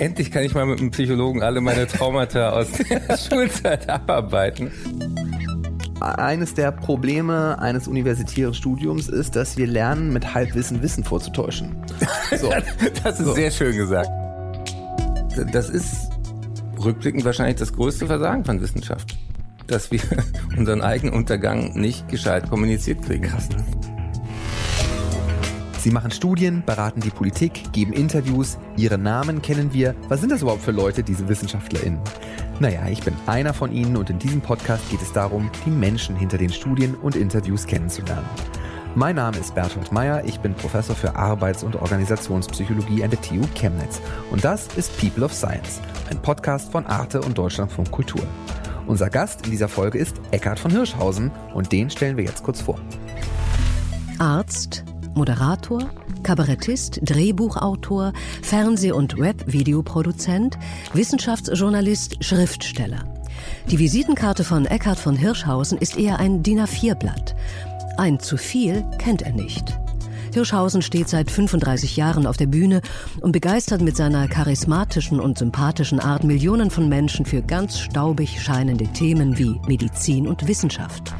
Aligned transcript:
Endlich 0.00 0.30
kann 0.30 0.42
ich 0.42 0.54
mal 0.54 0.64
mit 0.64 0.80
einem 0.80 0.90
Psychologen 0.92 1.42
alle 1.42 1.60
meine 1.60 1.86
Traumata 1.86 2.50
aus 2.50 2.68
der 2.72 3.16
Schulzeit 3.18 3.86
abarbeiten. 3.86 4.70
Eines 6.00 6.54
der 6.54 6.72
Probleme 6.72 7.58
eines 7.58 7.86
universitären 7.86 8.54
Studiums 8.54 9.10
ist, 9.10 9.36
dass 9.36 9.58
wir 9.58 9.66
lernen, 9.66 10.10
mit 10.10 10.32
Halbwissen 10.32 10.80
Wissen 10.80 11.04
vorzutäuschen. 11.04 11.76
So. 12.38 12.50
das 13.04 13.20
ist 13.20 13.26
so. 13.26 13.34
sehr 13.34 13.50
schön 13.50 13.76
gesagt. 13.76 14.08
Das 15.52 15.68
ist 15.68 16.08
rückblickend 16.82 17.26
wahrscheinlich 17.26 17.56
das 17.56 17.74
größte 17.74 18.06
Versagen 18.06 18.42
von 18.42 18.58
Wissenschaft. 18.62 19.18
Dass 19.66 19.90
wir 19.90 20.00
unseren 20.56 20.80
eigenen 20.80 21.12
Untergang 21.12 21.74
nicht 21.78 22.08
gescheit 22.08 22.48
kommuniziert 22.48 23.02
kriegen. 23.02 23.24
Krass, 23.24 23.50
ne? 23.50 23.62
Sie 25.80 25.90
machen 25.90 26.10
Studien, 26.10 26.62
beraten 26.66 27.00
die 27.00 27.08
Politik, 27.08 27.72
geben 27.72 27.94
Interviews. 27.94 28.58
Ihre 28.76 28.98
Namen 28.98 29.40
kennen 29.40 29.72
wir. 29.72 29.94
Was 30.10 30.20
sind 30.20 30.30
das 30.30 30.42
überhaupt 30.42 30.60
für 30.60 30.72
Leute, 30.72 31.02
diese 31.02 31.26
WissenschaftlerInnen? 31.26 31.98
Naja, 32.58 32.86
ich 32.90 33.02
bin 33.02 33.14
einer 33.26 33.54
von 33.54 33.72
ihnen 33.72 33.96
und 33.96 34.10
in 34.10 34.18
diesem 34.18 34.42
Podcast 34.42 34.90
geht 34.90 35.00
es 35.00 35.10
darum, 35.14 35.50
die 35.64 35.70
Menschen 35.70 36.16
hinter 36.16 36.36
den 36.36 36.52
Studien 36.52 36.94
und 36.96 37.16
Interviews 37.16 37.66
kennenzulernen. 37.66 38.26
Mein 38.94 39.16
Name 39.16 39.38
ist 39.38 39.54
Bertolt 39.54 39.90
Meyer, 39.90 40.22
ich 40.26 40.38
bin 40.40 40.52
Professor 40.52 40.94
für 40.94 41.16
Arbeits- 41.16 41.64
und 41.64 41.76
Organisationspsychologie 41.76 43.02
an 43.02 43.08
der 43.08 43.22
TU 43.22 43.40
Chemnitz. 43.54 44.02
Und 44.30 44.44
das 44.44 44.66
ist 44.76 44.94
People 45.00 45.24
of 45.24 45.32
Science, 45.32 45.80
ein 46.10 46.20
Podcast 46.20 46.70
von 46.70 46.84
Arte 46.84 47.22
und 47.22 47.38
Deutschlandfunk 47.38 47.90
Kultur. 47.90 48.26
Unser 48.86 49.08
Gast 49.08 49.46
in 49.46 49.50
dieser 49.50 49.68
Folge 49.68 49.96
ist 49.96 50.20
Eckhard 50.30 50.58
von 50.58 50.72
Hirschhausen 50.72 51.30
und 51.54 51.72
den 51.72 51.88
stellen 51.88 52.18
wir 52.18 52.24
jetzt 52.24 52.42
kurz 52.42 52.60
vor. 52.60 52.78
Arzt, 54.18 54.84
Moderator, 55.14 55.90
Kabarettist, 56.22 57.00
Drehbuchautor, 57.02 58.12
Fernseh- 58.42 58.92
und 58.92 59.18
Web-Videoproduzent, 59.18 60.58
Wissenschaftsjournalist, 60.92 62.24
Schriftsteller. 62.24 63.04
Die 63.70 63.78
Visitenkarte 63.78 64.44
von 64.44 64.66
Eckhard 64.66 64.98
von 64.98 65.16
Hirschhausen 65.16 65.78
ist 65.78 65.96
eher 65.96 66.18
ein 66.18 66.42
DIN 66.42 66.60
A4-Blatt. 66.60 67.34
Ein 67.96 68.20
zu 68.20 68.36
viel 68.36 68.84
kennt 68.98 69.22
er 69.22 69.32
nicht. 69.32 69.78
Hirschhausen 70.32 70.80
steht 70.80 71.08
seit 71.08 71.30
35 71.30 71.96
Jahren 71.96 72.26
auf 72.26 72.36
der 72.36 72.46
Bühne 72.46 72.82
und 73.20 73.32
begeistert 73.32 73.80
mit 73.80 73.96
seiner 73.96 74.28
charismatischen 74.28 75.18
und 75.18 75.38
sympathischen 75.38 75.98
Art 75.98 76.24
Millionen 76.24 76.70
von 76.70 76.88
Menschen 76.88 77.26
für 77.26 77.42
ganz 77.42 77.78
staubig 77.78 78.40
scheinende 78.40 78.86
Themen 78.86 79.38
wie 79.38 79.60
Medizin 79.66 80.28
und 80.28 80.46
Wissenschaft. 80.46 81.12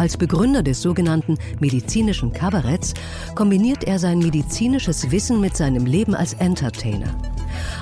Als 0.00 0.16
Begründer 0.16 0.62
des 0.62 0.80
sogenannten 0.80 1.36
medizinischen 1.60 2.32
Kabaretts 2.32 2.94
kombiniert 3.34 3.84
er 3.84 3.98
sein 3.98 4.18
medizinisches 4.18 5.10
Wissen 5.10 5.42
mit 5.42 5.58
seinem 5.58 5.84
Leben 5.84 6.14
als 6.14 6.32
Entertainer. 6.32 7.14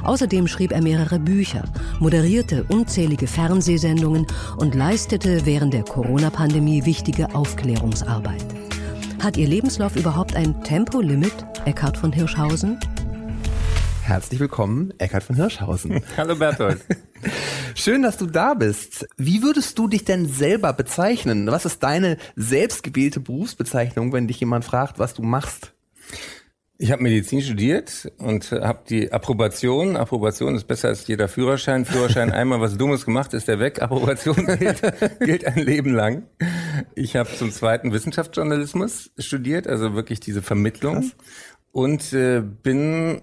Außerdem 0.03 0.49
schrieb 0.49 0.73
er 0.73 0.83
mehrere 0.83 1.21
Bücher, 1.21 1.63
moderierte 2.01 2.65
unzählige 2.65 3.29
Fernsehsendungen 3.29 4.27
und 4.57 4.75
leistete 4.75 5.47
während 5.47 5.75
der 5.75 5.85
Corona-Pandemie 5.85 6.85
wichtige 6.85 7.33
Aufklärungsarbeit. 7.37 8.47
Hat 9.23 9.37
Ihr 9.37 9.47
Lebenslauf 9.47 9.95
überhaupt 9.95 10.35
ein 10.35 10.61
Tempolimit, 10.65 11.47
Eckhard 11.67 11.97
von 11.97 12.13
Hirschhausen? 12.13 12.81
Herzlich 14.03 14.41
willkommen, 14.41 14.93
Eckhard 14.99 15.23
von 15.23 15.37
Hirschhausen. 15.37 16.01
Hallo 16.17 16.35
Bertolt. 16.35 16.85
Schön, 17.75 18.03
dass 18.03 18.17
du 18.17 18.27
da 18.27 18.55
bist. 18.55 19.09
Wie 19.17 19.43
würdest 19.43 19.79
du 19.79 19.89
dich 19.89 20.05
denn 20.05 20.27
selber 20.27 20.73
bezeichnen? 20.73 21.47
Was 21.47 21.65
ist 21.65 21.83
deine 21.83 22.17
selbstgewählte 22.37 23.21
Berufsbezeichnung, 23.21 24.13
wenn 24.13 24.29
dich 24.29 24.41
jemand 24.41 24.65
fragt, 24.65 24.99
was 24.99 25.15
du 25.15 25.23
machst? 25.23 25.73
Ich 26.81 26.93
habe 26.93 27.03
Medizin 27.03 27.43
studiert 27.43 28.13
und 28.19 28.53
habe 28.53 28.85
die 28.89 29.11
Approbation. 29.13 29.97
Approbation 29.97 30.55
ist 30.55 30.69
besser 30.69 30.89
als 30.89 31.09
jeder 31.09 31.27
Führerschein. 31.27 31.85
Führerschein 31.85 32.31
einmal 32.33 32.61
was 32.61 32.79
Dummes 32.79 33.05
gemacht, 33.05 33.35
ist 33.35 33.49
der 33.49 33.59
weg. 33.59 33.83
Approbation 33.83 34.47
gilt, 34.59 34.81
gilt 35.19 35.45
ein 35.45 35.59
Leben 35.59 35.93
lang. 35.93 36.29
Ich 36.95 37.17
habe 37.17 37.31
zum 37.35 37.51
zweiten 37.51 37.93
Wissenschaftsjournalismus 37.93 39.11
studiert, 39.19 39.67
also 39.67 39.95
wirklich 39.95 40.21
diese 40.21 40.41
Vermittlung. 40.41 41.01
Krass. 41.01 41.17
Und 41.73 42.13
äh, 42.13 42.43
bin 42.43 43.23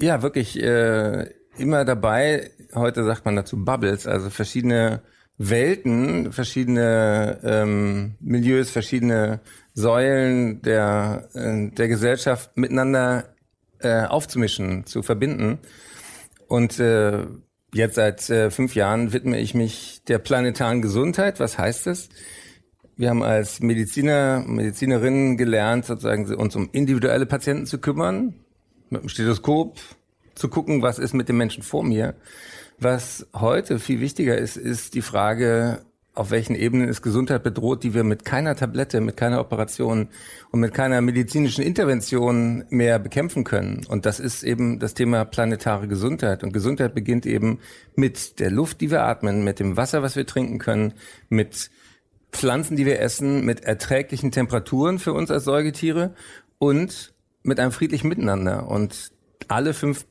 ja 0.00 0.22
wirklich 0.22 0.60
äh, 0.60 1.30
immer 1.56 1.84
dabei, 1.84 2.50
heute 2.74 3.04
sagt 3.04 3.24
man 3.24 3.36
dazu 3.36 3.64
Bubbles, 3.64 4.06
also 4.06 4.30
verschiedene 4.30 5.02
Welten, 5.38 6.32
verschiedene 6.32 7.40
ähm, 7.42 8.14
Milieus, 8.20 8.70
verschiedene 8.70 9.40
Säulen 9.74 10.62
der, 10.62 11.28
äh, 11.34 11.70
der 11.70 11.88
Gesellschaft 11.88 12.56
miteinander 12.56 13.34
äh, 13.80 14.04
aufzumischen, 14.04 14.86
zu 14.86 15.02
verbinden. 15.02 15.58
Und 16.46 16.78
äh, 16.78 17.24
jetzt 17.72 17.94
seit 17.94 18.28
äh, 18.30 18.50
fünf 18.50 18.74
Jahren 18.74 19.12
widme 19.12 19.40
ich 19.40 19.54
mich 19.54 20.02
der 20.06 20.18
planetaren 20.18 20.82
Gesundheit. 20.82 21.40
Was 21.40 21.58
heißt 21.58 21.86
das? 21.86 22.08
Wir 22.96 23.08
haben 23.08 23.22
als 23.22 23.60
Mediziner, 23.60 24.44
Medizinerinnen 24.46 25.36
gelernt, 25.36 25.86
sozusagen 25.86 26.32
uns 26.34 26.54
um 26.54 26.68
individuelle 26.72 27.26
Patienten 27.26 27.66
zu 27.66 27.78
kümmern, 27.78 28.34
mit 28.90 29.02
dem 29.02 29.08
Stethoskop 29.08 29.78
zu 30.34 30.48
gucken, 30.48 30.82
was 30.82 30.98
ist 30.98 31.14
mit 31.14 31.28
dem 31.28 31.38
Menschen 31.38 31.62
vor 31.62 31.82
mir. 31.82 32.14
Was 32.82 33.28
heute 33.32 33.78
viel 33.78 34.00
wichtiger 34.00 34.36
ist, 34.36 34.56
ist 34.56 34.94
die 34.94 35.02
Frage, 35.02 35.82
auf 36.14 36.32
welchen 36.32 36.56
Ebenen 36.56 36.88
ist 36.88 37.00
Gesundheit 37.00 37.44
bedroht, 37.44 37.84
die 37.84 37.94
wir 37.94 38.02
mit 38.02 38.24
keiner 38.24 38.56
Tablette, 38.56 39.00
mit 39.00 39.16
keiner 39.16 39.38
Operation 39.38 40.08
und 40.50 40.58
mit 40.58 40.74
keiner 40.74 41.00
medizinischen 41.00 41.62
Intervention 41.62 42.64
mehr 42.70 42.98
bekämpfen 42.98 43.44
können. 43.44 43.86
Und 43.88 44.04
das 44.04 44.18
ist 44.18 44.42
eben 44.42 44.80
das 44.80 44.94
Thema 44.94 45.24
planetare 45.24 45.86
Gesundheit. 45.86 46.42
Und 46.42 46.52
Gesundheit 46.52 46.92
beginnt 46.92 47.24
eben 47.24 47.60
mit 47.94 48.40
der 48.40 48.50
Luft, 48.50 48.80
die 48.80 48.90
wir 48.90 49.04
atmen, 49.04 49.44
mit 49.44 49.60
dem 49.60 49.76
Wasser, 49.76 50.02
was 50.02 50.16
wir 50.16 50.26
trinken 50.26 50.58
können, 50.58 50.94
mit 51.28 51.70
Pflanzen, 52.32 52.76
die 52.76 52.84
wir 52.84 52.98
essen, 52.98 53.44
mit 53.44 53.62
erträglichen 53.62 54.32
Temperaturen 54.32 54.98
für 54.98 55.12
uns 55.12 55.30
als 55.30 55.44
Säugetiere 55.44 56.14
und 56.58 57.14
mit 57.44 57.60
einem 57.60 57.70
friedlichen 57.70 58.08
Miteinander. 58.08 58.68
Und 58.68 59.12
alle 59.46 59.72
fünf 59.72 60.04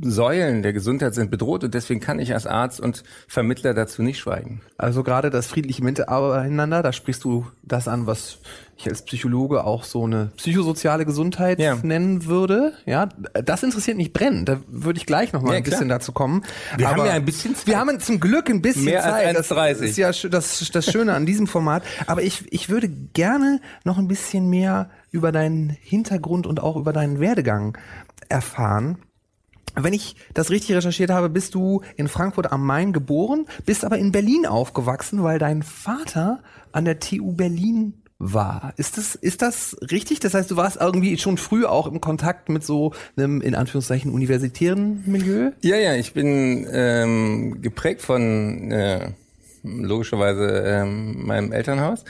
Säulen 0.00 0.62
der 0.62 0.72
Gesundheit 0.72 1.14
sind 1.14 1.30
bedroht 1.30 1.64
und 1.64 1.74
deswegen 1.74 2.00
kann 2.00 2.18
ich 2.18 2.32
als 2.32 2.46
Arzt 2.46 2.80
und 2.80 3.02
Vermittler 3.26 3.74
dazu 3.74 4.02
nicht 4.02 4.18
schweigen. 4.18 4.60
Also 4.76 5.02
gerade 5.02 5.30
das 5.30 5.46
friedliche 5.46 5.82
Miteinander, 5.82 6.82
da 6.82 6.92
sprichst 6.92 7.24
du 7.24 7.46
das 7.62 7.88
an, 7.88 8.06
was 8.06 8.38
ich 8.76 8.88
als 8.88 9.02
Psychologe 9.02 9.64
auch 9.64 9.82
so 9.82 10.04
eine 10.04 10.30
psychosoziale 10.36 11.04
Gesundheit 11.04 11.58
ja. 11.58 11.74
nennen 11.82 12.26
würde. 12.26 12.74
Ja, 12.86 13.08
das 13.32 13.64
interessiert 13.64 13.96
mich 13.96 14.12
brennend. 14.12 14.48
Da 14.48 14.60
würde 14.68 14.98
ich 14.98 15.06
gleich 15.06 15.32
noch 15.32 15.42
mal 15.42 15.52
ja, 15.52 15.56
ein 15.58 15.64
bisschen 15.64 15.88
dazu 15.88 16.12
kommen. 16.12 16.44
Wir 16.76 16.88
Aber 16.88 16.98
haben 16.98 17.06
ja 17.06 17.12
ein 17.14 17.24
bisschen 17.24 17.56
Zeit. 17.56 17.66
Wir 17.66 17.78
haben 17.78 17.98
zum 17.98 18.20
Glück 18.20 18.48
ein 18.48 18.62
bisschen 18.62 18.84
Mehr 18.84 19.02
Zeit. 19.02 19.36
Als 19.36 19.50
1, 19.50 19.78
das 19.78 19.88
ist 19.88 19.96
ja 19.96 20.12
das, 20.30 20.70
das 20.72 20.86
Schöne 20.86 21.14
an 21.14 21.26
diesem 21.26 21.48
Format. 21.48 21.82
Aber 22.06 22.22
ich, 22.22 22.44
ich 22.52 22.68
würde 22.68 22.88
gerne 22.88 23.60
noch 23.82 23.98
ein 23.98 24.06
bisschen 24.06 24.48
mehr 24.48 24.90
über 25.10 25.32
deinen 25.32 25.70
Hintergrund 25.70 26.46
und 26.46 26.60
auch 26.60 26.76
über 26.76 26.92
deinen 26.92 27.18
Werdegang 27.18 27.76
erfahren. 28.28 28.98
Wenn 29.84 29.92
ich 29.92 30.16
das 30.34 30.50
richtig 30.50 30.76
recherchiert 30.76 31.10
habe, 31.10 31.28
bist 31.28 31.54
du 31.54 31.82
in 31.96 32.08
Frankfurt 32.08 32.52
am 32.52 32.64
Main 32.64 32.92
geboren, 32.92 33.46
bist 33.64 33.84
aber 33.84 33.98
in 33.98 34.12
Berlin 34.12 34.46
aufgewachsen, 34.46 35.22
weil 35.22 35.38
dein 35.38 35.62
Vater 35.62 36.42
an 36.72 36.84
der 36.84 36.98
TU 36.98 37.32
Berlin 37.32 38.02
war. 38.18 38.72
Ist 38.76 38.98
das, 38.98 39.14
ist 39.14 39.42
das 39.42 39.76
richtig? 39.90 40.20
Das 40.20 40.34
heißt, 40.34 40.50
du 40.50 40.56
warst 40.56 40.78
irgendwie 40.80 41.16
schon 41.18 41.38
früh 41.38 41.64
auch 41.64 41.86
im 41.86 42.00
Kontakt 42.00 42.48
mit 42.48 42.64
so 42.64 42.92
einem, 43.16 43.40
in 43.40 43.54
Anführungszeichen, 43.54 44.12
universitären 44.12 45.02
Milieu? 45.06 45.52
Ja, 45.62 45.76
ja, 45.76 45.94
ich 45.94 46.12
bin 46.14 46.66
ähm, 46.70 47.62
geprägt 47.62 48.02
von 48.02 48.72
äh, 48.72 49.12
logischerweise 49.62 50.62
ähm, 50.66 51.26
meinem 51.26 51.52
Elternhaus. 51.52 52.04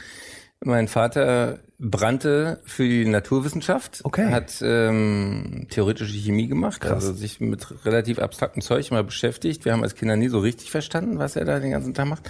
Mein 0.65 0.89
Vater 0.89 1.59
brannte 1.81 2.61
für 2.65 2.83
die 2.89 3.05
Naturwissenschaft, 3.05 4.00
okay. 4.03 4.33
hat 4.33 4.61
ähm, 4.62 5.69
theoretische 5.71 6.12
Chemie 6.12 6.49
gemacht, 6.49 6.81
Krass. 6.81 6.93
also 6.93 7.12
sich 7.12 7.39
mit 7.39 7.84
relativ 7.84 8.19
abstraktem 8.19 8.63
Zeug 8.63 8.91
mal 8.91 9.04
beschäftigt. 9.04 9.65
Wir 9.65 9.72
haben 9.72 9.84
als 9.84 9.95
Kinder 9.95 10.16
nie 10.16 10.28
so 10.28 10.41
richtig 10.41 10.72
verstanden, 10.72 11.19
was 11.19 11.36
er 11.36 11.45
da 11.45 11.60
den 11.60 11.71
ganzen 11.71 11.95
Tag 11.95 12.09
macht. 12.09 12.28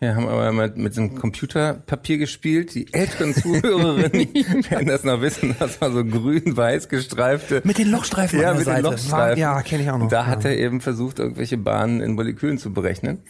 Wir 0.00 0.14
haben 0.16 0.28
aber 0.28 0.50
mal 0.52 0.72
mit 0.76 0.94
so 0.94 1.02
einem 1.02 1.14
Computerpapier 1.14 2.18
gespielt. 2.18 2.74
Die 2.74 2.92
älteren 2.92 3.34
Zuhörerinnen 3.34 4.34
werden 4.70 4.86
das 4.86 5.04
noch 5.04 5.20
wissen. 5.20 5.54
Das 5.58 5.80
war 5.80 5.92
so 5.92 6.04
grün-weiß 6.04 6.88
gestreifte. 6.88 7.60
Mit 7.64 7.76
den 7.76 7.90
Lochstreifen 7.90 8.40
Ja, 8.40 8.54
mit 8.54 8.64
Seite. 8.64 8.82
den 8.82 8.92
Lochstreifen. 8.92 9.38
Ja, 9.38 9.60
kenne 9.62 9.82
ich 9.82 9.90
auch 9.90 9.98
noch. 9.98 10.08
Da 10.08 10.20
ja. 10.20 10.26
hat 10.26 10.44
er 10.46 10.56
eben 10.56 10.80
versucht, 10.80 11.18
irgendwelche 11.18 11.58
Bahnen 11.58 12.00
in 12.00 12.14
Molekülen 12.14 12.56
zu 12.56 12.72
berechnen 12.72 13.22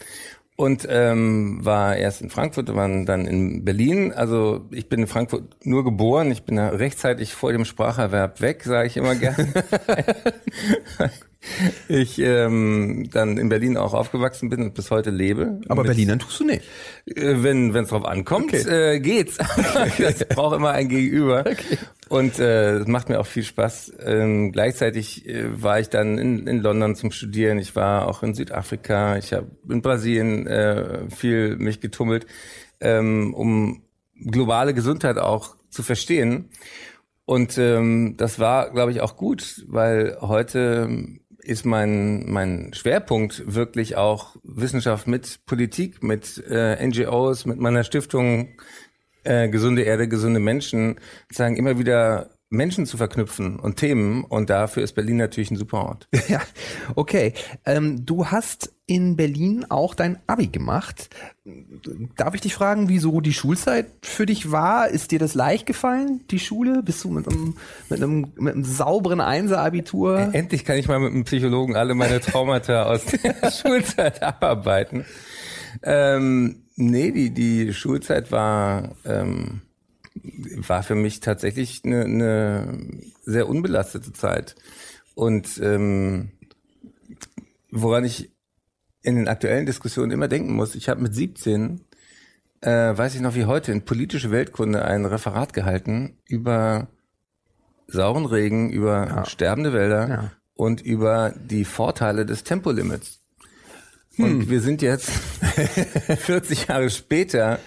und 0.61 0.87
ähm, 0.87 1.57
war 1.65 1.95
erst 1.97 2.21
in 2.21 2.29
Frankfurt, 2.29 2.73
waren 2.75 3.07
dann 3.07 3.25
in 3.25 3.65
Berlin. 3.65 4.13
Also 4.13 4.67
ich 4.69 4.87
bin 4.89 4.99
in 5.01 5.07
Frankfurt 5.07 5.65
nur 5.65 5.83
geboren. 5.83 6.29
Ich 6.29 6.43
bin 6.43 6.55
da 6.57 6.69
rechtzeitig 6.69 7.33
vor 7.33 7.51
dem 7.51 7.65
Spracherwerb 7.65 8.41
weg, 8.41 8.63
sage 8.63 8.87
ich 8.87 8.95
immer 8.95 9.15
gerne. 9.15 9.47
ich 11.87 12.19
ähm, 12.19 13.09
dann 13.11 13.37
in 13.37 13.49
Berlin 13.49 13.77
auch 13.77 13.93
aufgewachsen 13.93 14.49
bin 14.49 14.61
und 14.61 14.73
bis 14.73 14.91
heute 14.91 15.09
lebe. 15.09 15.59
Aber 15.69 15.83
Berlinern 15.83 16.19
tust 16.19 16.39
du 16.39 16.45
nicht. 16.45 16.63
Äh, 17.05 17.43
wenn 17.43 17.75
es 17.75 17.89
drauf 17.89 18.05
ankommt, 18.05 18.53
okay. 18.53 18.95
äh, 18.95 18.99
geht's. 18.99 19.37
das 19.97 20.25
braucht 20.29 20.55
immer 20.55 20.71
ein 20.71 20.87
Gegenüber. 20.87 21.39
Okay. 21.39 21.77
Und 22.09 22.39
äh, 22.39 22.77
es 22.77 22.87
macht 22.87 23.09
mir 23.09 23.19
auch 23.19 23.25
viel 23.25 23.43
Spaß. 23.43 23.93
Ähm, 24.05 24.51
gleichzeitig 24.51 25.27
äh, 25.27 25.61
war 25.61 25.79
ich 25.79 25.89
dann 25.89 26.17
in, 26.17 26.45
in 26.45 26.59
London 26.59 26.95
zum 26.95 27.11
Studieren. 27.11 27.57
Ich 27.57 27.75
war 27.75 28.07
auch 28.07 28.21
in 28.21 28.35
Südafrika. 28.35 29.17
Ich 29.17 29.33
habe 29.33 29.47
in 29.69 29.81
Brasilien 29.81 30.45
äh, 30.45 31.09
viel 31.09 31.55
mich 31.55 31.79
getummelt, 31.79 32.27
ähm, 32.81 33.33
um 33.33 33.83
globale 34.15 34.73
Gesundheit 34.73 35.17
auch 35.17 35.55
zu 35.69 35.83
verstehen. 35.83 36.49
Und 37.25 37.57
ähm, 37.57 38.15
das 38.17 38.39
war, 38.39 38.71
glaube 38.71 38.91
ich, 38.91 39.01
auch 39.01 39.15
gut, 39.15 39.63
weil 39.67 40.17
heute 40.19 41.19
ist 41.43 41.65
mein, 41.65 42.29
mein 42.29 42.73
Schwerpunkt 42.73 43.43
wirklich 43.53 43.95
auch 43.95 44.35
Wissenschaft 44.43 45.07
mit 45.07 45.45
Politik, 45.45 46.03
mit 46.03 46.43
äh, 46.49 46.85
NGOs, 46.85 47.45
mit 47.45 47.59
meiner 47.59 47.83
Stiftung 47.83 48.49
äh, 49.23 49.49
Gesunde 49.49 49.83
Erde, 49.83 50.07
gesunde 50.07 50.39
Menschen, 50.39 50.99
sagen 51.31 51.55
immer 51.55 51.77
wieder 51.77 52.31
Menschen 52.51 52.85
zu 52.85 52.97
verknüpfen 52.97 53.57
und 53.59 53.77
Themen. 53.77 54.23
Und 54.25 54.49
dafür 54.49 54.83
ist 54.83 54.93
Berlin 54.93 55.17
natürlich 55.17 55.49
ein 55.51 55.57
super 55.57 55.85
Ort. 55.85 56.07
Ja, 56.27 56.41
okay. 56.95 57.33
Ähm, 57.65 58.05
du 58.05 58.27
hast 58.27 58.71
in 58.85 59.17
Berlin 59.17 59.65
auch 59.69 59.95
dein 59.95 60.19
Abi 60.27 60.47
gemacht. 60.47 61.09
Darf 62.15 62.35
ich 62.35 62.41
dich 62.41 62.53
fragen, 62.53 62.87
wieso 62.87 63.19
die 63.19 63.33
Schulzeit 63.33 63.87
für 64.01 64.25
dich 64.25 64.51
war? 64.51 64.87
Ist 64.87 65.11
dir 65.11 65.19
das 65.19 65.33
leicht 65.33 65.65
gefallen, 65.65 66.21
die 66.29 66.39
Schule? 66.39 66.83
Bist 66.83 67.03
du 67.03 67.09
mit 67.09 67.27
einem, 67.27 67.55
mit 67.89 68.01
einem, 68.01 68.33
mit 68.37 68.53
einem 68.53 68.63
sauberen 68.63 69.19
Einser-Abitur? 69.19 70.29
Endlich 70.33 70.63
kann 70.63 70.77
ich 70.77 70.87
mal 70.87 70.99
mit 70.99 71.11
einem 71.11 71.23
Psychologen 71.23 71.75
alle 71.75 71.95
meine 71.95 72.21
Traumata 72.21 72.83
aus 72.85 73.05
der 73.05 73.51
Schulzeit 73.51 74.21
abarbeiten. 74.21 75.05
Ähm, 75.83 76.63
nee, 76.75 77.11
die, 77.11 77.31
die 77.31 77.73
Schulzeit 77.73 78.31
war, 78.31 78.95
ähm, 79.05 79.61
war 80.67 80.83
für 80.83 80.95
mich 80.95 81.19
tatsächlich 81.19 81.81
eine, 81.83 82.03
eine 82.03 82.83
sehr 83.23 83.47
unbelastete 83.47 84.13
Zeit. 84.13 84.55
Und 85.15 85.59
ähm, 85.61 86.31
woran 87.71 88.05
ich 88.05 88.31
in 89.03 89.15
den 89.15 89.27
aktuellen 89.27 89.65
Diskussionen 89.65 90.11
immer 90.11 90.27
denken 90.27 90.53
muss. 90.53 90.75
Ich 90.75 90.89
habe 90.89 91.01
mit 91.01 91.15
17, 91.15 91.81
äh, 92.61 92.69
weiß 92.69 93.15
ich 93.15 93.21
noch 93.21 93.35
wie 93.35 93.45
heute, 93.45 93.71
in 93.71 93.83
politische 93.83 94.31
Weltkunde 94.31 94.85
ein 94.85 95.05
Referat 95.05 95.53
gehalten 95.53 96.17
über 96.27 96.87
sauren 97.87 98.25
Regen, 98.25 98.69
über 98.69 99.07
ja. 99.07 99.25
sterbende 99.25 99.73
Wälder 99.73 100.09
ja. 100.09 100.31
und 100.53 100.81
über 100.81 101.33
die 101.35 101.65
Vorteile 101.65 102.25
des 102.25 102.43
Tempolimits. 102.43 103.21
Hm. 104.15 104.25
Und 104.25 104.49
wir 104.49 104.61
sind 104.61 104.81
jetzt 104.81 105.09
40 106.19 106.67
Jahre 106.67 106.89
später 106.89 107.59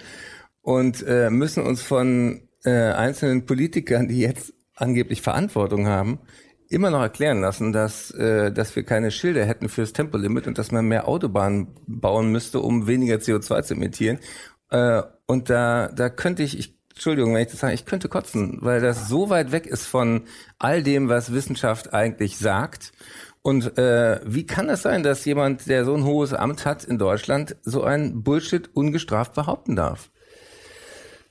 und 0.61 1.03
äh, 1.05 1.29
müssen 1.29 1.63
uns 1.63 1.81
von 1.81 2.44
äh, 2.65 2.91
einzelnen 2.93 3.45
Politikern, 3.45 4.07
die 4.07 4.19
jetzt 4.19 4.53
angeblich 4.75 5.21
Verantwortung 5.21 5.87
haben, 5.87 6.19
immer 6.69 6.89
noch 6.89 7.01
erklären 7.01 7.41
lassen, 7.41 7.71
dass, 7.71 8.11
äh, 8.11 8.51
dass 8.51 8.75
wir 8.75 8.83
keine 8.83 9.11
Schilder 9.11 9.45
hätten 9.45 9.69
fürs 9.69 9.93
Tempolimit 9.93 10.47
und 10.47 10.57
dass 10.57 10.71
man 10.71 10.87
mehr 10.87 11.07
Autobahnen 11.07 11.67
bauen 11.87 12.31
müsste, 12.31 12.59
um 12.59 12.87
weniger 12.87 13.17
CO2 13.17 13.63
zu 13.63 13.73
emittieren. 13.75 14.19
Äh, 14.69 15.03
und 15.27 15.49
da, 15.49 15.87
da 15.89 16.09
könnte 16.09 16.43
ich, 16.43 16.57
ich 16.57 16.75
Entschuldigung, 16.89 17.33
wenn 17.33 17.41
ich 17.41 17.51
das 17.51 17.59
sage, 17.59 17.73
ich 17.73 17.85
könnte 17.85 18.07
kotzen, 18.07 18.59
weil 18.61 18.79
das 18.79 19.09
so 19.09 19.29
weit 19.29 19.51
weg 19.51 19.67
ist 19.67 19.85
von 19.85 20.23
all 20.59 20.81
dem, 20.81 21.09
was 21.09 21.33
Wissenschaft 21.33 21.93
eigentlich 21.93 22.37
sagt. 22.37 22.93
Und 23.41 23.77
äh, 23.77 24.21
wie 24.25 24.45
kann 24.45 24.69
es 24.69 24.81
sein, 24.81 25.03
dass 25.03 25.25
jemand, 25.25 25.67
der 25.67 25.83
so 25.83 25.93
ein 25.93 26.05
hohes 26.05 26.33
Amt 26.33 26.65
hat 26.65 26.85
in 26.85 26.97
Deutschland, 26.97 27.57
so 27.63 27.83
ein 27.83 28.23
Bullshit 28.23 28.73
ungestraft 28.73 29.33
behaupten 29.33 29.75
darf? 29.75 30.09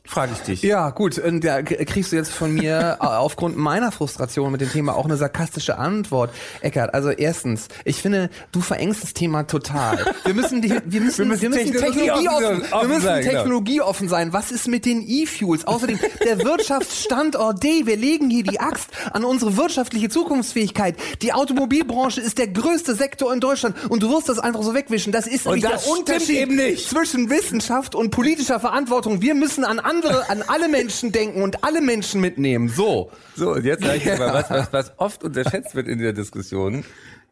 Frage 0.06 0.32
ich 0.34 0.40
dich. 0.40 0.62
Ja, 0.62 0.90
gut. 0.90 1.18
Und 1.18 1.42
da 1.44 1.62
kriegst 1.62 2.12
du 2.12 2.16
jetzt 2.16 2.30
von 2.30 2.52
mir 2.52 2.98
aufgrund 3.00 3.56
meiner 3.56 3.90
Frustration 3.90 4.52
mit 4.52 4.60
dem 4.60 4.70
Thema 4.70 4.96
auch 4.96 5.06
eine 5.06 5.16
sarkastische 5.16 5.78
Antwort. 5.78 6.30
Eckart, 6.60 6.92
also 6.92 7.08
erstens, 7.08 7.68
ich 7.86 8.02
finde, 8.02 8.28
du 8.52 8.60
verengst 8.60 9.02
das 9.02 9.14
Thema 9.14 9.44
total. 9.44 10.14
Wir 10.24 10.34
müssen, 10.34 10.60
die, 10.60 10.68
wir 10.68 11.00
müssen, 11.00 11.18
wir 11.20 11.24
müssen, 11.24 11.40
wir 11.40 11.48
müssen 11.48 11.72
technologieoffen, 11.72 12.60
Technologie 12.60 12.70
wir 12.70 12.88
müssen 12.88 13.02
sein, 13.02 13.22
genau. 13.22 13.32
technologieoffen 13.32 14.08
sein. 14.08 14.32
Was 14.34 14.52
ist 14.52 14.68
mit 14.68 14.84
den 14.84 15.02
E-Fuels? 15.08 15.66
Außerdem, 15.66 15.98
der 16.22 16.38
Wirtschaftsstandort 16.44 17.62
D, 17.62 17.86
wir 17.86 17.96
legen 17.96 18.28
hier 18.28 18.44
die 18.44 18.60
Axt 18.60 18.90
an 19.10 19.24
unsere 19.24 19.56
wirtschaftliche 19.56 20.10
Zukunftsfähigkeit. 20.10 20.96
Die 21.22 21.32
Automobilbranche 21.32 22.20
ist 22.20 22.36
der 22.36 22.48
größte 22.48 22.94
Sektor 22.94 23.32
in 23.32 23.40
Deutschland 23.40 23.74
und 23.88 24.02
du 24.02 24.10
wirst 24.10 24.28
das 24.28 24.38
einfach 24.38 24.62
so 24.62 24.74
wegwischen. 24.74 25.12
Das 25.12 25.26
ist 25.26 25.46
nämlich 25.46 25.64
der 25.64 25.80
Unterschied 25.88 26.78
zwischen 26.86 27.30
Wissenschaft 27.30 27.94
und 27.94 28.10
politischer 28.10 28.60
Verantwortung. 28.60 29.22
Wir 29.22 29.34
müssen 29.34 29.64
an 29.64 29.78
andere, 29.94 30.28
an 30.30 30.42
alle 30.46 30.68
Menschen 30.68 31.12
denken 31.12 31.42
und 31.42 31.64
alle 31.64 31.80
Menschen 31.80 32.20
mitnehmen. 32.20 32.68
So. 32.68 33.10
So, 33.36 33.52
und 33.52 33.64
jetzt 33.64 33.84
sage 33.84 33.98
ich 33.98 34.04
ja. 34.04 34.18
mal, 34.18 34.34
was, 34.34 34.50
was, 34.50 34.72
was 34.72 34.92
oft 34.98 35.24
unterschätzt 35.24 35.74
wird 35.74 35.88
in 35.88 35.98
der 35.98 36.12
Diskussion. 36.12 36.84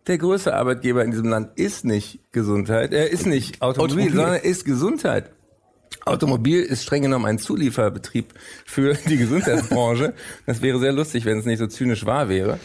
Der 0.06 0.18
größte 0.18 0.54
Arbeitgeber 0.54 1.04
in 1.04 1.12
diesem 1.12 1.28
Land 1.28 1.50
ist 1.56 1.84
nicht 1.84 2.20
Gesundheit, 2.32 2.92
er 2.92 3.10
ist 3.10 3.24
nicht 3.26 3.62
Automobil, 3.62 4.06
Automobil. 4.06 4.16
sondern 4.16 4.40
ist 4.42 4.64
Gesundheit. 4.64 5.30
Automobil 6.04 6.60
ist 6.62 6.82
streng 6.82 7.02
genommen 7.02 7.26
ein 7.26 7.38
Zulieferbetrieb 7.38 8.34
für 8.64 8.94
die 8.94 9.16
Gesundheitsbranche. 9.16 10.14
Das 10.46 10.60
wäre 10.60 10.80
sehr 10.80 10.92
lustig, 10.92 11.24
wenn 11.24 11.38
es 11.38 11.44
nicht 11.44 11.58
so 11.58 11.68
zynisch 11.68 12.04
wahr 12.06 12.28
wäre. 12.28 12.58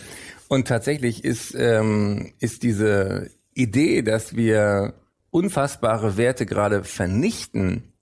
Und 0.48 0.68
tatsächlich 0.68 1.24
ist, 1.24 1.54
ähm, 1.56 2.34
ist 2.40 2.64
diese 2.64 3.30
Idee, 3.54 4.02
dass 4.02 4.36
wir 4.36 4.96
unfassbare 5.30 6.18
Werte 6.18 6.46
gerade 6.46 6.84
vernichten, 6.84 7.94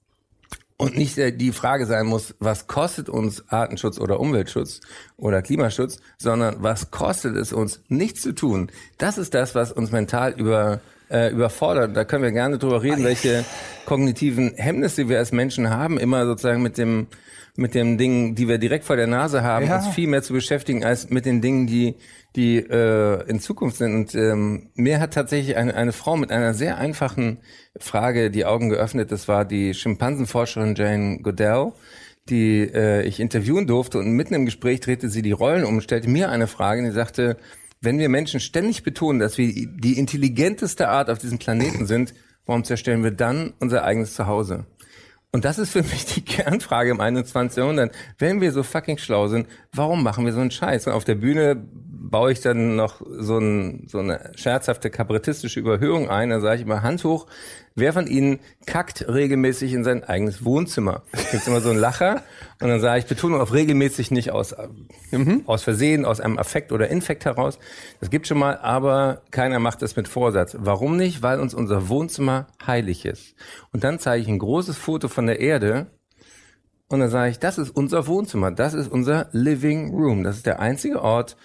und 0.78 0.98
nicht 0.98 1.18
die 1.18 1.52
Frage 1.52 1.86
sein 1.86 2.06
muss, 2.06 2.36
was 2.40 2.68
kostet 2.68 3.08
uns 3.08 3.46
Artenschutz 3.50 3.98
oder 3.98 4.20
Umweltschutz 4.20 4.82
oder 5.18 5.42
Klimaschutz, 5.42 6.00
sondern 6.18 6.58
was 6.60 6.92
kostet 6.92 7.38
es 7.38 7.54
uns, 7.54 7.82
nichts 7.88 8.22
zu 8.22 8.34
tun. 8.34 8.70
Das 8.98 9.18
ist 9.18 9.34
das, 9.34 9.56
was 9.56 9.72
uns 9.72 9.92
mental 9.92 10.34
über, 10.34 10.82
äh, 11.10 11.32
überfordert. 11.32 11.96
Da 11.96 12.04
können 12.04 12.24
wir 12.24 12.32
gerne 12.32 12.58
drüber 12.58 12.84
reden, 12.84 13.06
welche 13.06 13.46
kognitiven 13.86 14.54
Hemmnisse 14.56 15.08
wir 15.08 15.20
als 15.20 15.32
Menschen 15.32 15.70
haben, 15.70 15.98
immer 15.98 16.26
sozusagen 16.26 16.62
mit 16.62 16.78
dem 16.78 17.08
mit 17.56 17.74
den 17.74 17.98
Dingen, 17.98 18.36
die 18.36 18.48
wir 18.48 18.58
direkt 18.58 18.86
vor 18.86 18.96
der 18.96 19.08
Nase 19.08 19.44
haben, 19.44 19.68
ja. 19.68 19.78
uns 19.78 19.88
viel 19.88 20.08
mehr 20.08 20.22
zu 20.22 20.34
beschäftigen 20.34 20.84
als 20.84 21.10
mit 21.10 21.26
den 21.26 21.42
Dingen, 21.42 21.68
die 21.68 21.96
die 22.36 22.58
äh, 22.58 23.28
in 23.30 23.40
Zukunft 23.40 23.78
sind. 23.78 23.96
Und 23.96 24.16
ähm, 24.16 24.70
mir 24.76 25.00
hat 25.00 25.14
tatsächlich 25.14 25.56
eine, 25.56 25.74
eine 25.76 25.94
Frau 25.94 26.18
mit 26.18 26.32
einer 26.32 26.54
sehr 26.54 26.78
einfachen 26.78 27.40
Frage 27.78 28.30
die 28.30 28.46
Augen 28.46 28.70
geöffnet. 28.70 29.12
Das 29.12 29.28
war 29.28 29.46
die 29.46 29.74
Schimpansenforscherin 29.74 30.76
Jane 30.76 31.20
Goodell, 31.22 31.72
die 32.30 32.62
äh, 32.62 33.04
ich 33.04 33.20
interviewen 33.20 33.68
durfte. 33.68 34.00
Und 34.00 34.12
mitten 34.12 34.34
im 34.34 34.46
Gespräch 34.46 34.82
drehte 34.82 35.10
sie 35.10 35.22
die 35.22 35.32
Rollen 35.32 35.64
um 35.64 35.76
und 35.76 35.82
stellte 35.82 36.10
mir 36.10 36.30
eine 36.30 36.48
Frage. 36.48 36.82
Und 36.82 36.88
die 36.88 36.92
sagte, 36.92 37.38
wenn 37.82 38.00
wir 38.00 38.10
Menschen 38.10 38.40
ständig 38.40 38.84
betonen, 38.84 39.20
dass 39.20 39.38
wir 39.38 39.48
die 39.48 39.98
intelligenteste 39.98 40.90
Art 40.90 41.10
auf 41.10 41.20
diesem 41.20 41.40
Planeten 41.40 41.86
sind, 41.86 42.14
warum 42.46 42.64
zerstören 42.64 43.04
wir 43.04 43.12
dann 43.12 43.54
unser 43.60 43.84
eigenes 43.84 44.14
Zuhause? 44.14 44.66
Und 45.36 45.44
das 45.44 45.60
ist 45.60 45.72
für 45.72 45.84
mich 45.84 46.06
die 46.06 46.22
Kernfrage 46.22 46.92
im 46.92 47.02
21. 47.02 47.58
Jahrhundert. 47.58 47.94
Wenn 48.18 48.40
wir 48.40 48.54
so 48.54 48.64
fucking 48.64 48.98
schlau 48.98 49.28
sind, 49.28 49.50
warum 49.74 50.02
machen 50.02 50.24
wir 50.24 50.32
so 50.32 50.40
einen 50.40 50.50
Scheiß? 50.50 50.88
Und 50.88 50.94
auf 50.94 51.04
der 51.04 51.16
Bühne 51.16 51.62
baue 52.10 52.32
ich 52.32 52.42
dann 52.42 52.76
noch 52.76 53.02
so, 53.06 53.38
ein, 53.38 53.88
so 53.88 54.00
eine 54.00 54.32
scherzhafte 54.36 54.90
kabarettistische 54.90 55.60
Überhöhung 55.60 56.10
ein. 56.10 56.30
Da 56.30 56.40
sage 56.40 56.58
ich 56.58 56.62
immer 56.62 56.84
Hand 56.84 57.04
hoch. 57.04 57.28
Wer 57.76 57.92
von 57.92 58.08
Ihnen 58.08 58.40
kackt 58.66 59.08
regelmäßig 59.08 59.74
in 59.74 59.84
sein 59.84 60.04
eigenes 60.04 60.46
Wohnzimmer? 60.46 61.04
Gibt 61.32 61.46
immer 61.48 61.60
so 61.60 61.70
einen 61.70 61.80
Lacher 61.80 62.24
und 62.62 62.70
dann 62.70 62.80
sage 62.80 63.00
ich 63.00 63.06
Betonung 63.06 63.42
auf 63.42 63.54
regelmäßig 63.54 64.12
nicht 64.12 64.32
aus 64.32 64.56
mhm. 65.12 65.44
aus 65.46 65.64
Versehen, 65.64 66.06
aus 66.06 66.22
einem 66.22 66.38
Affekt 66.38 66.72
oder 66.72 66.88
Infekt 66.88 67.26
heraus. 67.26 67.60
Das 68.00 68.10
gibt 68.10 68.28
schon 68.28 68.40
mal, 68.40 68.58
aber 68.58 69.24
keiner 69.32 69.60
macht 69.60 69.82
das 69.82 69.96
mit 69.98 70.08
Vorsatz. 70.08 70.56
Warum 70.58 70.96
nicht? 70.96 71.22
Weil 71.22 71.40
uns 71.40 71.54
unser 71.54 71.90
Wohnzimmer 71.90 72.48
heilig 72.66 73.06
ist. 73.06 73.36
Und 73.74 73.84
dann 73.84 74.00
zeige 74.00 74.22
ich 74.22 74.30
ein 74.30 74.40
großes 74.40 74.78
Foto 74.78 75.10
von 75.10 75.28
der 75.28 75.42
Erde 75.42 75.88
und 76.88 77.00
dann 77.00 77.10
sage 77.10 77.32
ich, 77.32 77.40
das 77.40 77.58
ist 77.58 77.72
unser 77.72 78.08
Wohnzimmer, 78.08 78.52
das 78.52 78.74
ist 78.74 78.92
unser 78.92 79.28
Living 79.32 79.94
Room. 79.94 80.24
Das 80.24 80.38
ist 80.38 80.46
der 80.46 80.60
einzige 80.60 81.02
Ort, 81.02 81.36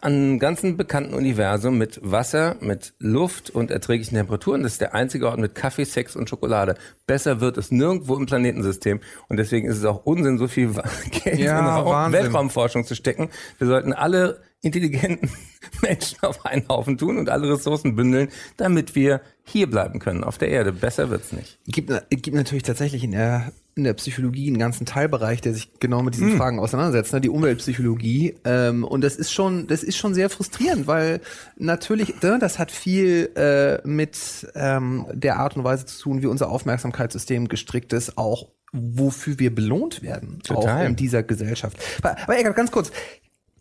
an 0.00 0.38
ganzen 0.38 0.76
bekannten 0.76 1.14
Universum 1.14 1.76
mit 1.76 2.00
Wasser, 2.02 2.56
mit 2.60 2.94
Luft 2.98 3.50
und 3.50 3.70
erträglichen 3.70 4.16
Temperaturen. 4.16 4.62
Das 4.62 4.72
ist 4.72 4.80
der 4.80 4.94
einzige 4.94 5.28
Ort 5.28 5.38
mit 5.38 5.54
Kaffee, 5.54 5.84
Sex 5.84 6.14
und 6.14 6.28
Schokolade. 6.28 6.76
Besser 7.06 7.40
wird 7.40 7.58
es 7.58 7.70
nirgendwo 7.70 8.16
im 8.16 8.26
Planetensystem. 8.26 9.00
Und 9.28 9.38
deswegen 9.38 9.68
ist 9.68 9.78
es 9.78 9.84
auch 9.84 10.04
Unsinn, 10.04 10.38
so 10.38 10.46
viel 10.46 10.72
Geld 11.24 11.38
ja, 11.38 11.58
in 11.58 11.66
Raum, 11.66 12.12
Weltraumforschung 12.12 12.84
zu 12.84 12.94
stecken. 12.94 13.30
Wir 13.58 13.66
sollten 13.66 13.92
alle 13.92 14.40
intelligenten 14.62 15.30
Menschen 15.82 16.18
auf 16.22 16.44
einen 16.44 16.68
Haufen 16.68 16.98
tun 16.98 17.18
und 17.18 17.28
alle 17.28 17.52
Ressourcen 17.52 17.94
bündeln, 17.94 18.28
damit 18.56 18.94
wir 18.94 19.20
hier 19.44 19.68
bleiben 19.68 19.98
können 20.00 20.24
auf 20.24 20.38
der 20.38 20.48
Erde. 20.48 20.72
Besser 20.72 21.10
wird's 21.10 21.32
nicht. 21.32 21.58
Gibt, 21.66 21.92
gibt 22.10 22.36
natürlich 22.36 22.64
tatsächlich 22.64 23.04
in 23.04 23.12
der 23.12 23.52
in 23.78 23.84
der 23.84 23.94
Psychologie 23.94 24.48
einen 24.48 24.58
ganzen 24.58 24.86
Teilbereich, 24.86 25.40
der 25.40 25.54
sich 25.54 25.70
genau 25.78 26.02
mit 26.02 26.14
diesen 26.14 26.32
Hm. 26.32 26.36
Fragen 26.36 26.58
auseinandersetzt, 26.58 27.12
ne? 27.12 27.20
die 27.20 27.28
Umweltpsychologie. 27.28 28.34
Ähm, 28.44 28.82
und 28.82 29.02
das 29.02 29.14
ist 29.14 29.32
schon, 29.32 29.68
das 29.68 29.84
ist 29.84 29.96
schon 29.96 30.14
sehr 30.14 30.28
frustrierend, 30.28 30.88
weil 30.88 31.20
natürlich, 31.56 32.20
ne, 32.20 32.38
das 32.40 32.58
hat 32.58 32.72
viel 32.72 33.30
äh, 33.36 33.86
mit 33.86 34.50
ähm, 34.56 35.06
der 35.12 35.38
Art 35.38 35.56
und 35.56 35.62
Weise 35.62 35.86
zu 35.86 36.02
tun, 36.02 36.22
wie 36.22 36.26
unser 36.26 36.50
Aufmerksamkeitssystem 36.50 37.46
gestrickt 37.46 37.92
ist, 37.92 38.18
auch 38.18 38.48
wofür 38.72 39.38
wir 39.38 39.54
belohnt 39.54 40.02
werden, 40.02 40.40
Total. 40.42 40.82
auch 40.82 40.88
in 40.88 40.96
dieser 40.96 41.22
Gesellschaft. 41.22 41.78
Aber, 42.02 42.16
aber 42.20 42.52
ganz 42.52 42.70
kurz. 42.70 42.90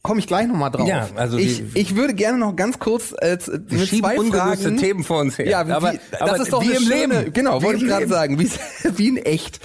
Komme 0.08 0.22
ich 0.22 0.28
gleich 0.28 0.48
nochmal 0.48 0.72
drauf. 0.72 0.88
Ja, 0.88 1.10
also 1.16 1.38
ich, 1.38 1.58
die- 1.58 1.80
ich 1.80 1.98
würde 1.98 2.14
gerne 2.14 2.38
noch 2.38 2.56
ganz 2.56 2.80
kurz 2.80 3.14
äh, 3.20 3.38
mit 3.70 3.90
zwei 3.90 4.16
Fragen. 4.16 4.78
Themen 4.78 5.04
vor 5.04 5.20
uns 5.20 5.38
her. 5.38 5.50
Ja, 5.50 5.68
wie, 5.68 5.72
aber, 5.74 5.94
das 6.12 6.22
aber 6.22 6.40
ist 6.40 6.54
doch 6.54 6.64
wie 6.64 6.72
im 6.72 6.82
schöne, 6.84 7.20
Leben. 7.20 7.34
Genau, 7.34 7.60
Wie 7.60 7.66
wollte 7.66 7.84
ich 7.84 7.90
gerade 7.90 8.08
sagen, 8.08 8.40
wie, 8.40 8.50
wie 8.96 9.08
in 9.10 9.18
echt. 9.18 9.60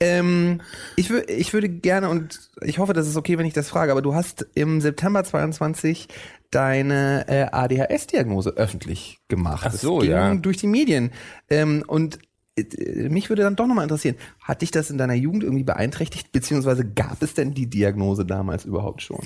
Ähm, 0.00 0.60
ich, 0.96 1.08
wür, 1.08 1.28
ich 1.28 1.52
würde 1.52 1.68
gerne, 1.68 2.08
und 2.08 2.50
ich 2.62 2.80
hoffe, 2.80 2.94
das 2.94 3.06
ist 3.06 3.16
okay, 3.16 3.38
wenn 3.38 3.46
ich 3.46 3.52
das 3.54 3.68
frage, 3.68 3.92
aber 3.92 4.02
du 4.02 4.12
hast 4.12 4.44
im 4.54 4.80
September 4.80 5.22
22 5.22 6.08
deine 6.50 7.28
äh, 7.28 7.46
ADHS-Diagnose 7.52 8.50
öffentlich 8.56 9.20
gemacht. 9.28 9.64
Ach 9.68 9.72
so, 9.72 9.98
das 9.98 10.02
ging 10.08 10.10
ja. 10.12 10.34
durch 10.34 10.56
die 10.56 10.66
Medien. 10.66 11.12
Ähm, 11.48 11.84
und 11.86 12.18
mich 13.08 13.28
würde 13.28 13.42
dann 13.42 13.56
doch 13.56 13.66
nochmal 13.66 13.84
interessieren, 13.84 14.16
hat 14.42 14.62
dich 14.62 14.70
das 14.70 14.90
in 14.90 14.98
deiner 14.98 15.14
Jugend 15.14 15.44
irgendwie 15.44 15.64
beeinträchtigt, 15.64 16.32
beziehungsweise 16.32 16.84
gab 16.84 17.22
es 17.22 17.34
denn 17.34 17.54
die 17.54 17.68
Diagnose 17.68 18.24
damals 18.26 18.64
überhaupt 18.64 19.02
schon? 19.02 19.24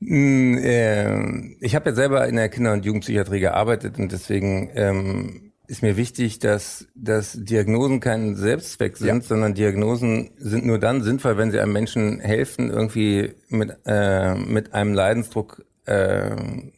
Mm, 0.00 0.56
äh, 0.58 1.56
Ich 1.60 1.74
habe 1.74 1.90
ja 1.90 1.94
selber 1.94 2.26
in 2.26 2.36
der 2.36 2.48
Kinder- 2.48 2.72
und 2.72 2.84
Jugendpsychiatrie 2.84 3.40
gearbeitet 3.40 3.98
und 3.98 4.12
deswegen 4.12 4.70
ähm, 4.74 5.52
ist 5.66 5.82
mir 5.82 5.96
wichtig, 5.96 6.38
dass, 6.38 6.86
dass 6.94 7.32
Diagnosen 7.32 8.00
kein 8.00 8.34
Selbstzweck 8.34 8.96
sind, 8.96 9.06
Ja. 9.08 9.20
sondern 9.20 9.54
Diagnosen 9.54 10.30
sind 10.38 10.64
nur 10.66 10.78
dann 10.78 11.02
sinnvoll, 11.02 11.36
wenn 11.36 11.50
sie 11.50 11.60
einem 11.60 11.72
Menschen 11.72 12.18
helfen, 12.20 12.70
irgendwie 12.70 13.34
mit, 13.48 13.76
äh, 13.86 14.34
mit 14.34 14.72
einem 14.74 14.94
Leidensdruck 14.94 15.64
äh, 15.84 16.34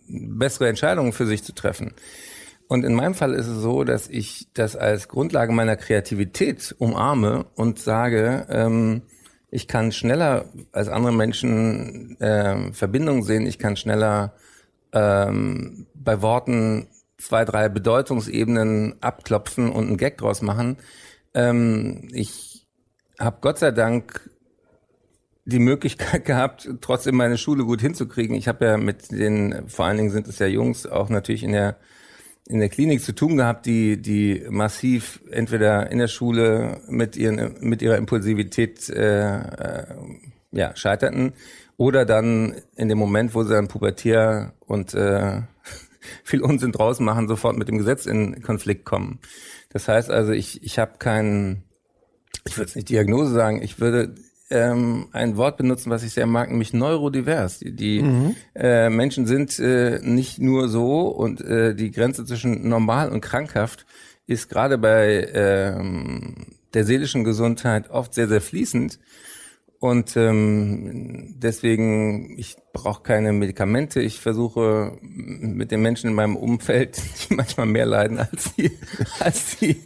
bessere 0.09 0.68
Entscheidungen 0.68 1.12
für 1.12 1.26
sich 1.26 1.42
zu 1.42 1.54
treffen. 1.54 1.92
Und 2.72 2.86
in 2.86 2.94
meinem 2.94 3.14
Fall 3.14 3.34
ist 3.34 3.48
es 3.48 3.60
so, 3.60 3.84
dass 3.84 4.08
ich 4.08 4.48
das 4.54 4.76
als 4.76 5.08
Grundlage 5.08 5.52
meiner 5.52 5.76
Kreativität 5.76 6.74
umarme 6.78 7.44
und 7.54 7.78
sage, 7.78 8.46
ähm, 8.48 9.02
ich 9.50 9.68
kann 9.68 9.92
schneller 9.92 10.46
als 10.72 10.88
andere 10.88 11.12
Menschen 11.12 12.16
ähm, 12.20 12.72
Verbindungen 12.72 13.24
sehen, 13.24 13.44
ich 13.44 13.58
kann 13.58 13.76
schneller 13.76 14.32
ähm, 14.94 15.86
bei 15.92 16.22
Worten 16.22 16.86
zwei, 17.18 17.44
drei 17.44 17.68
Bedeutungsebenen 17.68 18.94
abklopfen 19.02 19.70
und 19.70 19.88
einen 19.88 19.98
Gag 19.98 20.16
draus 20.16 20.40
machen. 20.40 20.78
Ähm, 21.34 22.08
ich 22.10 22.66
habe 23.20 23.36
Gott 23.42 23.58
sei 23.58 23.70
Dank 23.72 24.30
die 25.44 25.58
Möglichkeit 25.58 26.24
gehabt, 26.24 26.70
trotzdem 26.80 27.16
meine 27.16 27.36
Schule 27.36 27.66
gut 27.66 27.82
hinzukriegen. 27.82 28.34
Ich 28.34 28.48
habe 28.48 28.64
ja 28.64 28.76
mit 28.78 29.10
den, 29.10 29.68
vor 29.68 29.84
allen 29.84 29.98
Dingen 29.98 30.10
sind 30.10 30.26
es 30.26 30.38
ja 30.38 30.46
Jungs, 30.46 30.86
auch 30.86 31.10
natürlich 31.10 31.42
in 31.42 31.52
der 31.52 31.76
in 32.49 32.58
der 32.58 32.68
Klinik 32.68 33.02
zu 33.02 33.14
tun 33.14 33.37
gehabt, 33.37 33.66
die 33.66 34.00
die 34.00 34.44
massiv 34.50 35.20
entweder 35.30 35.90
in 35.90 35.99
der 35.99 36.08
Schule 36.08 36.80
mit 36.88 37.16
ihren 37.16 37.56
mit 37.61 37.82
ihrer 37.82 37.96
Impulsivität 37.96 38.88
äh, 38.88 39.38
äh, 39.38 39.84
ja 40.50 40.75
scheiterten 40.76 41.34
oder 41.76 42.04
dann 42.04 42.56
in 42.76 42.88
dem 42.88 42.99
Moment, 42.99 43.34
wo 43.34 43.42
sie 43.44 43.54
dann 43.54 43.68
pubertier 43.68 44.52
und 44.61 44.94
äh, 44.94 45.42
viel 46.25 46.42
Unsinn 46.42 46.72
draus 46.72 47.00
machen, 47.00 47.28
sofort 47.28 47.56
mit 47.56 47.68
dem 47.68 47.78
Gesetz 47.78 48.06
in 48.06 48.42
Konflikt 48.42 48.84
kommen. 48.84 49.20
Das 49.70 49.88
heißt 49.88 50.11
also, 50.11 50.32
ich 50.32 50.62
ich 50.64 50.78
habe 50.78 50.99
keinen 50.99 51.64
ich 52.44 52.56
würde 52.58 52.68
es 52.70 52.75
nicht 52.75 52.88
Diagnose 52.88 53.32
sagen, 53.32 53.62
ich 53.62 53.80
würde 53.80 54.14
ähm, 54.50 55.08
ein 55.12 55.37
Wort 55.37 55.56
benutzen, 55.56 55.90
was 55.90 56.02
ich 56.02 56.12
sehr 56.12 56.26
mag, 56.26 56.50
nämlich 56.50 56.72
neurodivers. 56.72 57.58
Die, 57.58 57.75
die 57.75 58.34
äh, 58.54 58.90
Menschen 58.90 59.26
sind 59.26 59.58
äh, 59.58 60.00
nicht 60.02 60.38
nur 60.38 60.68
so 60.68 61.08
und 61.08 61.40
äh, 61.40 61.75
die 61.75 61.90
Grenze 61.90 62.25
zwischen 62.25 62.68
normal 62.68 63.11
und 63.11 63.20
krankhaft 63.20 63.87
ist 64.26 64.49
gerade 64.49 64.78
bei 64.78 65.28
ähm, 65.34 66.34
der 66.75 66.84
seelischen 66.84 67.25
Gesundheit 67.25 67.90
oft 67.90 68.14
sehr, 68.14 68.28
sehr 68.28 68.40
fließend. 68.40 68.99
Und 69.82 70.16
ähm, 70.16 71.34
deswegen, 71.38 72.38
ich 72.38 72.54
brauche 72.72 73.02
keine 73.02 73.32
Medikamente. 73.32 74.00
Ich 74.00 74.20
versuche 74.20 74.96
mit 75.00 75.72
den 75.72 75.82
Menschen 75.82 76.08
in 76.08 76.14
meinem 76.14 76.36
Umfeld, 76.36 77.02
die 77.28 77.34
manchmal 77.34 77.66
mehr 77.66 77.84
leiden 77.84 78.20
als 78.20 78.54
die, 78.54 78.70
als 79.18 79.56
die, 79.56 79.82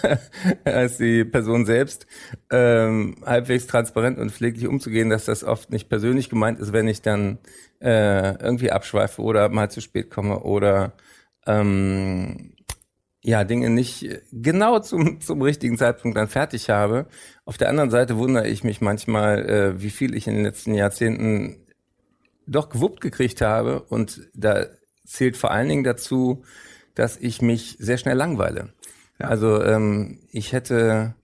als 0.64 0.96
die 0.96 1.24
Person 1.24 1.66
selbst, 1.66 2.06
ähm, 2.50 3.16
halbwegs 3.26 3.66
transparent 3.66 4.16
und 4.18 4.32
pfleglich 4.32 4.66
umzugehen, 4.66 5.10
dass 5.10 5.26
das 5.26 5.44
oft 5.44 5.70
nicht 5.70 5.90
persönlich 5.90 6.30
gemeint 6.30 6.58
ist, 6.58 6.72
wenn 6.72 6.88
ich 6.88 7.02
dann 7.02 7.36
äh, 7.82 8.42
irgendwie 8.42 8.70
abschweife 8.70 9.20
oder 9.20 9.50
mal 9.50 9.70
zu 9.70 9.82
spät 9.82 10.08
komme 10.10 10.40
oder 10.40 10.94
ähm, 11.46 12.53
ja, 13.26 13.42
Dinge 13.42 13.70
nicht 13.70 14.06
genau 14.32 14.78
zum, 14.80 15.20
zum 15.20 15.40
richtigen 15.40 15.78
Zeitpunkt 15.78 16.16
dann 16.16 16.28
fertig 16.28 16.68
habe. 16.68 17.06
Auf 17.46 17.56
der 17.56 17.70
anderen 17.70 17.90
Seite 17.90 18.18
wundere 18.18 18.46
ich 18.48 18.64
mich 18.64 18.82
manchmal, 18.82 19.48
äh, 19.48 19.82
wie 19.82 19.90
viel 19.90 20.14
ich 20.14 20.26
in 20.26 20.34
den 20.34 20.44
letzten 20.44 20.74
Jahrzehnten 20.74 21.56
doch 22.46 22.68
gewuppt 22.68 23.00
gekriegt 23.00 23.40
habe. 23.40 23.80
Und 23.80 24.28
da 24.34 24.66
zählt 25.06 25.38
vor 25.38 25.50
allen 25.50 25.70
Dingen 25.70 25.84
dazu, 25.84 26.44
dass 26.94 27.16
ich 27.16 27.40
mich 27.40 27.76
sehr 27.78 27.96
schnell 27.96 28.16
langweile. 28.16 28.74
Also 29.18 29.62
ähm, 29.62 30.20
ich 30.30 30.52
hätte, 30.52 31.14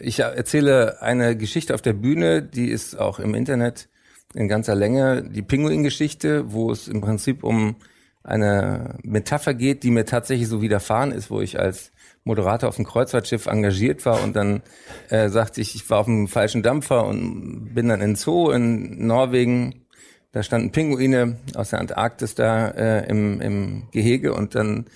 ich 0.00 0.20
erzähle 0.20 1.02
eine 1.02 1.36
Geschichte 1.36 1.74
auf 1.74 1.82
der 1.82 1.92
Bühne, 1.94 2.40
die 2.40 2.68
ist 2.68 2.96
auch 2.96 3.18
im 3.18 3.34
Internet 3.34 3.88
in 4.32 4.46
ganzer 4.46 4.76
Länge, 4.76 5.24
die 5.28 5.42
Pinguin-Geschichte, 5.42 6.52
wo 6.52 6.70
es 6.70 6.86
im 6.86 7.00
Prinzip 7.00 7.42
um 7.42 7.76
eine 8.22 8.98
Metapher 9.02 9.54
geht, 9.54 9.82
die 9.82 9.90
mir 9.90 10.04
tatsächlich 10.04 10.48
so 10.48 10.60
widerfahren 10.60 11.12
ist, 11.12 11.30
wo 11.30 11.40
ich 11.40 11.58
als 11.58 11.92
Moderator 12.24 12.68
auf 12.68 12.76
dem 12.76 12.84
Kreuzfahrtschiff 12.84 13.46
engagiert 13.46 14.04
war 14.04 14.22
und 14.22 14.36
dann 14.36 14.62
äh, 15.08 15.28
sagte 15.28 15.60
ich, 15.60 15.74
ich 15.74 15.88
war 15.88 16.00
auf 16.00 16.06
dem 16.06 16.28
falschen 16.28 16.62
Dampfer 16.62 17.06
und 17.06 17.74
bin 17.74 17.88
dann 17.88 18.00
in 18.00 18.16
Zoo 18.16 18.50
in 18.50 19.06
Norwegen. 19.06 19.86
Da 20.32 20.42
standen 20.42 20.72
Pinguine 20.72 21.38
aus 21.54 21.70
der 21.70 21.80
Antarktis 21.80 22.34
da 22.34 22.68
äh, 22.68 23.08
im, 23.08 23.40
im 23.40 23.88
Gehege 23.92 24.34
und 24.34 24.54
dann 24.54 24.86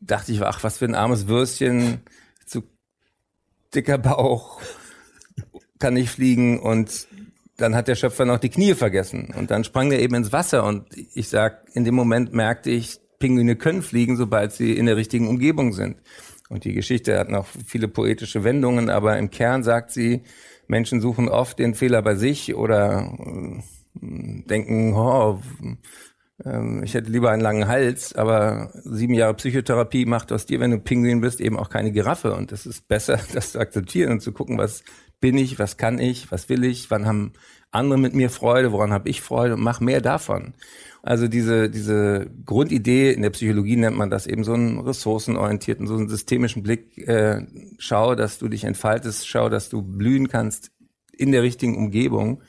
dachte 0.00 0.32
ich, 0.32 0.42
ach, 0.42 0.64
was 0.64 0.78
für 0.78 0.86
ein 0.86 0.96
armes 0.96 1.28
Würstchen, 1.28 2.00
zu 2.46 2.64
dicker 3.74 3.98
Bauch, 3.98 4.60
kann 5.78 5.94
nicht 5.94 6.10
fliegen 6.10 6.58
und 6.58 7.06
dann 7.56 7.74
hat 7.74 7.88
der 7.88 7.94
Schöpfer 7.94 8.24
noch 8.24 8.38
die 8.38 8.48
Knie 8.48 8.74
vergessen 8.74 9.32
und 9.36 9.50
dann 9.50 9.64
sprang 9.64 9.90
der 9.90 10.00
eben 10.00 10.14
ins 10.14 10.32
Wasser 10.32 10.64
und 10.64 10.86
ich 11.14 11.28
sag, 11.28 11.64
in 11.74 11.84
dem 11.84 11.94
Moment 11.94 12.32
merkte 12.32 12.70
ich, 12.70 13.00
Pinguine 13.18 13.56
können 13.56 13.82
fliegen, 13.82 14.16
sobald 14.16 14.52
sie 14.52 14.76
in 14.76 14.86
der 14.86 14.96
richtigen 14.96 15.28
Umgebung 15.28 15.72
sind. 15.72 15.96
Und 16.48 16.64
die 16.64 16.74
Geschichte 16.74 17.18
hat 17.18 17.30
noch 17.30 17.46
viele 17.66 17.88
poetische 17.88 18.42
Wendungen, 18.44 18.90
aber 18.90 19.16
im 19.16 19.30
Kern 19.30 19.62
sagt 19.62 19.90
sie, 19.92 20.22
Menschen 20.66 21.00
suchen 21.00 21.28
oft 21.28 21.58
den 21.58 21.74
Fehler 21.74 22.02
bei 22.02 22.14
sich 22.14 22.54
oder 22.54 23.12
äh, 23.24 23.62
denken, 24.48 24.94
oh, 24.94 25.40
ähm, 26.44 26.82
ich 26.84 26.94
hätte 26.94 27.10
lieber 27.10 27.30
einen 27.30 27.42
langen 27.42 27.68
Hals, 27.68 28.14
aber 28.14 28.70
sieben 28.74 29.14
Jahre 29.14 29.34
Psychotherapie 29.34 30.06
macht 30.06 30.32
aus 30.32 30.46
dir, 30.46 30.60
wenn 30.60 30.70
du 30.70 30.78
Pinguin 30.78 31.20
bist, 31.20 31.40
eben 31.40 31.58
auch 31.58 31.68
keine 31.68 31.92
Giraffe. 31.92 32.34
Und 32.34 32.52
es 32.52 32.66
ist 32.66 32.88
besser, 32.88 33.18
das 33.32 33.52
zu 33.52 33.60
akzeptieren 33.60 34.12
und 34.12 34.20
zu 34.20 34.32
gucken, 34.32 34.58
was 34.58 34.82
bin 35.22 35.38
ich, 35.38 35.58
was 35.58 35.78
kann 35.78 35.98
ich, 35.98 36.30
was 36.30 36.50
will 36.50 36.64
ich, 36.64 36.90
wann 36.90 37.06
haben 37.06 37.32
andere 37.70 37.98
mit 37.98 38.12
mir 38.12 38.28
Freude, 38.28 38.72
woran 38.72 38.92
habe 38.92 39.08
ich 39.08 39.22
Freude 39.22 39.54
und 39.54 39.62
mach 39.62 39.80
mehr 39.80 40.02
davon. 40.02 40.52
Also 41.02 41.26
diese, 41.26 41.70
diese 41.70 42.30
Grundidee, 42.44 43.12
in 43.12 43.22
der 43.22 43.30
Psychologie 43.30 43.76
nennt 43.76 43.96
man 43.96 44.10
das 44.10 44.26
eben 44.26 44.44
so 44.44 44.52
einen 44.52 44.78
ressourcenorientierten, 44.78 45.86
so 45.86 45.94
einen 45.94 46.10
systemischen 46.10 46.62
Blick. 46.62 46.98
Äh, 47.08 47.46
schau, 47.78 48.14
dass 48.14 48.38
du 48.38 48.48
dich 48.48 48.64
entfaltest, 48.64 49.26
schau, 49.26 49.48
dass 49.48 49.70
du 49.70 49.80
blühen 49.80 50.28
kannst 50.28 50.70
in 51.12 51.32
der 51.32 51.42
richtigen 51.42 51.76
Umgebung, 51.76 52.42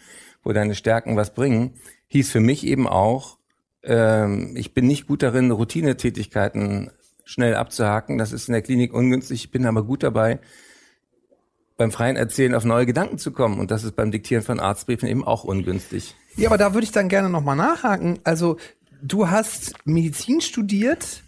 wo 0.44 0.52
deine 0.52 0.76
Stärken 0.76 1.16
was 1.16 1.34
bringen, 1.34 1.76
hieß 2.08 2.30
für 2.30 2.42
mich 2.42 2.66
eben 2.68 2.88
auch, 2.88 3.38
ähm, 3.84 4.56
ich 4.56 4.74
bin 4.74 4.88
nicht 4.88 5.08
gut 5.08 5.24
darin, 5.24 5.52
Routinetätigkeiten 5.52 6.92
schnell 7.24 7.56
abzuhaken. 7.56 8.18
Das 8.18 8.34
ist 8.34 8.50
in 8.50 8.54
der 8.54 8.62
Klinik 8.62 8.94
ungünstig. 8.94 9.46
Ich 9.46 9.52
bin 9.52 9.66
aber 9.66 9.84
gut 9.84 10.04
dabei, 10.04 10.40
beim 11.78 11.92
freien 11.92 12.16
Erzählen 12.16 12.56
auf 12.56 12.66
neue 12.66 12.86
Gedanken 12.86 13.18
zu 13.18 13.32
kommen. 13.32 13.60
Und 13.60 13.72
das 13.72 13.84
ist 13.84 13.96
beim 13.96 14.12
Diktieren 14.12 14.44
von 14.44 14.60
Arztbriefen 14.60 15.08
eben 15.08 15.24
auch 15.24 15.44
ungünstig. 15.44 16.16
Ja, 16.36 16.50
aber 16.50 16.58
da 16.58 16.74
würde 16.74 16.86
ich 16.86 16.92
dann 16.92 17.10
gerne 17.10 17.30
nochmal 17.30 17.56
nachhaken. 17.56 18.20
Also, 18.24 18.58
du 19.02 19.30
hast 19.30 19.74
Medizin 19.86 20.42
studiert 20.42 21.24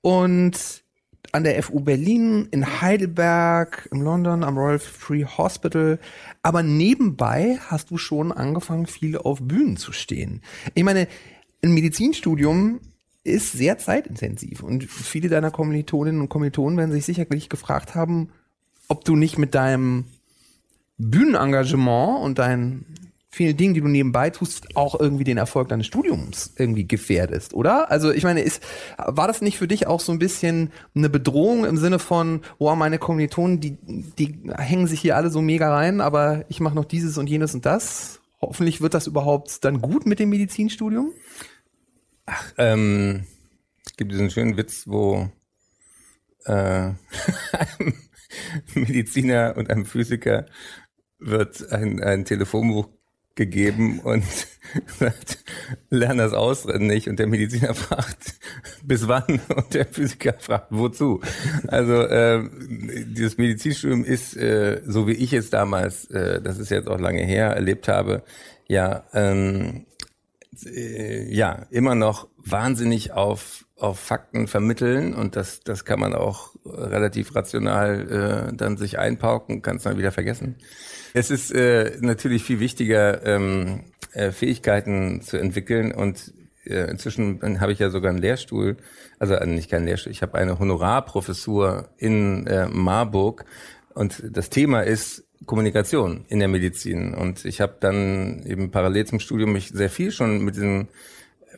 und 0.00 0.82
an 1.32 1.44
der 1.44 1.62
FU 1.62 1.80
Berlin, 1.80 2.48
in 2.50 2.80
Heidelberg, 2.82 3.88
in 3.90 4.02
London, 4.02 4.44
am 4.44 4.58
Royal 4.58 4.78
Free 4.78 5.24
Hospital. 5.24 5.98
Aber 6.42 6.62
nebenbei 6.62 7.58
hast 7.68 7.90
du 7.90 7.96
schon 7.96 8.32
angefangen, 8.32 8.86
viel 8.86 9.16
auf 9.16 9.40
Bühnen 9.40 9.76
zu 9.76 9.92
stehen. 9.92 10.42
Ich 10.74 10.84
meine, 10.84 11.08
ein 11.62 11.72
Medizinstudium 11.72 12.80
ist 13.24 13.52
sehr 13.52 13.78
zeitintensiv 13.78 14.62
und 14.62 14.84
viele 14.84 15.28
deiner 15.28 15.52
Kommilitoninnen 15.52 16.20
und 16.20 16.28
Kommilitonen 16.28 16.76
werden 16.76 16.92
sich 16.92 17.04
sicherlich 17.04 17.48
gefragt 17.48 17.94
haben, 17.94 18.30
ob 18.88 19.04
du 19.04 19.16
nicht 19.16 19.38
mit 19.38 19.54
deinem 19.54 20.04
Bühnenengagement 20.98 22.22
und 22.22 22.38
deinen 22.38 22.86
vielen 23.32 23.56
Dingen, 23.56 23.72
die 23.72 23.80
du 23.80 23.88
nebenbei 23.88 24.28
tust, 24.28 24.76
auch 24.76 24.98
irgendwie 25.00 25.24
den 25.24 25.38
Erfolg 25.38 25.68
deines 25.68 25.86
Studiums 25.86 26.52
irgendwie 26.58 26.86
gefährdest, 26.86 27.54
oder? 27.54 27.90
Also 27.90 28.12
ich 28.12 28.24
meine, 28.24 28.42
ist, 28.42 28.62
war 28.98 29.26
das 29.26 29.40
nicht 29.40 29.56
für 29.56 29.66
dich 29.66 29.86
auch 29.86 30.00
so 30.00 30.12
ein 30.12 30.18
bisschen 30.18 30.70
eine 30.94 31.08
Bedrohung 31.08 31.64
im 31.64 31.78
Sinne 31.78 31.98
von, 31.98 32.42
oh, 32.58 32.74
meine 32.74 32.98
Kommilitonen, 32.98 33.58
die, 33.58 33.78
die 34.18 34.38
hängen 34.54 34.86
sich 34.86 35.00
hier 35.00 35.16
alle 35.16 35.30
so 35.30 35.40
mega 35.40 35.74
rein, 35.74 36.02
aber 36.02 36.44
ich 36.48 36.60
mache 36.60 36.74
noch 36.74 36.84
dieses 36.84 37.16
und 37.16 37.30
jenes 37.30 37.54
und 37.54 37.64
das? 37.64 38.20
Hoffentlich 38.42 38.82
wird 38.82 38.92
das 38.92 39.06
überhaupt 39.06 39.64
dann 39.64 39.80
gut 39.80 40.04
mit 40.04 40.18
dem 40.18 40.28
Medizinstudium? 40.28 41.12
Ach, 42.26 42.52
ähm, 42.58 43.24
es 43.86 43.96
gibt 43.96 44.12
diesen 44.12 44.30
schönen 44.30 44.58
Witz, 44.58 44.84
wo 44.86 45.30
äh, 46.44 46.90
Mediziner 48.74 49.54
und 49.56 49.70
einem 49.70 49.84
Physiker 49.84 50.46
wird 51.18 51.70
ein, 51.72 52.02
ein 52.02 52.24
Telefonbuch 52.24 52.88
gegeben 53.34 54.00
und 54.00 54.24
sagt, 54.98 55.38
lern 55.90 56.18
das 56.18 56.32
auswendig 56.32 57.08
und 57.08 57.18
der 57.18 57.26
Mediziner 57.26 57.74
fragt, 57.74 58.34
bis 58.84 59.08
wann 59.08 59.40
und 59.54 59.72
der 59.74 59.86
Physiker 59.86 60.34
fragt, 60.38 60.68
wozu. 60.70 61.20
Also 61.68 62.02
äh, 62.02 62.42
dieses 62.60 63.38
Medizinstudium 63.38 64.04
ist, 64.04 64.36
äh, 64.36 64.82
so 64.84 65.06
wie 65.06 65.12
ich 65.12 65.32
es 65.32 65.50
damals, 65.50 66.06
äh, 66.10 66.40
das 66.42 66.58
ist 66.58 66.70
jetzt 66.70 66.88
auch 66.88 67.00
lange 67.00 67.22
her, 67.22 67.50
erlebt 67.50 67.88
habe, 67.88 68.22
ja, 68.68 69.04
ähm, 69.12 69.86
äh, 70.64 71.34
ja, 71.34 71.66
immer 71.70 71.94
noch 71.94 72.28
wahnsinnig 72.36 73.12
auf 73.12 73.66
auf 73.76 73.98
Fakten 73.98 74.46
vermitteln 74.46 75.12
und 75.12 75.34
das 75.34 75.60
das 75.60 75.84
kann 75.84 75.98
man 75.98 76.14
auch 76.14 76.54
relativ 76.64 77.34
rational 77.34 78.50
äh, 78.52 78.56
dann 78.56 78.76
sich 78.76 78.98
einpauken, 78.98 79.62
kann 79.62 79.76
es 79.76 79.82
dann 79.82 79.98
wieder 79.98 80.12
vergessen. 80.12 80.56
Es 81.14 81.30
ist 81.30 81.52
äh, 81.52 81.96
natürlich 82.00 82.44
viel 82.44 82.60
wichtiger, 82.60 83.24
ähm, 83.26 83.84
äh, 84.12 84.30
Fähigkeiten 84.30 85.20
zu 85.22 85.36
entwickeln 85.36 85.92
und 85.92 86.32
äh, 86.64 86.90
inzwischen 86.90 87.60
habe 87.60 87.72
ich 87.72 87.80
ja 87.80 87.90
sogar 87.90 88.10
einen 88.10 88.20
Lehrstuhl, 88.20 88.76
also 89.18 89.34
äh, 89.34 89.46
nicht 89.46 89.70
keinen 89.70 89.86
Lehrstuhl, 89.86 90.12
ich 90.12 90.22
habe 90.22 90.38
eine 90.38 90.58
Honorarprofessur 90.58 91.88
in 91.96 92.46
äh, 92.46 92.68
Marburg 92.68 93.44
und 93.94 94.22
das 94.30 94.48
Thema 94.48 94.82
ist 94.82 95.24
Kommunikation 95.46 96.24
in 96.28 96.38
der 96.38 96.48
Medizin 96.48 97.14
und 97.14 97.44
ich 97.44 97.60
habe 97.60 97.76
dann 97.80 98.44
eben 98.46 98.70
parallel 98.70 99.06
zum 99.06 99.20
Studium 99.20 99.52
mich 99.52 99.68
sehr 99.68 99.90
viel 99.90 100.10
schon 100.10 100.44
mit 100.44 100.56
diesen 100.56 100.88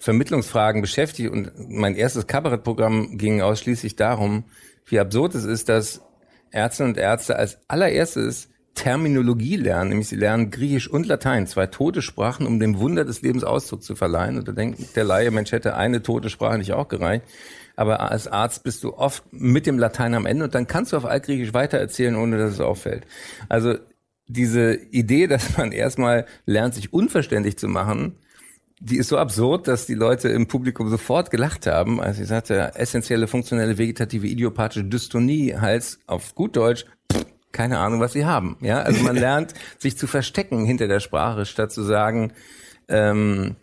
Vermittlungsfragen 0.00 0.80
beschäftigt 0.80 1.30
und 1.30 1.52
mein 1.56 1.94
erstes 1.94 2.26
Kabarettprogramm 2.26 3.16
ging 3.16 3.42
ausschließlich 3.42 3.96
darum, 3.96 4.44
wie 4.86 4.98
absurd 4.98 5.34
es 5.34 5.44
ist, 5.44 5.68
dass 5.68 6.02
Ärzte 6.50 6.84
und 6.84 6.98
Ärzte 6.98 7.36
als 7.36 7.58
allererstes 7.68 8.48
Terminologie 8.74 9.56
lernen, 9.56 9.90
nämlich 9.90 10.08
sie 10.08 10.16
lernen 10.16 10.50
Griechisch 10.50 10.88
und 10.88 11.06
Latein, 11.06 11.46
zwei 11.46 11.66
tote 11.66 12.02
Sprachen, 12.02 12.46
um 12.46 12.58
dem 12.58 12.78
Wunder 12.78 13.04
des 13.04 13.22
Lebens 13.22 13.44
Ausdruck 13.44 13.82
zu 13.82 13.94
verleihen. 13.94 14.36
Und 14.36 14.48
da 14.48 14.52
denkt 14.52 14.96
der 14.96 15.04
Laie, 15.04 15.30
Mensch, 15.30 15.52
hätte 15.52 15.76
eine 15.76 16.02
tote 16.02 16.28
Sprache 16.28 16.58
nicht 16.58 16.72
auch 16.72 16.88
gereicht. 16.88 17.24
Aber 17.76 18.00
als 18.00 18.28
Arzt 18.28 18.62
bist 18.62 18.84
du 18.84 18.94
oft 18.94 19.24
mit 19.32 19.66
dem 19.66 19.78
Latein 19.78 20.14
am 20.14 20.26
Ende 20.26 20.44
und 20.44 20.54
dann 20.54 20.66
kannst 20.66 20.92
du 20.92 20.96
auf 20.96 21.04
Altgriechisch 21.04 21.54
weitererzählen, 21.54 22.16
ohne 22.16 22.38
dass 22.38 22.52
es 22.52 22.60
auffällt. 22.60 23.04
Also 23.48 23.74
diese 24.26 24.74
Idee, 24.74 25.26
dass 25.26 25.56
man 25.56 25.72
erstmal 25.72 26.26
lernt, 26.46 26.74
sich 26.74 26.92
unverständlich 26.92 27.58
zu 27.58 27.68
machen, 27.68 28.16
die 28.80 28.98
ist 28.98 29.08
so 29.08 29.18
absurd, 29.18 29.68
dass 29.68 29.86
die 29.86 29.94
Leute 29.94 30.28
im 30.28 30.46
Publikum 30.46 30.90
sofort 30.90 31.30
gelacht 31.30 31.66
haben, 31.66 32.00
als 32.00 32.18
ich 32.18 32.28
sagte, 32.28 32.74
essentielle 32.74 33.26
funktionelle 33.26 33.78
vegetative 33.78 34.26
idiopathische 34.26 34.84
Dystonie 34.84 35.54
heißt 35.56 36.00
auf 36.06 36.34
gut 36.34 36.56
Deutsch, 36.56 36.84
keine 37.52 37.78
Ahnung, 37.78 38.00
was 38.00 38.12
sie 38.12 38.26
haben. 38.26 38.56
Ja, 38.60 38.80
also 38.82 39.02
man 39.02 39.16
lernt, 39.26 39.54
sich 39.78 39.96
zu 39.96 40.06
verstecken 40.06 40.66
hinter 40.66 40.88
der 40.88 41.00
Sprache, 41.00 41.46
statt 41.46 41.72
zu 41.72 41.82
sagen, 41.82 42.32
ähm, 42.88 43.56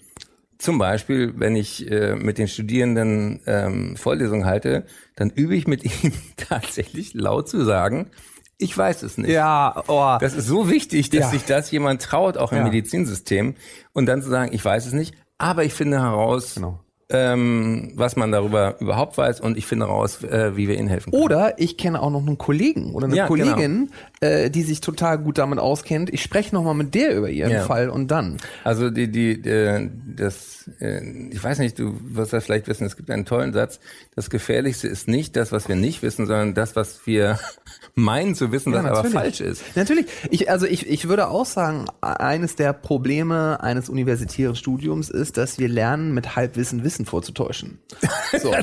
zum 0.61 0.77
Beispiel, 0.77 1.33
wenn 1.37 1.55
ich 1.55 1.89
äh, 1.91 2.15
mit 2.15 2.37
den 2.37 2.47
Studierenden 2.47 3.41
ähm, 3.47 3.95
Vorlesungen 3.97 4.45
halte, 4.45 4.85
dann 5.15 5.29
übe 5.29 5.55
ich 5.55 5.67
mit 5.67 5.83
ihnen 6.03 6.13
tatsächlich 6.37 7.13
laut 7.13 7.49
zu 7.49 7.63
sagen, 7.65 8.11
ich 8.57 8.77
weiß 8.77 9.01
es 9.03 9.17
nicht. 9.17 9.31
Ja, 9.31 9.83
oh. 9.87 10.17
Das 10.21 10.33
ist 10.35 10.45
so 10.45 10.69
wichtig, 10.69 11.09
dass 11.09 11.19
Ja. 11.21 11.29
sich 11.29 11.45
das 11.45 11.71
jemand 11.71 12.01
traut, 12.03 12.37
auch 12.37 12.51
im 12.51 12.59
Ja. 12.59 12.63
Medizinsystem, 12.63 13.55
und 13.93 14.05
dann 14.05 14.21
zu 14.21 14.29
sagen, 14.29 14.53
ich 14.53 14.63
weiß 14.63 14.85
es 14.85 14.93
nicht, 14.93 15.15
aber 15.39 15.63
ich 15.63 15.73
finde 15.73 15.99
heraus, 15.99 16.53
Genau. 16.55 16.79
Ähm, 17.11 17.91
was 17.95 18.15
man 18.15 18.31
darüber 18.31 18.75
überhaupt 18.79 19.17
weiß, 19.17 19.41
und 19.41 19.57
ich 19.57 19.65
finde 19.65 19.87
heraus, 19.87 20.23
äh, 20.23 20.55
wie 20.55 20.67
wir 20.67 20.77
ihnen 20.77 20.87
helfen 20.87 21.11
können. 21.11 21.23
Oder 21.23 21.59
ich 21.59 21.77
kenne 21.77 22.01
auch 22.01 22.09
noch 22.09 22.25
einen 22.25 22.37
Kollegen 22.37 22.93
oder 22.93 23.05
eine 23.07 23.15
Ja, 23.15 23.27
genau. 23.27 23.51
Kollegin, 23.51 23.91
äh, 24.21 24.49
die 24.49 24.63
sich 24.63 24.81
total 24.81 25.17
gut 25.19 25.37
damit 25.37 25.59
auskennt. 25.59 26.11
Ich 26.13 26.21
spreche 26.21 26.53
noch 26.55 26.63
mal 26.63 26.73
mit 26.73 26.93
der 26.95 27.15
über 27.15 27.29
ihren 27.29 27.51
Ja. 27.51 27.63
Fall 27.63 27.89
und 27.89 28.09
dann. 28.09 28.37
Also 28.63 28.89
die, 28.89 29.11
die, 29.11 29.31
äh, 29.47 29.89
das, 30.15 30.69
äh, 30.79 31.01
ich 31.31 31.43
weiß 31.43 31.59
nicht, 31.59 31.77
du 31.79 31.95
wirst 32.01 32.33
das 32.33 32.45
vielleicht 32.45 32.67
wissen, 32.67 32.85
es 32.85 32.95
gibt 32.95 33.09
einen 33.09 33.25
tollen 33.25 33.53
Satz, 33.53 33.79
das 34.15 34.29
Gefährlichste 34.29 34.87
ist 34.87 35.07
nicht 35.07 35.35
das, 35.35 35.51
was 35.51 35.67
wir 35.67 35.75
nicht 35.75 36.01
wissen, 36.03 36.25
sondern 36.27 36.53
das, 36.53 36.75
was 36.75 37.01
wir 37.05 37.39
meinen 37.95 38.35
zu 38.35 38.51
wissen, 38.51 38.71
was 38.73 38.79
aber 38.85 38.89
natürlich. 38.95 39.13
falsch 39.13 39.41
ist. 39.41 39.63
Natürlich. 39.75 40.05
Ich, 40.29 40.49
also 40.49 40.65
ich, 40.65 40.87
ich 40.89 41.07
würde 41.07 41.27
auch 41.29 41.45
sagen, 41.45 41.85
eines 42.01 42.55
der 42.55 42.73
Probleme 42.73 43.61
eines 43.61 43.89
universitären 43.89 44.55
Studiums 44.55 45.09
ist, 45.09 45.37
dass 45.37 45.59
wir 45.59 45.67
lernen, 45.67 46.13
mit 46.13 46.35
Halbwissen 46.35 46.83
Wissen 46.83 47.00
vorzutäuschen. 47.05 47.79
So. 48.41 48.53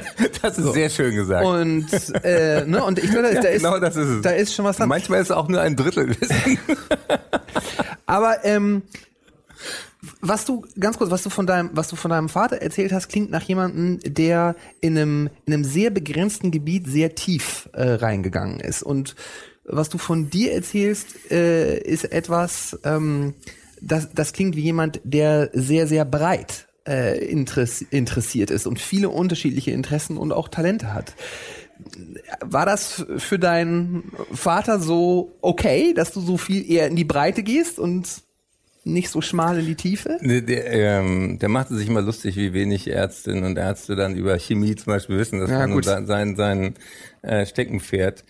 Das 0.41 0.57
ist 0.57 0.73
sehr 0.73 0.89
schön 0.89 1.15
gesagt. 1.15 1.45
Und, 1.45 1.87
äh, 2.25 2.65
ne, 2.65 2.83
und 2.83 2.99
ich 2.99 3.11
glaube, 3.11 3.29
da, 3.35 3.35
Ja, 3.35 3.43
da, 3.43 3.49
ist, 3.49 3.63
genau 3.63 3.79
das 3.79 3.97
ist 3.97 4.09
es. 4.09 4.23
da 4.23 4.31
ist 4.31 4.55
schon 4.55 4.65
was 4.65 4.79
dran. 4.79 4.89
Manchmal 4.89 5.21
ist 5.21 5.27
es 5.27 5.37
auch 5.37 5.47
nur 5.47 5.61
ein 5.61 5.77
Drittel 5.77 6.09
Wissen. 6.09 6.59
Aber 8.07 8.45
ähm, 8.45 8.83
was 10.21 10.45
du 10.45 10.65
ganz 10.79 10.97
kurz, 10.97 11.11
was 11.11 11.23
du 11.23 11.31
von 11.31 11.47
deinem, 11.47 11.71
was 11.73 11.89
du 11.89 11.97
von 11.97 12.11
deinem 12.11 12.29
Vater 12.29 12.63
erzählt 12.63 12.93
hast, 12.93 13.09
klingt 13.09 13.31
nach 13.31 13.43
jemandem, 13.43 13.99
der 14.05 14.55
in 14.81 14.97
einem 14.97 15.31
in 15.45 15.53
einem 15.53 15.65
sehr 15.65 15.91
begrenzten 15.91 16.51
Gebiet 16.51 16.87
sehr 16.87 17.15
tief 17.15 17.69
äh, 17.73 17.83
reingegangen 17.93 18.61
ist. 18.61 18.83
Und 18.83 19.17
was 19.65 19.89
du 19.89 19.99
von 19.99 20.31
dir 20.31 20.53
erzählst, 20.53 21.31
äh, 21.31 21.79
ist 21.79 22.11
etwas, 22.11 22.79
ähm, 22.85 23.35
das 23.83 24.09
das 24.15 24.33
klingt 24.33 24.57
wie 24.57 24.63
jemand, 24.63 25.01
der 25.05 25.51
sehr 25.53 25.87
sehr 25.87 26.05
breit 26.05 26.68
äh, 26.89 27.19
interess 27.25 27.83
interessiert 27.83 28.51
ist 28.51 28.67
und 28.67 28.81
viele 28.81 29.11
unterschiedliche 29.11 29.71
Interessen 29.71 30.17
und 30.17 30.33
auch 30.33 30.49
Talente 30.49 30.95
hat. 30.95 31.15
War 32.41 32.67
das 32.67 33.07
für 33.19 33.39
deinen 33.39 34.11
Vater 34.33 34.81
so 34.81 35.37
okay, 35.43 35.95
dass 35.95 36.13
du 36.13 36.21
so 36.21 36.37
viel 36.37 36.69
eher 36.69 36.89
in 36.89 36.97
die 36.97 37.05
Breite 37.05 37.43
gehst 37.45 37.79
und 37.79 38.23
nicht 38.85 39.11
so 39.11 39.21
schmal 39.21 39.59
in 39.61 39.67
die 39.67 39.75
Tiefe? 39.75 40.19
Der, 40.23 40.41
der, 40.41 40.73
ähm, 40.73 41.39
der 41.39 41.49
machte 41.49 41.77
sich 41.77 41.89
immer 41.89 42.01
lustig, 42.01 42.37
wie 42.37 42.53
wenig 42.53 42.89
Ärztinnen 42.89 43.45
und 43.45 43.59
Ärzte 43.59 43.95
dann 43.95 44.17
über 44.17 44.39
Chemie 44.39 44.75
zum 44.75 44.93
Beispiel 44.93 45.19
wissen. 45.19 45.41
Das 45.41 45.51
Ja, 45.51 45.71
war 45.71 45.83
sein, 45.83 46.07
sein, 46.07 46.37
sein 46.37 46.75
äh, 47.23 47.47
Steckenpferd. 47.47 48.25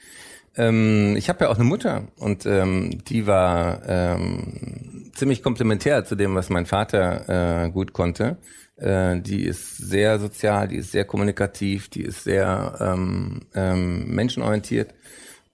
Ähm, 0.57 1.15
ich 1.17 1.29
habe 1.29 1.45
ja 1.45 1.51
auch 1.51 1.57
eine 1.57 1.65
Mutter 1.65 2.09
und 2.17 2.47
ähm, 2.47 3.03
die 3.05 3.27
war 3.27 3.83
ähm, 3.87 5.11
ziemlich 5.15 5.43
komplementär 5.43 6.05
zu 6.05 6.15
dem, 6.15 6.35
was 6.35 6.51
mein 6.51 6.67
Vater 6.67 7.65
äh, 7.67 7.71
gut 7.71 7.93
konnte. 7.93 8.39
Äh, 8.77 9.21
die 9.21 9.45
ist 9.45 9.77
sehr 9.77 10.19
sozial, 10.19 10.69
die 10.69 10.77
ist 10.77 10.93
sehr 10.93 11.05
kommunikativ, 11.05 11.89
die 11.89 12.03
ist 12.03 12.25
sehr 12.25 12.77
ähm, 12.81 13.41
ähm, 13.55 14.15
menschenorientiert. 14.15 14.95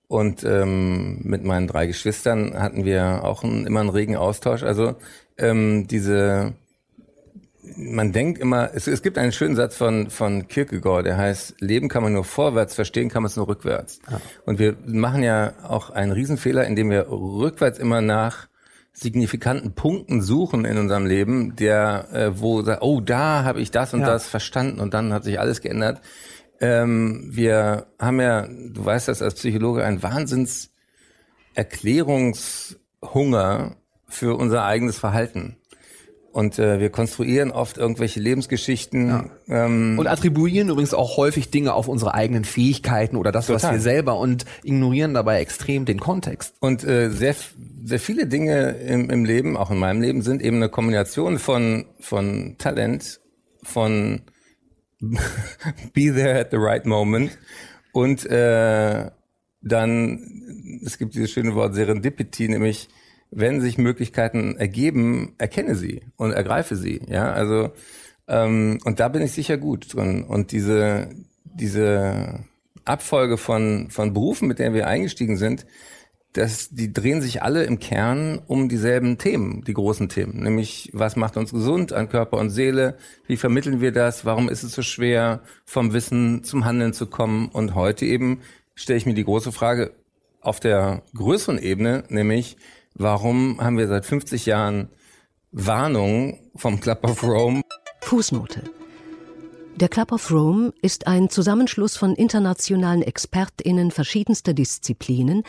Und 0.06 0.44
ähm, 0.44 1.20
mit 1.22 1.44
meinen 1.44 1.66
drei 1.66 1.86
Geschwistern 1.86 2.54
hatten 2.54 2.84
wir 2.84 3.24
auch 3.24 3.42
einen, 3.42 3.66
immer 3.66 3.80
einen 3.80 3.88
regen 3.88 4.16
Austausch. 4.16 4.62
Also 4.62 4.96
ähm, 5.38 5.88
diese, 5.88 6.52
man 7.76 8.12
denkt 8.12 8.38
immer, 8.38 8.70
es, 8.74 8.86
es 8.86 9.02
gibt 9.02 9.18
einen 9.18 9.32
schönen 9.32 9.56
Satz 9.56 9.76
von, 9.76 10.10
von 10.10 10.48
Kierkegaard, 10.48 11.06
der 11.06 11.16
heißt, 11.16 11.60
Leben 11.60 11.88
kann 11.88 12.02
man 12.02 12.12
nur 12.12 12.24
vorwärts, 12.24 12.74
verstehen 12.74 13.08
kann 13.08 13.22
man 13.22 13.30
es 13.30 13.36
nur 13.36 13.48
rückwärts. 13.48 14.00
Und 14.44 14.58
wir 14.58 14.76
machen 14.86 15.22
ja 15.22 15.54
auch 15.62 15.90
einen 15.90 16.12
Riesenfehler, 16.12 16.66
indem 16.66 16.90
wir 16.90 17.06
rückwärts 17.08 17.78
immer 17.78 18.00
nach 18.00 18.48
signifikanten 18.92 19.74
Punkten 19.74 20.22
suchen 20.22 20.64
in 20.64 20.78
unserem 20.78 21.04
Leben, 21.04 21.56
der, 21.56 22.08
äh, 22.12 22.40
wo, 22.40 22.62
oh, 22.80 23.00
da 23.00 23.42
habe 23.42 23.60
ich 23.60 23.72
das 23.72 23.92
und 23.92 24.00
Ja. 24.00 24.06
das 24.06 24.28
verstanden 24.28 24.78
und 24.80 24.94
dann 24.94 25.12
hat 25.12 25.24
sich 25.24 25.40
alles 25.40 25.60
geändert. 25.60 26.00
Ähm, 26.60 27.28
wir 27.30 27.86
haben 27.98 28.20
ja, 28.20 28.46
du 28.46 28.84
weißt 28.84 29.08
das 29.08 29.20
als 29.20 29.34
Psychologe, 29.34 29.84
ein 29.84 30.04
Wahnsinns 30.04 30.70
Erklärungshunger 31.54 33.76
für 34.08 34.36
unser 34.36 34.64
eigenes 34.64 34.98
Verhalten. 34.98 35.56
Und 36.34 36.58
äh, 36.58 36.80
wir 36.80 36.90
konstruieren 36.90 37.52
oft 37.52 37.78
irgendwelche 37.78 38.18
Lebensgeschichten. 38.18 39.30
Ähm, 39.46 39.96
Und 39.96 40.08
attribuieren 40.08 40.68
übrigens 40.68 40.92
auch 40.92 41.16
häufig 41.16 41.50
Dinge 41.50 41.74
auf 41.74 41.86
unsere 41.86 42.12
eigenen 42.12 42.44
Fähigkeiten 42.44 43.14
oder 43.14 43.30
das, 43.30 43.48
was 43.48 43.62
Total. 43.62 43.76
wir 43.76 43.80
selber 43.80 44.18
und 44.18 44.44
ignorieren 44.64 45.14
dabei 45.14 45.40
extrem 45.40 45.84
den 45.84 46.00
Kontext. 46.00 46.56
Und 46.58 46.82
äh, 46.82 47.10
sehr, 47.10 47.36
sehr 47.84 48.00
viele 48.00 48.26
Dinge 48.26 48.70
im, 48.70 49.10
im 49.10 49.24
Leben, 49.24 49.56
auch 49.56 49.70
in 49.70 49.78
meinem 49.78 50.02
Leben, 50.02 50.22
sind 50.22 50.42
eben 50.42 50.56
eine 50.56 50.68
Kombination 50.68 51.38
von, 51.38 51.84
von 52.00 52.56
Talent 52.58 53.20
von 53.62 54.22
be 55.92 56.12
there 56.12 56.40
at 56.40 56.50
the 56.50 56.56
right 56.58 56.84
moment 56.84 57.38
und 57.92 58.26
äh, 58.26 59.08
dann, 59.60 60.80
es 60.84 60.98
gibt 60.98 61.14
dieses 61.14 61.30
schöne 61.30 61.54
Wort 61.54 61.76
Serendipity, 61.76 62.48
nämlich 62.48 62.88
wenn 63.34 63.60
sich 63.60 63.78
Möglichkeiten 63.78 64.56
ergeben, 64.56 65.34
erkenne 65.38 65.74
sie 65.74 66.02
und 66.16 66.32
ergreife 66.32 66.76
sie. 66.76 67.02
Ja, 67.08 67.32
also 67.32 67.70
ähm, 68.28 68.78
und 68.84 69.00
da 69.00 69.08
bin 69.08 69.22
ich 69.22 69.32
sicher 69.32 69.58
gut 69.58 69.94
drin. 69.94 70.24
Und 70.24 70.52
diese 70.52 71.08
diese 71.44 72.40
Abfolge 72.84 73.36
von 73.38 73.88
von 73.90 74.12
Berufen, 74.12 74.48
mit 74.48 74.58
denen 74.58 74.74
wir 74.74 74.86
eingestiegen 74.86 75.36
sind, 75.36 75.66
das, 76.34 76.70
die 76.70 76.92
drehen 76.92 77.22
sich 77.22 77.42
alle 77.42 77.62
im 77.62 77.78
Kern 77.78 78.40
um 78.48 78.68
dieselben 78.68 79.18
Themen, 79.18 79.62
die 79.62 79.72
großen 79.72 80.08
Themen, 80.08 80.42
nämlich 80.42 80.90
was 80.92 81.14
macht 81.14 81.36
uns 81.36 81.52
gesund 81.52 81.92
an 81.92 82.08
Körper 82.08 82.38
und 82.38 82.50
Seele, 82.50 82.96
wie 83.28 83.36
vermitteln 83.36 83.80
wir 83.80 83.92
das, 83.92 84.24
warum 84.24 84.48
ist 84.48 84.64
es 84.64 84.72
so 84.72 84.82
schwer, 84.82 85.42
vom 85.64 85.92
Wissen 85.92 86.42
zum 86.42 86.64
Handeln 86.64 86.92
zu 86.92 87.06
kommen 87.06 87.48
und 87.50 87.76
heute 87.76 88.04
eben 88.04 88.40
stelle 88.74 88.96
ich 88.96 89.06
mir 89.06 89.14
die 89.14 89.24
große 89.24 89.52
Frage 89.52 89.92
auf 90.40 90.58
der 90.58 91.02
größeren 91.14 91.58
Ebene, 91.58 92.02
nämlich 92.08 92.56
warum 92.94 93.60
haben 93.60 93.78
wir 93.78 93.88
seit 93.88 94.06
50 94.06 94.46
Jahren 94.46 94.88
Warnungen 95.52 96.38
vom 96.56 96.80
Club 96.80 97.04
of 97.04 97.22
Rome? 97.22 97.62
Fußnote. 98.00 98.62
Der 99.76 99.88
Club 99.88 100.12
of 100.12 100.30
Rome 100.30 100.72
ist 100.82 101.08
ein 101.08 101.30
Zusammenschluss 101.30 101.96
von 101.96 102.14
internationalen 102.14 103.02
ExpertInnen 103.02 103.90
verschiedenster 103.90 104.54
Disziplinen, 104.54 105.42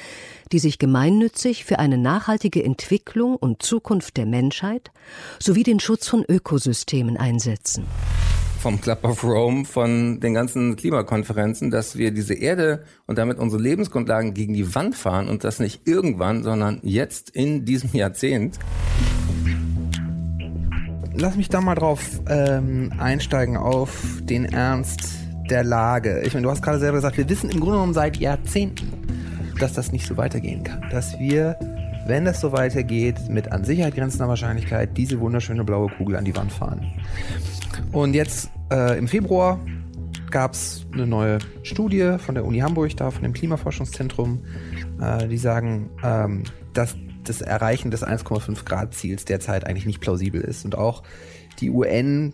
die 0.52 0.58
sich 0.58 0.80
gemeinnützig 0.80 1.64
für 1.64 1.78
eine 1.78 2.00
nachhaltige 2.00 2.64
Entwicklung 2.64 3.36
und 3.36 3.62
Zukunft 3.62 4.18
der 4.18 4.26
Menschheit 4.26 4.92
sowie 5.40 5.62
den 5.62 5.80
Schutz 5.80 6.08
von 6.08 6.26
Ökosystemen 6.28 7.18
einsetzen. 7.18 7.86
Vom 8.66 8.82
Club 8.82 9.04
of 9.04 9.24
Rome, 9.24 9.64
von 9.64 10.20
den 10.20 10.34
ganzen 10.34 10.76
Klimakonferenzen, 10.76 11.70
dass 11.70 12.00
wir 12.00 12.10
diese 12.10 12.34
Erde 12.34 12.84
und 13.06 13.20
damit 13.20 13.38
unsere 13.38 13.62
Lebensgrundlagen 13.62 14.34
gegen 14.34 14.56
die 14.56 14.74
Wand 14.74 14.96
fahren 14.96 15.30
und 15.30 15.44
das 15.44 15.60
nicht 15.60 15.88
irgendwann, 15.88 16.42
sondern 16.42 16.80
jetzt 16.82 17.30
in 17.30 17.64
diesem 17.66 17.92
Jahrzehnt 17.94 18.58
lass 21.14 21.36
mich 21.36 21.48
da 21.48 21.62
mal 21.62 21.76
drauf 21.76 22.02
ähm, 22.28 22.92
einsteigen 22.98 23.56
auf 23.56 23.92
den 24.24 24.46
Ernst 24.46 25.14
der 25.48 25.64
Lage. 25.64 26.24
Ich 26.26 26.34
meine, 26.34 26.46
du 26.46 26.50
hast 26.50 26.64
gerade 26.64 26.80
selber 26.80 26.98
gesagt, 26.98 27.20
wir 27.20 27.30
wissen 27.30 27.52
im 27.52 27.60
Grunde 27.60 27.76
genommen 27.76 27.94
seit 27.94 28.18
Jahrzehnten, 28.18 28.92
dass 29.60 29.74
das 29.74 29.92
nicht 29.92 30.08
so 30.08 30.18
weitergehen 30.18 30.64
kann. 30.64 30.84
Dass 30.90 31.20
wir, 31.20 31.60
wenn 32.08 32.26
das 32.26 32.42
so 32.42 32.52
weitergeht, 32.52 33.30
mit 33.30 33.52
an 33.52 33.64
Sicherheit 33.64 33.94
grenzender 33.94 34.28
Wahrscheinlichkeit 34.28 34.98
diese 34.98 35.20
wunderschöne 35.20 35.64
blaue 35.64 35.92
Kugel 35.92 36.16
an 36.16 36.26
die 36.26 36.36
Wand 36.36 36.52
fahren. 36.52 36.84
Und 37.92 38.14
jetzt 38.14 38.50
äh, 38.72 38.98
im 38.98 39.08
Februar 39.08 39.60
gab 40.32 40.54
es 40.54 40.86
eine 40.92 41.08
neue 41.08 41.40
Studie 41.64 42.18
von 42.20 42.36
der 42.36 42.46
Uni 42.46 42.60
Hamburg, 42.60 42.96
da 42.98 43.12
von 43.12 43.24
dem 43.24 43.34
Klimaforschungszentrum, 43.34 44.44
äh, 45.02 45.28
die 45.28 45.38
sagen, 45.38 45.90
ähm, 46.04 46.44
dass 46.74 46.96
das 47.24 47.42
Erreichen 47.42 47.92
des 47.92 48.06
1,5 48.06 48.66
Grad 48.66 48.94
Ziels 48.94 49.26
derzeit 49.26 49.66
eigentlich 49.66 49.86
nicht 49.86 50.02
plausibel 50.02 50.42
ist. 50.42 50.66
Und 50.66 50.78
auch 50.78 51.04
die 51.60 51.70
UN 51.70 52.34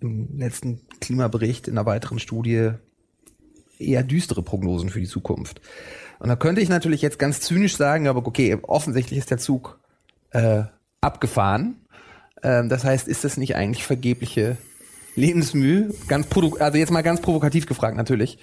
im 0.00 0.38
letzten 0.38 0.80
Klimabericht 1.00 1.68
in 1.68 1.78
einer 1.78 1.86
weiteren 1.86 2.18
Studie 2.18 2.72
eher 3.78 4.02
düstere 4.02 4.42
Prognosen 4.42 4.90
für 4.90 5.00
die 5.00 5.06
Zukunft. 5.06 5.60
Und 6.18 6.28
da 6.28 6.36
könnte 6.36 6.60
ich 6.60 6.68
natürlich 6.68 7.00
jetzt 7.02 7.18
ganz 7.18 7.40
zynisch 7.40 7.76
sagen, 7.76 8.06
aber 8.06 8.26
okay, 8.26 8.58
offensichtlich 8.62 9.18
ist 9.18 9.30
der 9.30 9.38
Zug 9.38 9.78
äh, 10.30 10.64
abgefahren. 11.00 11.76
Ähm, 12.42 12.68
das 12.68 12.84
heißt, 12.84 13.08
ist 13.08 13.24
das 13.24 13.36
nicht 13.36 13.56
eigentlich 13.56 13.84
vergebliche 13.84 14.56
Lebensmühe? 15.16 15.90
Ganz 16.08 16.26
also 16.60 16.78
jetzt 16.78 16.90
mal 16.90 17.02
ganz 17.02 17.20
provokativ 17.20 17.66
gefragt 17.66 17.96
natürlich. 17.96 18.38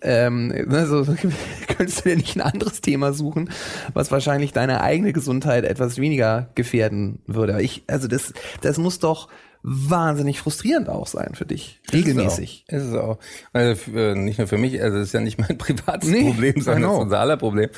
Ähm, 0.00 0.48
ne, 0.48 0.86
so, 0.86 1.04
könntest 1.76 2.04
du 2.04 2.08
dir 2.10 2.16
nicht 2.16 2.36
ein 2.36 2.40
anderes 2.40 2.80
Thema 2.80 3.12
suchen, 3.12 3.50
was 3.92 4.10
wahrscheinlich 4.10 4.52
deine 4.52 4.80
eigene 4.80 5.12
Gesundheit 5.12 5.64
etwas 5.64 5.98
weniger 5.98 6.48
gefährden 6.54 7.20
würde. 7.26 7.60
Ich, 7.62 7.82
also 7.86 8.08
das, 8.08 8.32
das 8.60 8.78
muss 8.78 8.98
doch 8.98 9.28
wahnsinnig 9.62 10.40
frustrierend 10.40 10.88
auch 10.88 11.06
sein 11.06 11.34
für 11.34 11.46
dich. 11.46 11.80
Regelmäßig. 11.92 12.64
Ist 12.66 12.82
es 12.82 12.94
auch. 12.94 13.18
Also 13.52 13.76
für, 13.76 14.16
nicht 14.16 14.38
nur 14.38 14.48
für 14.48 14.58
mich, 14.58 14.82
also 14.82 14.98
es 14.98 15.08
ist 15.08 15.12
ja 15.14 15.20
nicht 15.20 15.38
mein 15.38 15.56
privates 15.58 16.10
nee, 16.10 16.24
Problem, 16.24 16.60
sondern 16.60 16.90
ist 16.90 16.98
unser 16.98 17.20
aller 17.20 17.36
Problem. 17.36 17.70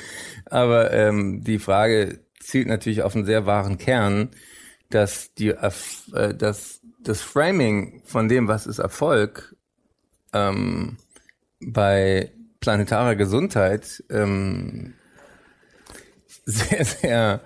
Aber 0.45 0.91
ähm, 0.91 1.43
die 1.43 1.59
Frage 1.59 2.19
zielt 2.39 2.67
natürlich 2.67 3.03
auf 3.03 3.15
einen 3.15 3.25
sehr 3.25 3.45
wahren 3.45 3.77
Kern, 3.77 4.29
dass 4.95 5.33
die, 5.33 5.49
äh, 5.49 6.33
dass 6.33 6.79
das 6.99 7.21
Framing 7.21 8.01
von 8.05 8.29
dem, 8.29 8.47
was 8.47 8.65
ist 8.65 8.79
Erfolg, 8.79 9.55
ähm, 10.33 10.97
bei 11.59 12.31
planetarer 12.61 13.15
Gesundheit 13.15 14.03
ähm, 14.09 14.93
sehr, 16.45 16.85
sehr 16.85 17.41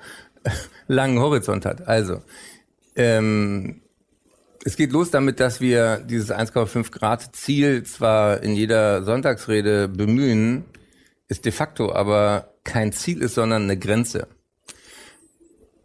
langen 0.87 1.19
Horizont 1.19 1.65
hat. 1.65 1.87
Also, 1.87 2.21
ähm, 2.95 3.81
es 4.63 4.75
geht 4.75 4.91
los 4.91 5.09
damit, 5.09 5.39
dass 5.39 5.59
wir 5.59 5.97
dieses 5.97 6.31
1,5 6.31 6.91
Grad 6.91 7.35
Ziel 7.35 7.83
zwar 7.83 8.43
in 8.43 8.53
jeder 8.53 9.03
Sonntagsrede 9.03 9.87
bemühen, 9.87 10.65
ist 11.27 11.45
de 11.45 11.51
facto 11.51 11.93
aber 11.93 12.53
kein 12.63 12.91
Ziel 12.91 13.21
ist, 13.21 13.35
sondern 13.35 13.63
eine 13.63 13.77
Grenze. 13.77 14.27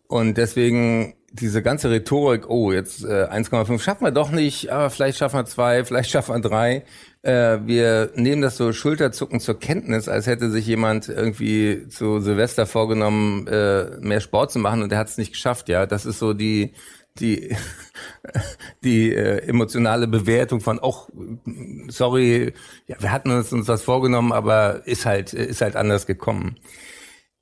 Und 0.09 0.37
deswegen 0.37 1.15
diese 1.41 1.63
ganze 1.63 1.91
Rhetorik, 1.91 2.49
oh, 2.49 2.71
jetzt 2.71 3.05
äh, 3.05 3.27
1,5 3.27 3.81
schaffen 3.81 4.05
wir 4.05 4.13
doch 4.13 4.31
nicht, 4.31 4.71
aber 4.71 4.89
vielleicht 4.89 5.19
schaffen 5.19 5.41
wir 5.41 5.45
zwei, 5.47 5.85
vielleicht 5.85 6.11
schaffen 6.11 6.37
wir 6.37 6.41
drei. 6.41 6.85
Äh, 7.23 7.59
wir 7.67 8.13
nehmen 8.15 8.41
das 8.41 8.57
so 8.57 8.73
Schulterzucken 8.73 9.41
zur 9.41 9.59
Kenntnis, 9.59 10.09
als 10.09 10.29
hätte 10.29 10.51
sich 10.51 10.67
jemand 10.67 11.09
irgendwie 11.09 11.89
zu 11.89 12.21
Silvester 12.21 12.67
vorgenommen, 12.67 13.49
äh, 13.49 13.99
mehr 14.01 14.21
Sport 14.21 14.53
zu 14.53 14.61
machen 14.61 14.83
und 14.83 14.93
der 14.93 14.99
hat 14.99 15.09
es 15.09 15.19
nicht 15.19 15.33
geschafft. 15.33 15.69
Ja, 15.69 15.87
das 15.87 16.07
ist 16.07 16.21
so 16.21 16.35
die 16.35 16.73
die 17.19 17.57
die 18.85 19.13
äh, 19.13 19.39
emotionale 19.49 20.07
Bewertung 20.07 20.61
von, 20.61 20.79
auch 20.79 21.09
sorry, 21.89 22.53
ja, 22.87 22.97
wir 23.01 23.11
hatten 23.11 23.31
uns 23.33 23.53
uns 23.53 23.67
was 23.67 23.83
vorgenommen, 23.83 24.33
aber 24.33 24.87
ist 24.87 25.05
halt 25.05 25.33
ist 25.33 25.63
halt 25.63 25.75
anders 25.75 26.07
gekommen. 26.07 26.61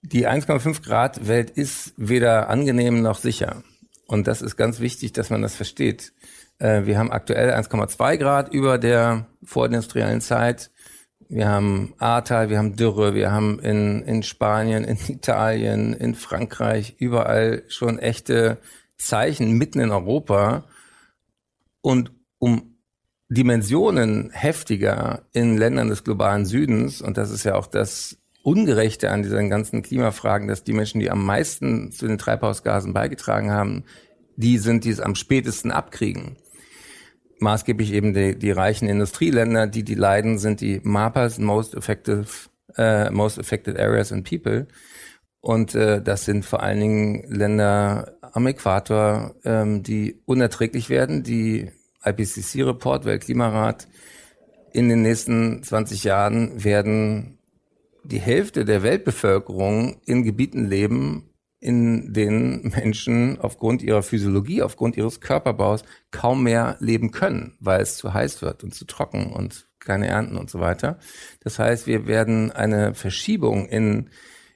Die 0.01 0.27
1,5 0.27 0.83
Grad 0.83 1.29
Welt 1.29 1.51
ist 1.51 1.95
weder 1.97 2.49
angenehm 2.49 3.03
noch 3.03 3.19
sicher. 3.19 3.63
Und 4.13 4.27
das 4.27 4.43
ist 4.43 4.59
ganz 4.59 4.79
wichtig, 4.81 5.15
dass 5.15 5.31
man 5.31 5.41
das 5.41 5.55
versteht. 5.55 6.13
Äh, 6.59 6.85
wir 6.85 6.99
haben 6.99 7.11
aktuell 7.11 7.51
1,2 7.51 8.19
Grad 8.19 8.53
über 8.53 8.77
der 8.77 9.27
vorindustriellen 9.43 10.21
Zeit. 10.21 10.71
Wir 11.31 11.49
haben 11.49 11.95
Ahrtal, 11.97 12.51
wir 12.51 12.59
haben 12.59 12.77
Dürre, 12.77 13.15
wir 13.15 13.33
haben 13.33 13.59
in, 13.59 14.03
in 14.03 14.23
Spanien, 14.23 14.85
in 14.85 14.99
Italien, 15.09 15.95
in 15.95 16.15
Frankreich 16.15 16.97
überall 16.99 17.63
schon 17.69 17.99
echte 17.99 18.59
Zeichen 18.99 19.53
mitten 19.53 19.81
in 19.81 19.91
Europa. 19.91 20.67
Und 21.81 22.13
um 22.39 22.77
Dimensionen 23.31 24.29
heftiger 24.29 25.23
in 25.33 25.57
Ländern 25.57 25.89
des 25.89 26.05
globalen 26.05 26.45
Südens, 26.45 27.01
und 27.01 27.17
das 27.17 27.31
ist 27.31 27.45
ja 27.45 27.55
auch 27.55 27.67
das 27.67 28.19
Ungerechte 28.43 29.11
an 29.11 29.23
diesen 29.23 29.51
ganzen 29.51 29.83
Klimafragen, 29.83 30.49
dass 30.49 30.65
die 30.65 30.73
Menschen, 30.73 31.01
die 31.01 31.11
am 31.11 31.25
meisten 31.25 31.93
zu 31.93 32.07
den 32.07 32.19
Treibhausgasen 32.19 32.93
beigetragen 32.93 33.51
haben, 33.51 33.85
die 34.37 34.59
sind, 34.59 34.85
die 34.85 34.91
es 34.91 35.01
am 35.01 35.15
spätesten 35.15 35.71
abkriegen. 35.71 36.37
Maßgeblich 37.39 37.93
eben 37.93 38.15
die, 38.15 38.39
die 38.39 38.51
reichen 38.51 38.89
Industrieländer, 38.89 39.67
die 39.67 39.85
die 39.85 39.95
leiden, 39.95 40.39
sind 40.39 40.61
die 40.61 40.81
MAPAs, 40.83 41.39
Most 41.39 41.75
Effective, 41.75 42.27
äh, 42.77 43.11
Most 43.11 43.39
Affected 43.39 43.79
Areas 43.79 44.13
and 44.13 44.29
People. 44.29 44.67
Und 45.41 45.75
äh, 45.75 46.01
das 46.01 46.25
sind 46.25 46.45
vor 46.45 46.63
allen 46.63 46.81
Dingen 46.81 47.25
Länder 47.29 48.17
am 48.33 48.47
Äquator, 48.47 49.35
ähm, 49.45 49.83
die 49.83 50.21
unerträglich 50.25 50.89
werden. 50.89 51.25
Die 51.25 51.71
IPCC-Report, 52.05 53.05
Weltklimarat, 53.05 53.89
in 54.73 54.89
den 54.89 55.03
nächsten 55.03 55.63
20 55.63 56.05
Jahren 56.05 56.65
werden 56.65 57.39
die 58.05 58.21
Hälfte 58.21 58.65
der 58.65 58.83
Weltbevölkerung 58.83 60.01
in 60.05 60.23
Gebieten 60.23 60.67
leben, 60.67 61.33
in 61.61 62.13
denen 62.13 62.73
Menschen 62.77 63.41
aufgrund 63.41 63.83
ihrer 63.83 64.03
Physiologie, 64.03 64.63
aufgrund 64.63 64.97
ihres 64.97 65.21
Körperbaus 65.21 65.85
kaum 66.11 66.43
mehr 66.43 66.77
leben 66.81 67.13
können, 67.13 67.57
weil 67.61 67.81
es 67.81 67.97
zu 67.97 68.13
heiß 68.13 68.43
wird 68.43 68.65
und 68.65 68.75
zu 68.75 68.85
trocken 68.85 69.33
und 69.33 69.69
keine 69.79 70.09
Ernten 70.09 70.37
und 70.37 70.51
so 70.51 70.61
weiter. 70.61 70.99
Das 71.41 71.59
heißt, 71.59 71.87
wir 71.87 72.07
werden 72.07 72.51
eine 72.51 72.95
Verschiebung 72.95 73.67
in, 73.67 74.11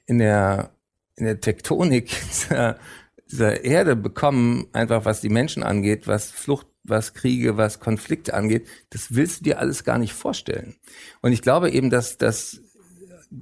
in 0.05 0.17
der, 0.19 0.71
in 1.15 1.25
der 1.25 1.39
Tektonik 1.39 2.07
dieser, 2.27 2.77
dieser 3.29 3.63
Erde 3.63 3.95
bekommen, 3.95 4.67
einfach 4.73 5.05
was 5.05 5.21
die 5.21 5.29
Menschen 5.29 5.63
angeht, 5.63 6.07
was 6.07 6.31
Flucht, 6.31 6.67
was 6.83 7.13
Kriege, 7.13 7.57
was 7.57 7.79
Konflikte 7.79 8.33
angeht. 8.33 8.67
Das 8.89 9.15
willst 9.15 9.39
du 9.39 9.43
dir 9.45 9.59
alles 9.59 9.83
gar 9.83 9.97
nicht 9.97 10.13
vorstellen. 10.13 10.75
Und 11.21 11.31
ich 11.31 11.41
glaube 11.41 11.69
eben, 11.71 11.89
dass, 11.89 12.17
dass 12.17 12.61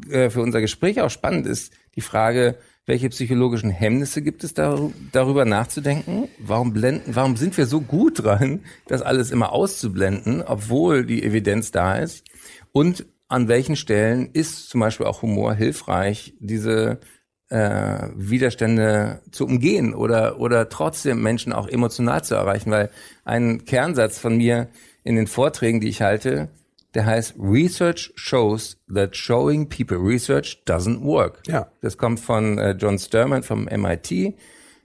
äh, 0.09 0.29
für 0.29 0.41
unser 0.41 0.61
Gespräch 0.61 1.01
auch 1.01 1.09
spannend 1.09 1.47
ist, 1.47 1.73
die 1.95 2.01
Frage, 2.01 2.57
Welche 2.87 3.09
psychologischen 3.09 3.71
Hemmnisse 3.71 4.21
gibt 4.21 4.43
es 4.43 4.53
darüber 4.53 5.43
nachzudenken? 5.43 6.29
Warum 6.37 6.71
blenden, 6.71 7.15
warum 7.15 7.35
sind 7.35 7.57
wir 7.57 7.65
so 7.65 7.81
gut 7.81 8.23
dran, 8.23 8.59
das 8.87 9.01
alles 9.01 9.31
immer 9.31 9.53
auszublenden, 9.53 10.43
obwohl 10.43 11.03
die 11.03 11.23
Evidenz 11.23 11.71
da 11.71 11.95
ist? 11.95 12.23
Und 12.73 13.07
an 13.27 13.47
welchen 13.47 13.75
Stellen 13.75 14.29
ist 14.33 14.69
zum 14.69 14.81
Beispiel 14.81 15.07
auch 15.07 15.23
Humor 15.23 15.55
hilfreich, 15.55 16.35
diese 16.39 16.99
äh, 17.49 18.07
Widerstände 18.15 19.23
zu 19.31 19.45
umgehen 19.45 19.95
oder, 19.95 20.39
oder 20.39 20.69
trotzdem 20.69 21.23
Menschen 21.23 21.53
auch 21.53 21.67
emotional 21.67 22.23
zu 22.23 22.35
erreichen? 22.35 22.69
Weil 22.69 22.91
ein 23.23 23.65
Kernsatz 23.65 24.19
von 24.19 24.37
mir 24.37 24.67
in 25.03 25.15
den 25.15 25.25
Vorträgen, 25.25 25.81
die 25.81 25.89
ich 25.89 26.03
halte, 26.03 26.49
der 26.95 27.05
heißt 27.05 27.35
Research 27.37 28.13
shows 28.15 28.77
that 28.93 29.15
showing 29.15 29.67
people 29.67 29.97
research 29.97 30.63
doesn't 30.65 31.03
work. 31.03 31.43
Ja. 31.45 31.69
Das 31.81 31.97
kommt 31.97 32.19
von 32.21 32.57
äh, 32.57 32.71
John 32.71 32.97
Sturman 32.97 33.43
vom 33.43 33.65
MIT 33.65 34.35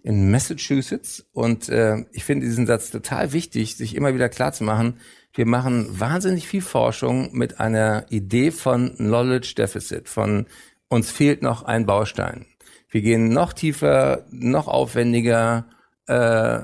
in 0.03 0.31
Massachusetts 0.31 1.25
und 1.33 1.69
äh, 1.69 2.05
ich 2.13 2.25
finde 2.25 2.47
diesen 2.47 2.67
Satz 2.67 2.91
total 2.91 3.33
wichtig, 3.33 3.77
sich 3.77 3.95
immer 3.95 4.15
wieder 4.15 4.29
klar 4.29 4.53
zu 4.53 4.65
machen. 4.65 4.99
Wir 5.33 5.47
machen 5.47 6.01
wahnsinnig 6.01 6.49
viel 6.49 6.63
Forschung 6.63 7.31
mit 7.33 7.61
einer 7.61 8.07
Idee 8.11 8.51
von 8.51 8.97
Knowledge 8.97 9.55
Deficit, 9.57 10.09
von 10.09 10.47
uns 10.89 11.11
fehlt 11.11 11.43
noch 11.43 11.63
ein 11.63 11.87
Baustein. 11.87 12.47
Wir 12.89 13.03
gehen 13.03 13.29
noch 13.29 13.53
tiefer, 13.53 14.27
noch 14.31 14.67
aufwendiger, 14.67 15.67
äh, 16.09 16.61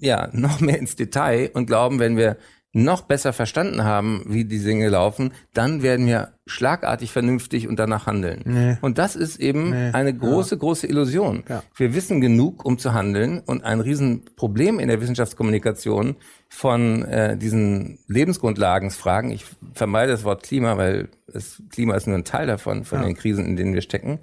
ja, 0.00 0.28
noch 0.32 0.60
mehr 0.60 0.78
ins 0.78 0.96
Detail 0.96 1.50
und 1.54 1.66
glauben, 1.66 1.98
wenn 1.98 2.18
wir 2.18 2.36
noch 2.74 3.02
besser 3.02 3.32
verstanden 3.32 3.84
haben, 3.84 4.24
wie 4.26 4.44
die 4.44 4.58
Dinge 4.58 4.88
laufen, 4.88 5.32
dann 5.54 5.82
werden 5.82 6.06
wir 6.06 6.34
schlagartig 6.44 7.12
vernünftig 7.12 7.68
und 7.68 7.78
danach 7.78 8.06
handeln. 8.06 8.42
Nee. 8.44 8.76
Und 8.82 8.98
das 8.98 9.14
ist 9.14 9.40
eben 9.40 9.70
nee. 9.70 9.90
eine 9.92 10.12
große, 10.12 10.56
ja. 10.56 10.58
große 10.58 10.88
Illusion. 10.88 11.44
Ja. 11.48 11.62
Wir 11.76 11.94
wissen 11.94 12.20
genug, 12.20 12.64
um 12.64 12.76
zu 12.76 12.92
handeln 12.92 13.40
und 13.46 13.62
ein 13.64 13.78
Riesenproblem 13.78 14.80
in 14.80 14.88
der 14.88 15.00
Wissenschaftskommunikation 15.00 16.16
von 16.48 17.04
äh, 17.04 17.36
diesen 17.36 18.00
Lebensgrundlagensfragen, 18.08 19.30
ich 19.30 19.44
vermeide 19.72 20.10
das 20.10 20.24
Wort 20.24 20.42
Klima, 20.42 20.76
weil 20.76 21.08
das 21.32 21.62
Klima 21.70 21.94
ist 21.94 22.08
nur 22.08 22.16
ein 22.16 22.24
Teil 22.24 22.48
davon, 22.48 22.84
von 22.84 23.00
ja. 23.00 23.06
den 23.06 23.14
Krisen, 23.14 23.46
in 23.46 23.56
denen 23.56 23.72
wir 23.72 23.82
stecken, 23.82 24.18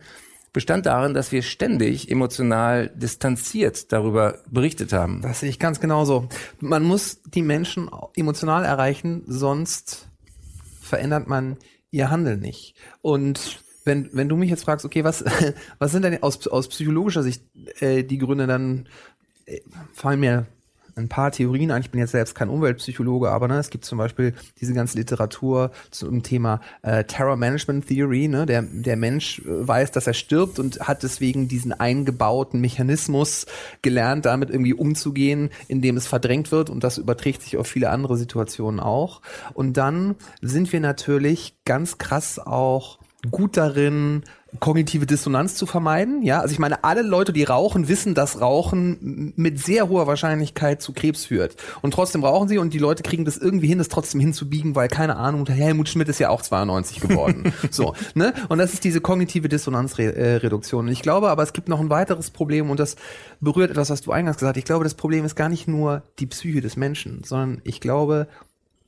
bestand 0.54 0.86
darin, 0.86 1.14
dass 1.14 1.32
wir 1.32 1.42
ständig 1.44 2.12
emotional 2.12 2.90
distanziert 2.90 3.92
darüber 3.92 4.40
berichtet 4.50 4.94
haben. 4.94 5.22
Das 5.22 5.40
sehe 5.40 5.50
ich 5.50 5.60
ganz 5.60 5.80
genauso. 5.80 6.28
Man 6.60 6.84
muss 6.84 7.22
die 7.24 7.42
Menschen 7.42 7.90
emotional 8.16 8.66
erreichen, 8.66 9.24
sonst 9.28 10.10
verändert 10.82 11.28
man 11.28 11.58
ihr 11.90 12.10
Handeln 12.10 12.40
nicht. 12.40 12.76
Und 13.02 13.64
wenn, 13.86 14.10
wenn 14.14 14.30
du 14.30 14.36
mich 14.36 14.50
jetzt 14.50 14.64
fragst, 14.64 14.86
okay, 14.86 15.04
was, 15.04 15.24
was 15.80 15.92
sind 15.92 16.04
denn 16.04 16.22
aus, 16.22 16.48
aus 16.48 16.68
psychologischer 16.68 17.24
Sicht 17.24 17.44
äh, 17.80 18.04
die 18.04 18.18
Gründe, 18.18 18.48
dann 18.48 18.88
äh, 19.46 19.62
fallen 19.94 20.20
mir 20.20 20.48
ein 20.96 21.10
paar 21.10 21.32
Theorien 21.32 21.72
ein. 21.72 21.82
Ich 21.82 21.92
bin 21.92 22.00
jetzt 22.00 22.12
selbst 22.12 22.36
kein 22.36 22.50
Umweltpsychologe, 22.50 23.30
aber 23.30 23.48
ne, 23.48 23.58
es 23.58 23.70
gibt 23.70 23.86
zum 23.86 23.98
Beispiel 23.98 24.34
diese 24.60 24.74
ganze 24.74 24.98
Literatur 24.98 25.72
zum 25.90 26.24
Thema 26.24 26.62
äh, 26.82 27.04
Terror 27.04 27.38
Management 27.38 27.88
Theory. 27.88 28.28
Ne? 28.28 28.46
Der, 28.46 28.62
der 28.62 28.98
Mensch 28.98 29.40
äh, 29.40 29.68
weiß, 29.68 29.92
dass 29.92 30.08
er 30.08 30.14
stirbt 30.14 30.60
und 30.60 30.88
hat 30.88 31.04
deswegen 31.04 31.48
diesen 31.48 31.74
eingebauten 31.74 32.62
Mechanismus 32.62 33.46
gelernt, 33.82 34.26
damit 34.26 34.50
irgendwie 34.50 34.74
umzugehen, 34.74 35.50
indem 35.68 35.98
es 35.98 36.08
verdrängt 36.08 36.52
wird 36.52 36.70
und 36.70 36.84
das 36.84 36.98
überträgt 36.98 37.42
sich 37.42 37.58
auf 37.58 37.68
viele 37.68 37.90
andere 37.90 38.18
Situationen 38.18 38.80
auch. 38.80 39.22
Und 39.54 39.78
dann 39.78 40.16
sind 40.42 40.72
wir 40.74 40.80
natürlich 40.80 41.56
ganz 41.66 41.98
krass 41.98 42.40
auch 42.40 43.00
gut 43.30 43.58
darin, 43.58 44.24
kognitive 44.60 45.06
Dissonanz 45.06 45.56
zu 45.56 45.66
vermeiden. 45.66 46.22
Ja, 46.24 46.42
also 46.42 46.52
ich 46.52 46.60
meine, 46.60 46.84
alle 46.84 47.02
Leute, 47.02 47.32
die 47.32 47.44
rauchen, 47.44 47.88
wissen, 47.88 48.14
dass 48.14 48.42
Rauchen 48.42 49.34
mit 49.36 49.60
sehr 49.60 49.88
hoher 49.88 50.08
Wahrscheinlichkeit 50.08 50.82
zu 50.82 50.94
Krebs 50.94 51.26
führt. 51.26 51.56
Und 51.82 51.94
trotzdem 51.94 52.24
rauchen 52.24 52.50
sie 52.50 52.58
und 52.58 52.74
die 52.74 52.80
Leute 52.80 53.02
kriegen 53.04 53.24
das 53.24 53.38
irgendwie 53.38 53.68
hin, 53.68 53.78
das 53.78 53.88
trotzdem 53.88 54.20
hinzubiegen, 54.20 54.76
weil 54.76 54.90
keine 54.90 55.16
Ahnung, 55.16 55.48
Helmut 55.48 55.90
Schmidt 55.90 56.10
ist 56.10 56.20
ja 56.20 56.30
auch 56.30 56.42
92 56.42 57.00
geworden. 57.00 57.54
so, 57.72 57.96
ne? 58.14 58.34
Und 58.50 58.58
das 58.58 58.74
ist 58.74 58.84
diese 58.84 59.00
kognitive 59.00 59.48
Dissonanzreduktion. 59.48 60.88
Und 60.88 60.92
ich 60.92 61.02
glaube 61.02 61.30
aber, 61.30 61.44
es 61.44 61.54
gibt 61.54 61.70
noch 61.70 61.80
ein 61.80 61.90
weiteres 61.90 62.30
Problem 62.30 62.70
und 62.70 62.80
das 62.80 62.98
berührt 63.40 63.72
etwas, 63.72 63.90
was 63.90 64.02
du 64.02 64.12
eingangs 64.12 64.38
gesagt 64.38 64.56
hast. 64.56 64.60
Ich 64.60 64.66
glaube, 64.66 64.84
das 64.84 64.96
Problem 64.96 65.24
ist 65.24 65.36
gar 65.36 65.50
nicht 65.50 65.68
nur 65.68 66.04
die 66.20 66.28
Psyche 66.28 66.62
des 66.62 66.76
Menschen, 66.76 67.24
sondern 67.24 67.62
ich 67.64 67.80
glaube, 67.80 68.28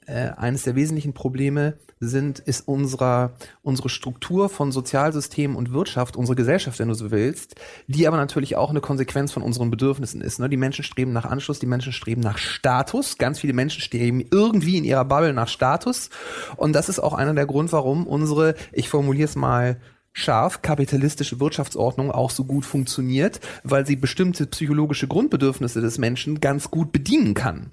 äh, 0.07 0.29
eines 0.35 0.63
der 0.63 0.75
wesentlichen 0.75 1.13
Probleme 1.13 1.75
sind, 1.99 2.39
ist 2.39 2.67
unserer, 2.67 3.33
unsere 3.61 3.89
Struktur 3.89 4.49
von 4.49 4.71
Sozialsystem 4.71 5.55
und 5.55 5.73
Wirtschaft, 5.73 6.15
unsere 6.15 6.35
Gesellschaft, 6.35 6.79
wenn 6.79 6.87
du 6.87 6.93
so 6.93 7.11
willst, 7.11 7.55
die 7.87 8.07
aber 8.07 8.17
natürlich 8.17 8.55
auch 8.55 8.69
eine 8.69 8.81
Konsequenz 8.81 9.31
von 9.31 9.43
unseren 9.43 9.71
Bedürfnissen 9.71 10.21
ist. 10.21 10.39
Ne? 10.39 10.49
Die 10.49 10.57
Menschen 10.57 10.83
streben 10.83 11.13
nach 11.13 11.25
Anschluss, 11.25 11.59
die 11.59 11.65
Menschen 11.65 11.93
streben 11.93 12.21
nach 12.21 12.37
Status. 12.37 13.17
Ganz 13.17 13.39
viele 13.39 13.53
Menschen 13.53 13.81
streben 13.81 14.23
irgendwie 14.31 14.77
in 14.77 14.83
ihrer 14.83 15.05
Bubble 15.05 15.33
nach 15.33 15.47
Status. 15.47 16.09
Und 16.57 16.73
das 16.73 16.89
ist 16.89 16.99
auch 16.99 17.13
einer 17.13 17.33
der 17.33 17.45
Grund, 17.45 17.71
warum 17.71 18.07
unsere, 18.07 18.55
ich 18.71 18.89
formuliere 18.89 19.25
es 19.25 19.35
mal 19.35 19.77
scharf 20.13 20.61
kapitalistische 20.61 21.39
Wirtschaftsordnung 21.39 22.11
auch 22.11 22.29
so 22.29 22.45
gut 22.45 22.65
funktioniert, 22.65 23.39
weil 23.63 23.85
sie 23.85 23.95
bestimmte 23.95 24.45
psychologische 24.47 25.07
Grundbedürfnisse 25.07 25.81
des 25.81 25.97
Menschen 25.97 26.39
ganz 26.39 26.71
gut 26.71 26.91
bedienen 26.91 27.33
kann. 27.33 27.71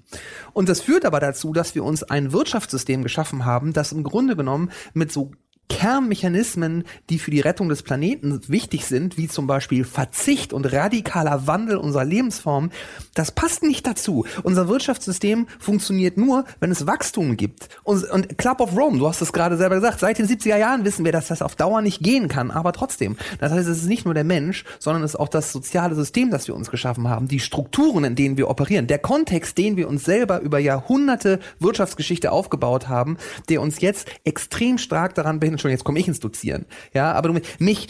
Und 0.53 0.67
das 0.67 0.81
führt 0.81 1.05
aber 1.05 1.19
dazu, 1.19 1.53
dass 1.53 1.75
wir 1.75 1.83
uns 1.83 2.03
ein 2.03 2.33
Wirtschaftssystem 2.33 3.03
geschaffen 3.03 3.45
haben, 3.45 3.73
das 3.73 3.91
im 3.91 4.03
Grunde 4.03 4.35
genommen 4.35 4.71
mit 4.93 5.11
so 5.11 5.31
Kernmechanismen, 5.71 6.83
die 7.09 7.17
für 7.17 7.31
die 7.31 7.39
Rettung 7.39 7.69
des 7.69 7.81
Planeten 7.81 8.41
wichtig 8.49 8.85
sind, 8.85 9.17
wie 9.17 9.29
zum 9.29 9.47
Beispiel 9.47 9.85
Verzicht 9.85 10.51
und 10.51 10.65
radikaler 10.71 11.47
Wandel 11.47 11.77
unserer 11.77 12.03
Lebensform, 12.03 12.71
das 13.13 13.31
passt 13.31 13.63
nicht 13.63 13.87
dazu. 13.87 14.25
Unser 14.43 14.67
Wirtschaftssystem 14.67 15.47
funktioniert 15.59 16.17
nur, 16.17 16.43
wenn 16.59 16.71
es 16.71 16.85
Wachstum 16.87 17.37
gibt. 17.37 17.69
Und, 17.83 18.03
und 18.11 18.37
Club 18.37 18.59
of 18.59 18.75
Rome, 18.75 18.99
du 18.99 19.07
hast 19.07 19.21
es 19.21 19.31
gerade 19.31 19.55
selber 19.55 19.75
gesagt, 19.75 20.01
seit 20.01 20.19
den 20.19 20.27
70er 20.27 20.57
Jahren 20.57 20.83
wissen 20.83 21.05
wir, 21.05 21.13
dass 21.13 21.29
das 21.29 21.41
auf 21.41 21.55
Dauer 21.55 21.81
nicht 21.81 22.03
gehen 22.03 22.27
kann, 22.27 22.51
aber 22.51 22.73
trotzdem. 22.73 23.15
Das 23.39 23.53
heißt, 23.53 23.67
es 23.69 23.77
ist 23.77 23.87
nicht 23.87 24.03
nur 24.03 24.13
der 24.13 24.25
Mensch, 24.25 24.65
sondern 24.77 25.03
es 25.03 25.11
ist 25.11 25.19
auch 25.19 25.29
das 25.29 25.53
soziale 25.53 25.95
System, 25.95 26.31
das 26.31 26.49
wir 26.49 26.55
uns 26.55 26.69
geschaffen 26.69 27.07
haben, 27.07 27.29
die 27.29 27.39
Strukturen, 27.39 28.03
in 28.03 28.15
denen 28.15 28.35
wir 28.35 28.49
operieren, 28.49 28.87
der 28.87 28.99
Kontext, 28.99 29.57
den 29.57 29.77
wir 29.77 29.87
uns 29.87 30.03
selber 30.03 30.41
über 30.41 30.59
Jahrhunderte 30.59 31.39
Wirtschaftsgeschichte 31.59 32.31
aufgebaut 32.31 32.89
haben, 32.89 33.17
der 33.47 33.61
uns 33.61 33.79
jetzt 33.79 34.09
extrem 34.25 34.77
stark 34.77 35.15
daran 35.15 35.39
behindert, 35.39 35.60
schon 35.61 35.71
jetzt 35.71 35.83
komme 35.83 35.99
ich 35.99 36.07
ins 36.07 36.19
Dozieren. 36.19 36.65
Ja, 36.93 37.13
aber 37.13 37.29
du 37.29 37.41
mich 37.59 37.87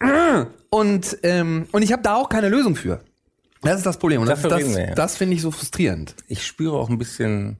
und 0.70 1.18
ähm, 1.22 1.66
und 1.72 1.82
ich 1.82 1.92
habe 1.92 2.02
da 2.02 2.14
auch 2.16 2.28
keine 2.28 2.48
Lösung 2.48 2.76
für. 2.76 3.00
Das 3.62 3.76
ist 3.76 3.86
das 3.86 3.98
Problem. 3.98 4.22
Und 4.22 4.28
das, 4.28 4.42
das, 4.42 4.76
ja. 4.76 4.94
das 4.94 5.16
finde 5.16 5.36
ich 5.36 5.42
so 5.42 5.50
frustrierend. 5.50 6.14
Ich 6.28 6.46
spüre 6.46 6.76
auch 6.76 6.88
ein 6.88 6.98
bisschen 6.98 7.58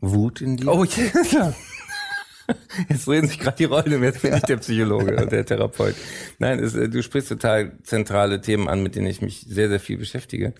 Wut 0.00 0.40
in 0.40 0.56
dir. 0.56 0.68
Oh 0.68 0.84
ja. 0.84 1.54
Jetzt 2.88 3.08
reden 3.08 3.26
sich 3.26 3.40
gerade 3.40 3.56
die 3.56 3.64
Rollen, 3.64 4.04
jetzt 4.04 4.22
bin 4.22 4.32
ich 4.32 4.42
der 4.42 4.58
Psychologe 4.58 5.16
und 5.16 5.32
der 5.32 5.44
Therapeut. 5.44 5.96
Nein, 6.38 6.60
es, 6.60 6.74
du 6.74 7.02
sprichst 7.02 7.28
total 7.28 7.72
zentrale 7.82 8.40
Themen 8.40 8.68
an, 8.68 8.84
mit 8.84 8.94
denen 8.94 9.08
ich 9.08 9.20
mich 9.20 9.44
sehr, 9.48 9.68
sehr 9.68 9.80
viel 9.80 9.98
beschäftige. 9.98 10.54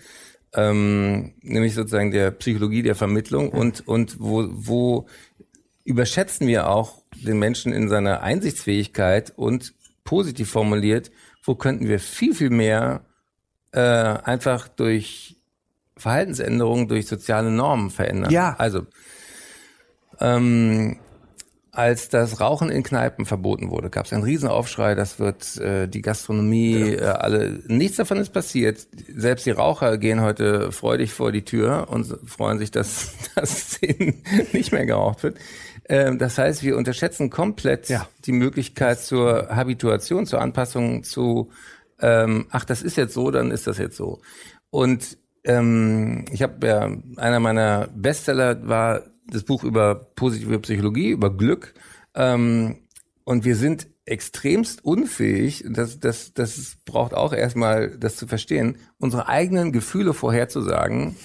Ähm, 0.53 1.33
nämlich 1.41 1.75
sozusagen 1.75 2.11
der 2.11 2.31
Psychologie 2.31 2.81
der 2.81 2.95
Vermittlung 2.95 3.51
und, 3.51 3.87
und 3.87 4.19
wo, 4.19 4.47
wo 4.49 5.07
überschätzen 5.87 6.47
wir 6.47 6.69
auch 6.69 7.01
den 7.15 7.39
Menschen 7.39 7.71
in 7.71 7.87
seiner 7.87 8.21
Einsichtsfähigkeit 8.21 9.31
und 9.37 9.73
positiv 10.03 10.49
formuliert, 10.51 11.11
wo 11.43 11.55
könnten 11.55 11.87
wir 11.87 11.99
viel, 11.99 12.35
viel 12.35 12.49
mehr 12.49 13.05
äh, 13.71 13.79
einfach 13.79 14.67
durch 14.67 15.37
Verhaltensänderungen, 15.95 16.89
durch 16.89 17.07
soziale 17.07 17.51
Normen 17.51 17.89
verändern. 17.89 18.31
Ja. 18.31 18.55
Also, 18.57 18.85
ähm, 20.19 20.97
als 21.71 22.09
das 22.09 22.41
Rauchen 22.41 22.69
in 22.69 22.83
Kneipen 22.83 23.25
verboten 23.25 23.69
wurde, 23.69 23.89
gab 23.89 24.07
es 24.07 24.13
einen 24.13 24.23
Riesenaufschrei, 24.23 24.93
das 24.93 25.19
wird 25.19 25.57
äh, 25.57 25.87
die 25.87 26.01
Gastronomie, 26.01 26.95
äh, 26.95 27.05
alle, 27.05 27.61
nichts 27.67 27.97
davon 27.97 28.17
ist 28.17 28.33
passiert. 28.33 28.87
Selbst 29.15 29.45
die 29.45 29.51
Raucher 29.51 29.97
gehen 29.97 30.21
heute 30.21 30.71
freudig 30.73 31.13
vor 31.13 31.31
die 31.31 31.45
Tür 31.45 31.87
und 31.89 32.07
freuen 32.25 32.57
sich, 32.57 32.71
dass 32.71 33.13
das 33.35 33.79
nicht 34.51 34.73
mehr 34.73 34.85
geraucht 34.85 35.23
wird. 35.23 35.37
Ähm, 35.89 36.17
das 36.17 36.37
heißt, 36.37 36.63
wir 36.63 36.77
unterschätzen 36.77 37.29
komplett 37.29 37.89
ja. 37.89 38.07
die 38.25 38.31
Möglichkeit 38.33 38.99
zur 38.99 39.49
Habituation, 39.49 40.25
zur 40.25 40.41
Anpassung 40.41 41.03
zu, 41.03 41.49
ähm, 41.99 42.47
ach, 42.49 42.65
das 42.65 42.81
ist 42.81 42.97
jetzt 42.97 43.13
so, 43.13 43.31
dann 43.31 43.51
ist 43.51 43.67
das 43.67 43.77
jetzt 43.77 43.95
so. 43.95 44.21
Und 44.69 45.17
ähm, 45.43 46.25
ich 46.31 46.41
habe 46.41 46.67
ja, 46.67 46.89
einer 47.15 47.39
meiner 47.39 47.87
Bestseller 47.95 48.67
war 48.67 49.03
das 49.29 49.43
Buch 49.43 49.63
über 49.63 49.95
positive 50.15 50.59
Psychologie, 50.59 51.11
über 51.11 51.35
Glück. 51.35 51.73
Ähm, 52.15 52.79
und 53.23 53.45
wir 53.45 53.55
sind 53.55 53.87
extremst 54.05 54.85
unfähig, 54.85 55.65
das, 55.67 55.99
das, 55.99 56.33
das 56.33 56.77
braucht 56.85 57.13
auch 57.13 57.33
erstmal 57.33 57.97
das 57.97 58.15
zu 58.15 58.25
verstehen, 58.25 58.77
unsere 58.99 59.27
eigenen 59.27 59.73
Gefühle 59.73 60.13
vorherzusagen 60.13 61.17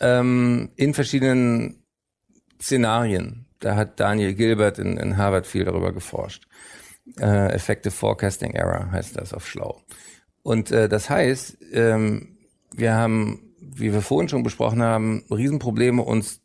ähm, 0.00 0.70
in 0.76 0.92
verschiedenen 0.92 1.82
Szenarien. 2.60 3.47
Da 3.60 3.76
hat 3.76 3.98
Daniel 4.00 4.34
Gilbert 4.34 4.78
in, 4.78 4.96
in 4.96 5.16
Harvard 5.16 5.46
viel 5.46 5.64
darüber 5.64 5.92
geforscht. 5.92 6.46
Äh, 7.18 7.52
Effective 7.52 7.92
Forecasting 7.92 8.52
Error 8.52 8.90
heißt 8.92 9.16
das 9.16 9.32
auf 9.32 9.48
schlau. 9.48 9.80
Und 10.42 10.70
äh, 10.70 10.88
das 10.88 11.10
heißt, 11.10 11.58
ähm, 11.72 12.38
wir 12.74 12.94
haben, 12.94 13.54
wie 13.60 13.92
wir 13.92 14.02
vorhin 14.02 14.28
schon 14.28 14.42
besprochen 14.42 14.82
haben, 14.82 15.24
Riesenprobleme, 15.30 16.02
uns 16.02 16.40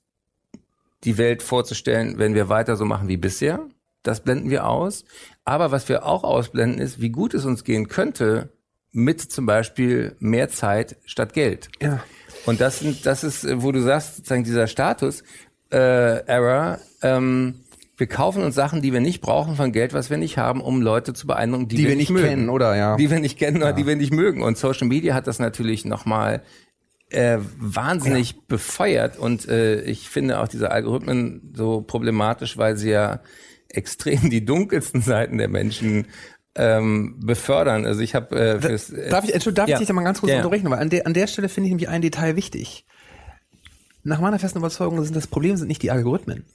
die 1.03 1.17
Welt 1.17 1.43
vorzustellen, 1.43 2.17
wenn 2.17 2.33
wir 2.33 2.49
weiter 2.49 2.75
so 2.75 2.85
machen 2.85 3.07
wie 3.07 3.17
bisher. 3.17 3.67
Das 4.03 4.21
blenden 4.21 4.49
wir 4.49 4.67
aus. 4.67 5.05
Aber 5.45 5.71
was 5.71 5.89
wir 5.89 6.05
auch 6.05 6.23
ausblenden, 6.23 6.81
ist, 6.81 7.01
wie 7.01 7.09
gut 7.09 7.33
es 7.33 7.45
uns 7.45 7.63
gehen 7.63 7.87
könnte 7.87 8.49
mit 8.91 9.21
zum 9.21 9.45
Beispiel 9.45 10.15
mehr 10.19 10.49
Zeit 10.49 10.97
statt 11.05 11.33
Geld. 11.33 11.69
Ja. 11.81 12.03
Und 12.45 12.61
das 12.61 12.79
sind, 12.79 13.05
das 13.05 13.23
ist, 13.23 13.45
wo 13.61 13.71
du 13.71 13.81
sagst, 13.81 14.17
sozusagen 14.17 14.43
dieser 14.43 14.67
Status 14.67 15.23
äh, 15.71 16.25
Error. 16.25 16.79
Ähm, 17.03 17.55
wir 17.97 18.07
kaufen 18.07 18.41
uns 18.43 18.55
Sachen, 18.55 18.81
die 18.81 18.91
wir 18.91 19.01
nicht 19.01 19.21
brauchen, 19.21 19.55
von 19.55 19.71
Geld, 19.71 19.93
was 19.93 20.09
wir 20.09 20.17
nicht 20.17 20.37
haben, 20.37 20.61
um 20.61 20.81
Leute 20.81 21.13
zu 21.13 21.27
beeindrucken, 21.27 21.67
die, 21.67 21.75
Die 21.75 21.83
wir, 21.83 21.89
wir 21.89 21.95
nicht 21.95 22.09
mögen. 22.09 22.27
kennen, 22.27 22.49
oder? 22.49 22.75
Ja. 22.75 22.97
Die 22.97 23.09
wir 23.11 23.19
nicht 23.19 23.37
kennen 23.37 23.57
oder 23.57 23.73
die 23.73 23.85
wir 23.85 23.95
nicht 23.95 24.11
mögen. 24.11 24.41
Und 24.41 24.57
Social 24.57 24.87
Media 24.87 25.13
hat 25.13 25.27
das 25.27 25.37
natürlich 25.37 25.85
nochmal 25.85 26.41
äh, 27.09 27.37
wahnsinnig 27.59 28.47
befeuert. 28.47 29.17
Und 29.19 29.47
äh, 29.47 29.81
ich 29.81 30.09
finde 30.09 30.39
auch 30.39 30.47
diese 30.47 30.71
Algorithmen 30.71 31.53
so 31.55 31.81
problematisch, 31.81 32.57
weil 32.57 32.77
sie 32.77 32.89
ja 32.89 33.19
extrem 33.69 34.29
die 34.31 34.43
dunkelsten 34.43 35.01
Seiten 35.03 35.37
der 35.37 35.49
Menschen 35.49 36.07
ähm, 36.55 37.19
befördern. 37.23 37.85
Also 37.85 38.01
ich 38.01 38.15
habe 38.15 38.35
äh, 38.35 38.59
fürs 38.61 38.89
äh, 38.89 39.09
Darf 39.09 39.23
ich, 39.25 39.33
Entschuldigung, 39.33 39.65
darf 39.65 39.69
ja. 39.69 39.75
ich 39.75 39.79
dich 39.79 39.87
da 39.87 39.93
mal 39.93 40.03
ganz 40.03 40.19
kurz 40.19 40.29
Ja, 40.31 40.37
ja. 40.37 40.41
unterbrechen? 40.41 40.69
Weil 40.71 40.79
an 40.79 40.89
der, 40.89 41.05
an 41.05 41.13
der 41.13 41.27
Stelle 41.27 41.47
finde 41.47 41.67
ich 41.67 41.71
nämlich 41.71 41.89
ein 41.89 42.01
Detail 42.01 42.35
wichtig. 42.35 42.85
Nach 44.03 44.19
meiner 44.19 44.39
festen 44.39 44.57
Überzeugung 44.57 45.01
sind 45.03 45.15
das 45.15 45.27
Problem 45.27 45.57
sind 45.57 45.67
nicht 45.67 45.81
die 45.83 45.91
Algorithmen. 45.91 46.45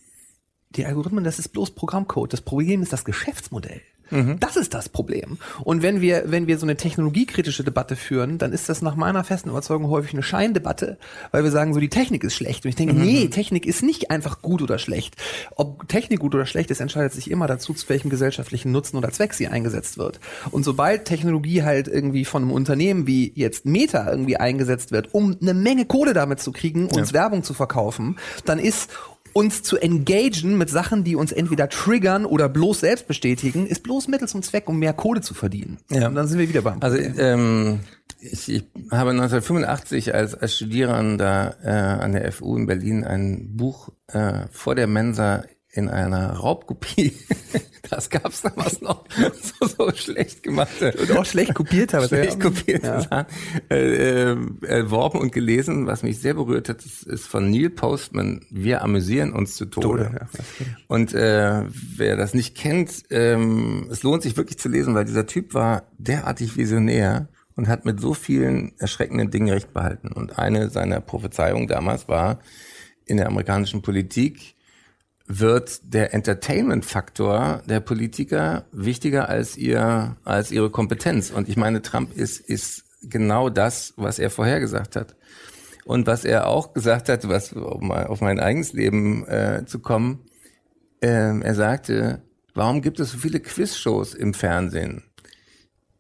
Die 0.71 0.85
Algorithmen, 0.87 1.25
das 1.25 1.39
ist 1.39 1.49
bloß 1.49 1.71
Programmcode. 1.73 2.33
Das 2.33 2.41
Problem 2.43 2.83
ist 2.83 2.93
das 2.93 3.05
Geschäftsmodell. 3.05 3.81
Mhm. 4.11 4.41
Das 4.41 4.57
ist 4.57 4.73
das 4.73 4.89
Problem. 4.89 5.37
Und 5.65 5.83
wenn 5.83 6.01
wir, 6.01 6.25
wenn 6.27 6.47
wir 6.47 6.59
so 6.59 6.65
eine 6.65 6.77
technologiekritische 6.77 7.63
Debatte 7.63 7.95
führen, 7.95 8.39
dann 8.39 8.53
ist 8.53 8.69
das 8.71 8.81
nach 8.81 8.97
meiner 8.97 9.23
festen 9.23 9.51
Überzeugung 9.51 9.89
häufig 9.91 10.15
eine 10.15 10.23
Scheindebatte, 10.23 10.97
weil 11.31 11.45
wir 11.45 11.51
sagen, 11.51 11.75
so 11.75 11.81
die 11.81 11.91
Technik 11.91 12.25
ist 12.25 12.35
schlecht. 12.35 12.65
Und 12.65 12.71
ich 12.71 12.77
denke, 12.77 12.95
Mhm. 12.95 13.03
nee, 13.03 13.29
Technik 13.29 13.67
ist 13.67 13.83
nicht 13.83 14.11
einfach 14.11 14.41
gut 14.41 14.63
oder 14.63 14.79
schlecht. 14.79 15.17
Ob 15.57 15.89
Technik 15.89 16.21
gut 16.21 16.35
oder 16.35 16.47
schlecht 16.47 16.71
ist, 16.71 16.81
entscheidet 16.81 17.13
sich 17.13 17.31
immer 17.31 17.47
dazu, 17.47 17.75
zu 17.75 17.87
welchem 17.91 18.09
gesellschaftlichen 18.09 18.73
Nutzen 18.73 18.97
oder 18.97 19.11
Zweck 19.11 19.35
sie 19.35 19.49
eingesetzt 19.49 19.99
wird. 19.99 20.21
Und 20.51 20.65
sobald 20.65 21.05
Technologie 21.05 21.63
halt 21.63 21.87
irgendwie 21.87 22.25
von 22.25 22.43
einem 22.43 22.53
Unternehmen 22.53 23.07
wie 23.07 23.33
jetzt 23.35 23.67
Meta 23.67 24.11
irgendwie 24.11 24.39
eingesetzt 24.39 24.91
wird, 24.91 25.13
um 25.13 25.37
eine 25.41 25.53
Menge 25.53 25.85
Kohle 25.85 26.15
damit 26.15 26.41
zu 26.41 26.53
kriegen, 26.53 26.87
uns 26.87 27.13
Werbung 27.13 27.43
zu 27.43 27.53
verkaufen, 27.53 28.17
dann 28.47 28.59
ist 28.59 28.91
uns 29.39 29.63
zu 29.63 29.79
engagen 29.79 30.59
mit 30.59 30.69
Sachen, 30.69 31.05
die 31.05 31.15
uns 31.15 31.31
entweder 31.31 31.69
triggern 31.69 32.27
oder 32.27 32.49
bloß 32.49 32.81
selbst 32.81 33.07
bestätigen, 33.07 33.69
ist 33.69 33.85
bloß 33.85 34.09
Mittel 34.09 34.27
zum 34.27 34.43
Zweck, 34.43 34.69
um 34.69 34.81
mehr 34.81 34.93
Kohle 34.93 35.21
zu 35.21 35.33
verdienen. 35.33 35.79
Ja. 35.91 36.09
Und 36.09 36.17
dann 36.17 36.27
sind 36.27 36.41
wir 36.41 36.49
wieder 36.49 36.63
beim 36.63 36.79
Also 36.81 36.97
ähm, 36.97 37.79
ich, 38.19 38.49
ich 38.49 38.65
habe 38.91 39.11
1985 39.11 40.13
als, 40.13 40.35
als 40.35 40.57
Studierender 40.57 41.57
äh, 41.63 41.69
an 41.69 42.13
der 42.15 42.33
FU 42.33 42.57
in 42.57 42.67
Berlin 42.67 43.05
ein 43.05 43.57
Buch 43.57 43.91
äh, 44.09 44.47
vor 44.51 44.75
der 44.75 44.89
Mensa 44.89 45.45
in 45.71 45.89
einer 45.89 46.33
Raubkopie, 46.33 47.13
das 47.91 48.09
gab's 48.09 48.43
damals 48.43 48.81
noch, 48.81 49.05
so, 49.61 49.67
so 49.67 49.93
schlecht 49.93 50.43
gemachte 50.43 50.95
und 50.99 51.13
auch 51.17 51.27
schlecht 51.27 51.55
kopiert 51.55 51.93
habe. 51.93 52.09
schlecht 52.09 52.41
kopierte 52.41 52.87
Ja. 52.87 53.01
Sachen, 53.03 53.27
äh, 53.71 54.33
äh, 54.33 54.37
erworben 54.67 55.21
und 55.21 55.33
gelesen. 55.33 55.87
Was 55.87 56.03
mich 56.03 56.21
sehr 56.21 56.35
berührt 56.35 56.69
hat, 56.69 56.85
ist, 56.85 57.03
ist 57.03 57.27
von 57.27 57.51
Neil 57.51 57.71
Postman, 57.71 58.47
Wir 58.51 58.83
amüsieren 58.83 59.33
uns 59.33 59.57
zu 59.57 59.67
Tode. 59.67 60.05
Tode, 60.05 60.11
ja. 60.21 60.67
Und 60.89 61.15
äh, 61.15 61.65
wer 61.69 62.17
das 62.17 62.33
nicht 62.33 62.57
kennt, 62.57 63.05
ähm, 63.11 63.89
es 63.91 64.03
lohnt 64.03 64.23
sich 64.23 64.37
wirklich 64.37 64.59
zu 64.59 64.69
lesen, 64.69 64.95
weil 64.95 65.05
dieser 65.05 65.27
Typ 65.27 65.53
war 65.53 65.85
derartig 65.99 66.57
visionär 66.57 67.29
und 67.57 67.69
hat 67.69 67.85
mit 67.85 68.01
so 68.01 68.15
vielen 68.15 68.73
erschreckenden 68.79 69.31
Dingen 69.31 69.51
recht 69.51 69.75
behalten. 69.75 70.13
Und 70.13 70.39
eine 70.39 70.71
seiner 70.71 71.01
Prophezeiungen 71.01 71.67
damals 71.69 72.09
war, 72.09 72.39
in 73.05 73.17
der 73.17 73.27
amerikanischen 73.27 73.83
Politik 73.83 74.55
wird 75.29 75.81
der 75.95 76.15
Entertainment-Faktor 76.15 77.63
der 77.69 77.81
Politiker 77.81 78.65
wichtiger 78.73 79.29
als 79.29 79.59
ihr, 79.59 80.17
als 80.25 80.51
ihre 80.51 80.71
Kompetenz. 80.71 81.31
Und 81.31 81.51
ich 81.51 81.57
meine, 81.59 81.83
Trump 81.83 82.17
ist, 82.17 82.41
ist 82.41 82.85
genau 83.03 83.51
das, 83.51 83.93
was 83.97 84.19
er 84.19 84.31
vorhergesagt 84.31 84.97
hat. 84.97 85.15
Und 85.85 86.07
was 86.07 86.25
er 86.25 86.49
auch 86.49 86.73
gesagt 86.73 87.11
hat, 87.11 87.29
was 87.29 87.53
um 87.53 87.89
mal 87.89 88.07
auf 88.07 88.23
mein 88.23 88.41
eigenes 88.41 88.73
Leben 88.73 89.27
äh, 89.29 89.65
zu 89.67 89.81
kommen, 89.81 90.21
ähm, 91.03 91.43
er 91.43 91.55
sagte, 91.55 92.23
warum 92.55 92.81
gibt 92.81 92.99
es 92.99 93.13
so 93.13 93.19
viele 93.19 93.41
Quizshows 93.41 94.15
im 94.15 94.33
Fernsehen? 94.33 95.05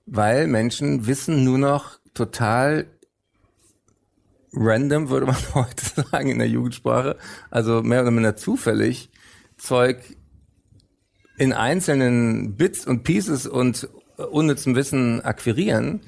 Weil 0.07 0.47
Menschen 0.47 1.07
wissen 1.07 1.45
nur 1.45 1.59
noch 1.59 1.99
total 2.15 2.87
random, 4.55 5.11
würde 5.11 5.27
man 5.27 5.37
heute 5.55 5.85
sagen 6.11 6.31
in 6.31 6.39
der 6.39 6.49
Jugendsprache, 6.49 7.19
also 7.51 7.83
mehr 7.83 8.01
oder 8.01 8.11
minder 8.11 8.37
zufällig 8.37 9.11
Zeug 9.59 9.99
in 11.37 11.53
einzelnen 11.53 12.57
Bits 12.57 12.87
und 12.87 13.05
Pieces 13.05 13.47
und 13.47 13.89
unnützem 14.17 14.75
Wissen 14.75 15.21
akquirieren. 15.21 16.01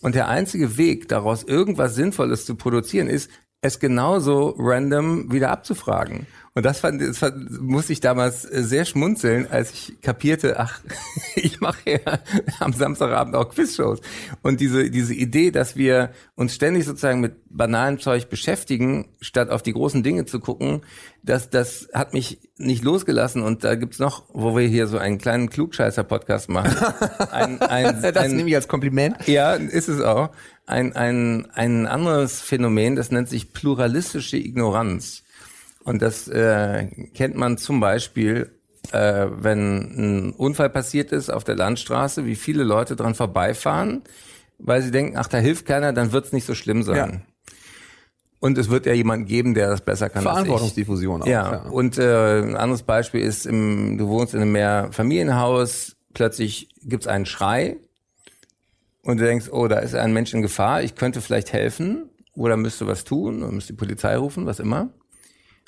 Und 0.00 0.14
der 0.14 0.28
einzige 0.28 0.76
Weg, 0.76 1.08
daraus 1.08 1.42
irgendwas 1.42 1.94
Sinnvolles 1.94 2.44
zu 2.44 2.54
produzieren, 2.54 3.08
ist, 3.08 3.30
es 3.60 3.80
genauso 3.80 4.54
random 4.58 5.32
wieder 5.32 5.50
abzufragen. 5.50 6.26
Und 6.56 6.64
das 6.64 6.80
fand, 6.80 7.02
das 7.02 7.18
fand, 7.18 7.60
musste 7.60 7.92
ich 7.92 8.00
damals 8.00 8.46
äh, 8.46 8.62
sehr 8.62 8.86
schmunzeln, 8.86 9.46
als 9.50 9.72
ich 9.72 10.00
kapierte, 10.00 10.58
ach, 10.58 10.80
ich 11.36 11.60
mache 11.60 11.78
ja 11.84 12.18
am 12.60 12.72
Samstagabend 12.72 13.36
auch 13.36 13.50
Quizshows. 13.50 14.00
Und 14.40 14.58
diese, 14.58 14.90
diese 14.90 15.12
Idee, 15.12 15.50
dass 15.50 15.76
wir 15.76 16.12
uns 16.34 16.54
ständig 16.54 16.86
sozusagen 16.86 17.20
mit 17.20 17.34
banalem 17.50 18.00
Zeug 18.00 18.30
beschäftigen, 18.30 19.04
statt 19.20 19.50
auf 19.50 19.62
die 19.62 19.74
großen 19.74 20.02
Dinge 20.02 20.24
zu 20.24 20.40
gucken, 20.40 20.80
das, 21.22 21.50
das 21.50 21.90
hat 21.92 22.14
mich 22.14 22.38
nicht 22.56 22.82
losgelassen. 22.82 23.42
Und 23.42 23.62
da 23.62 23.74
gibt's 23.74 23.98
noch, 23.98 24.24
wo 24.32 24.56
wir 24.56 24.66
hier 24.66 24.86
so 24.86 24.96
einen 24.96 25.18
kleinen 25.18 25.50
Klugscheißer-Podcast 25.50 26.48
machen. 26.48 26.74
Ein, 27.32 27.60
ein, 27.60 28.00
Das 28.00 28.16
ein, 28.16 28.34
nehme 28.34 28.48
ich 28.48 28.56
als 28.56 28.66
Kompliment. 28.66 29.28
ja, 29.28 29.52
ist 29.52 29.88
es 29.88 30.00
auch. 30.00 30.30
Ein, 30.64 30.96
ein, 30.96 31.48
ein 31.52 31.86
anderes 31.86 32.40
Phänomen, 32.40 32.96
das 32.96 33.10
nennt 33.10 33.28
sich 33.28 33.52
pluralistische 33.52 34.38
Ignoranz. 34.38 35.22
Und 35.86 36.02
das 36.02 36.26
äh, 36.26 36.86
kennt 37.14 37.36
man 37.36 37.58
zum 37.58 37.78
Beispiel, 37.78 38.50
äh, 38.90 39.26
wenn 39.30 40.26
ein 40.26 40.32
Unfall 40.32 40.68
passiert 40.68 41.12
ist 41.12 41.30
auf 41.30 41.44
der 41.44 41.54
Landstraße, 41.54 42.26
wie 42.26 42.34
viele 42.34 42.64
Leute 42.64 42.96
dran 42.96 43.14
vorbeifahren, 43.14 44.02
weil 44.58 44.82
sie 44.82 44.90
denken, 44.90 45.16
ach, 45.16 45.28
da 45.28 45.38
hilft 45.38 45.64
keiner, 45.64 45.92
dann 45.92 46.10
wird's 46.10 46.32
nicht 46.32 46.44
so 46.44 46.54
schlimm 46.54 46.82
sein. 46.82 46.96
Ja. 46.96 47.56
Und 48.40 48.58
es 48.58 48.68
wird 48.68 48.84
ja 48.84 48.92
jemanden 48.92 49.26
geben, 49.26 49.54
der 49.54 49.68
das 49.68 49.80
besser 49.80 50.08
kann 50.10 50.26
als 50.26 50.26
ich. 50.26 50.32
Verantwortungsdiffusion 50.32 51.22
auch. 51.22 51.26
Ja, 51.26 51.62
und 51.62 51.98
äh, 51.98 52.40
ein 52.40 52.56
anderes 52.56 52.82
Beispiel 52.82 53.20
ist, 53.20 53.46
im, 53.46 53.96
du 53.96 54.08
wohnst 54.08 54.34
in 54.34 54.42
einem 54.42 54.52
Mehrfamilienhaus, 54.52 55.96
plötzlich 56.14 56.68
gibt's 56.82 57.06
einen 57.06 57.26
Schrei 57.26 57.76
und 59.02 59.20
du 59.20 59.24
denkst, 59.24 59.50
oh, 59.52 59.68
da 59.68 59.78
ist 59.78 59.94
ein 59.94 60.12
Mensch 60.12 60.34
in 60.34 60.42
Gefahr, 60.42 60.82
ich 60.82 60.96
könnte 60.96 61.20
vielleicht 61.20 61.52
helfen 61.52 62.10
oder 62.34 62.56
müsste 62.56 62.88
was 62.88 63.04
tun 63.04 63.42
oder 63.42 63.52
müsste 63.52 63.72
die 63.72 63.78
Polizei 63.78 64.16
rufen, 64.16 64.46
was 64.46 64.58
immer. 64.58 64.90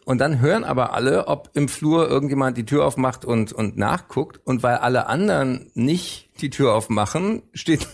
Und 0.09 0.17
dann 0.23 0.41
hören 0.41 0.65
aber 0.65 0.95
alle, 0.95 1.27
ob 1.29 1.51
im 1.53 1.69
Flur 1.69 2.09
irgendjemand 2.09 2.57
die 2.57 2.65
Tür 2.65 2.87
aufmacht 2.87 3.27
und, 3.27 3.53
und 3.53 3.77
nachguckt. 3.77 4.41
Und 4.43 4.63
weil 4.63 4.77
alle 4.77 5.07
anderen 5.07 5.71
nicht 5.75 6.31
die 6.41 6.49
Tür 6.49 6.73
aufmachen, 6.75 7.43
steht 7.53 7.87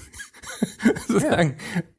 sozusagen 1.09 1.57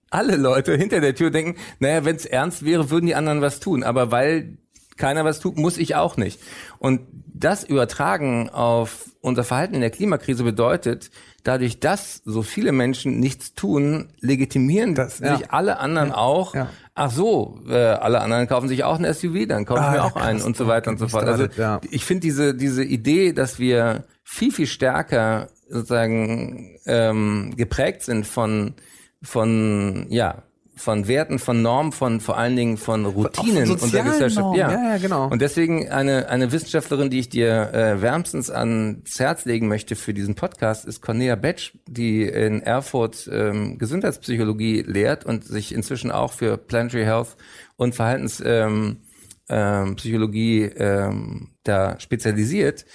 alle 0.09 0.37
Leute 0.37 0.77
hinter 0.77 1.01
der 1.01 1.15
Tür 1.15 1.31
denken, 1.31 1.59
naja, 1.79 2.05
wenn 2.05 2.15
es 2.15 2.25
ernst 2.25 2.63
wäre, 2.63 2.89
würden 2.91 3.07
die 3.07 3.15
anderen 3.15 3.41
was 3.41 3.59
tun. 3.59 3.83
Aber 3.83 4.09
weil 4.09 4.57
keiner 4.95 5.25
was 5.25 5.41
tut, 5.41 5.57
muss 5.57 5.77
ich 5.77 5.95
auch 5.95 6.15
nicht. 6.15 6.39
Und 6.79 7.01
das 7.33 7.65
Übertragen 7.65 8.49
auf 8.49 9.09
unser 9.19 9.43
Verhalten 9.43 9.75
in 9.75 9.81
der 9.81 9.89
Klimakrise 9.89 10.45
bedeutet, 10.45 11.11
dadurch, 11.43 11.81
dass 11.81 12.21
so 12.23 12.41
viele 12.41 12.71
Menschen 12.71 13.19
nichts 13.19 13.53
tun, 13.53 14.13
legitimieren 14.21 14.95
Das- 14.95 15.17
sich 15.17 15.27
ja. 15.27 15.39
alle 15.49 15.79
anderen 15.79 16.13
auch. 16.13 16.55
ja. 16.55 16.69
Ach 16.97 17.11
so, 17.11 17.59
äh, 17.67 17.75
alle 17.75 18.21
anderen 18.21 18.47
kaufen 18.47 18.69
sich 18.69 18.85
auch 18.85 18.97
ein 18.97 19.13
SUV, 19.13 19.47
dann 19.47 19.65
kaufe 19.65 19.81
ich 19.81 19.85
Ah, 19.85 19.91
mir 19.91 19.97
ja, 19.97 20.03
auch 20.05 20.15
einen 20.15 20.41
und 20.41 20.55
so 20.55 20.65
weiter 20.67 20.89
und 20.91 20.97
so 20.97 21.09
fort. 21.09 21.25
Also 21.25 21.45
Ja. 21.57 21.81
ich 21.91 22.05
finde 22.05 22.21
diese 22.21 22.55
diese 22.55 22.83
Idee, 22.85 23.33
dass 23.33 23.59
wir 23.59 24.05
viel 24.23 24.51
viel 24.53 24.65
stärker 24.67 25.49
sozusagen 25.69 26.79
ähm, 26.85 27.53
geprägt 27.57 28.03
sind 28.03 28.25
von 28.25 28.75
von 29.21 30.05
ja 30.09 30.43
von 30.75 31.07
Werten, 31.07 31.39
von 31.39 31.61
Normen, 31.61 31.91
von 31.91 32.19
vor 32.19 32.37
allen 32.37 32.55
Dingen 32.55 32.77
von 32.77 33.05
Routinen 33.05 33.69
unserer 33.69 33.77
sozialen 33.77 34.11
Gesellschaft. 34.11 34.41
Normen. 34.41 34.59
Ja, 34.59 34.71
ja, 34.71 34.97
genau. 34.97 35.29
Und 35.29 35.41
deswegen 35.41 35.89
eine 35.89 36.29
eine 36.29 36.51
Wissenschaftlerin, 36.51 37.09
die 37.09 37.19
ich 37.19 37.29
dir 37.29 37.73
äh, 37.73 38.01
wärmstens 38.01 38.49
ans 38.49 39.19
Herz 39.19 39.45
legen 39.45 39.67
möchte 39.67 39.95
für 39.95 40.13
diesen 40.13 40.35
Podcast, 40.35 40.85
ist 40.85 41.01
Cornelia 41.01 41.35
Betsch, 41.35 41.73
die 41.87 42.23
in 42.23 42.61
Erfurt 42.61 43.29
ähm, 43.31 43.77
Gesundheitspsychologie 43.77 44.81
lehrt 44.81 45.25
und 45.25 45.45
sich 45.45 45.73
inzwischen 45.73 46.11
auch 46.11 46.33
für 46.33 46.57
Planetary 46.57 47.03
Health 47.03 47.35
und 47.77 47.95
Verhaltenspsychologie 47.95 50.63
ähm, 50.63 50.73
ähm, 50.77 50.77
ähm, 50.77 51.49
da 51.63 51.99
spezialisiert. 51.99 52.85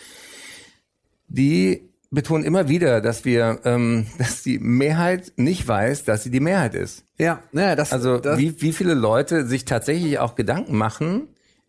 Die 1.28 1.89
betone 2.10 2.44
immer 2.44 2.68
wieder, 2.68 3.00
dass 3.00 3.24
wir, 3.24 3.60
ähm, 3.64 4.06
dass 4.18 4.42
die 4.42 4.58
Mehrheit 4.58 5.32
nicht 5.36 5.66
weiß, 5.66 6.04
dass 6.04 6.24
sie 6.24 6.30
die 6.30 6.40
Mehrheit 6.40 6.74
ist. 6.74 7.04
Ja, 7.18 7.42
ja 7.52 7.76
das, 7.76 7.92
Also 7.92 8.18
das, 8.18 8.38
wie, 8.38 8.60
wie 8.60 8.72
viele 8.72 8.94
Leute 8.94 9.46
sich 9.46 9.64
tatsächlich 9.64 10.18
auch 10.18 10.34
Gedanken 10.34 10.76
machen, 10.76 11.28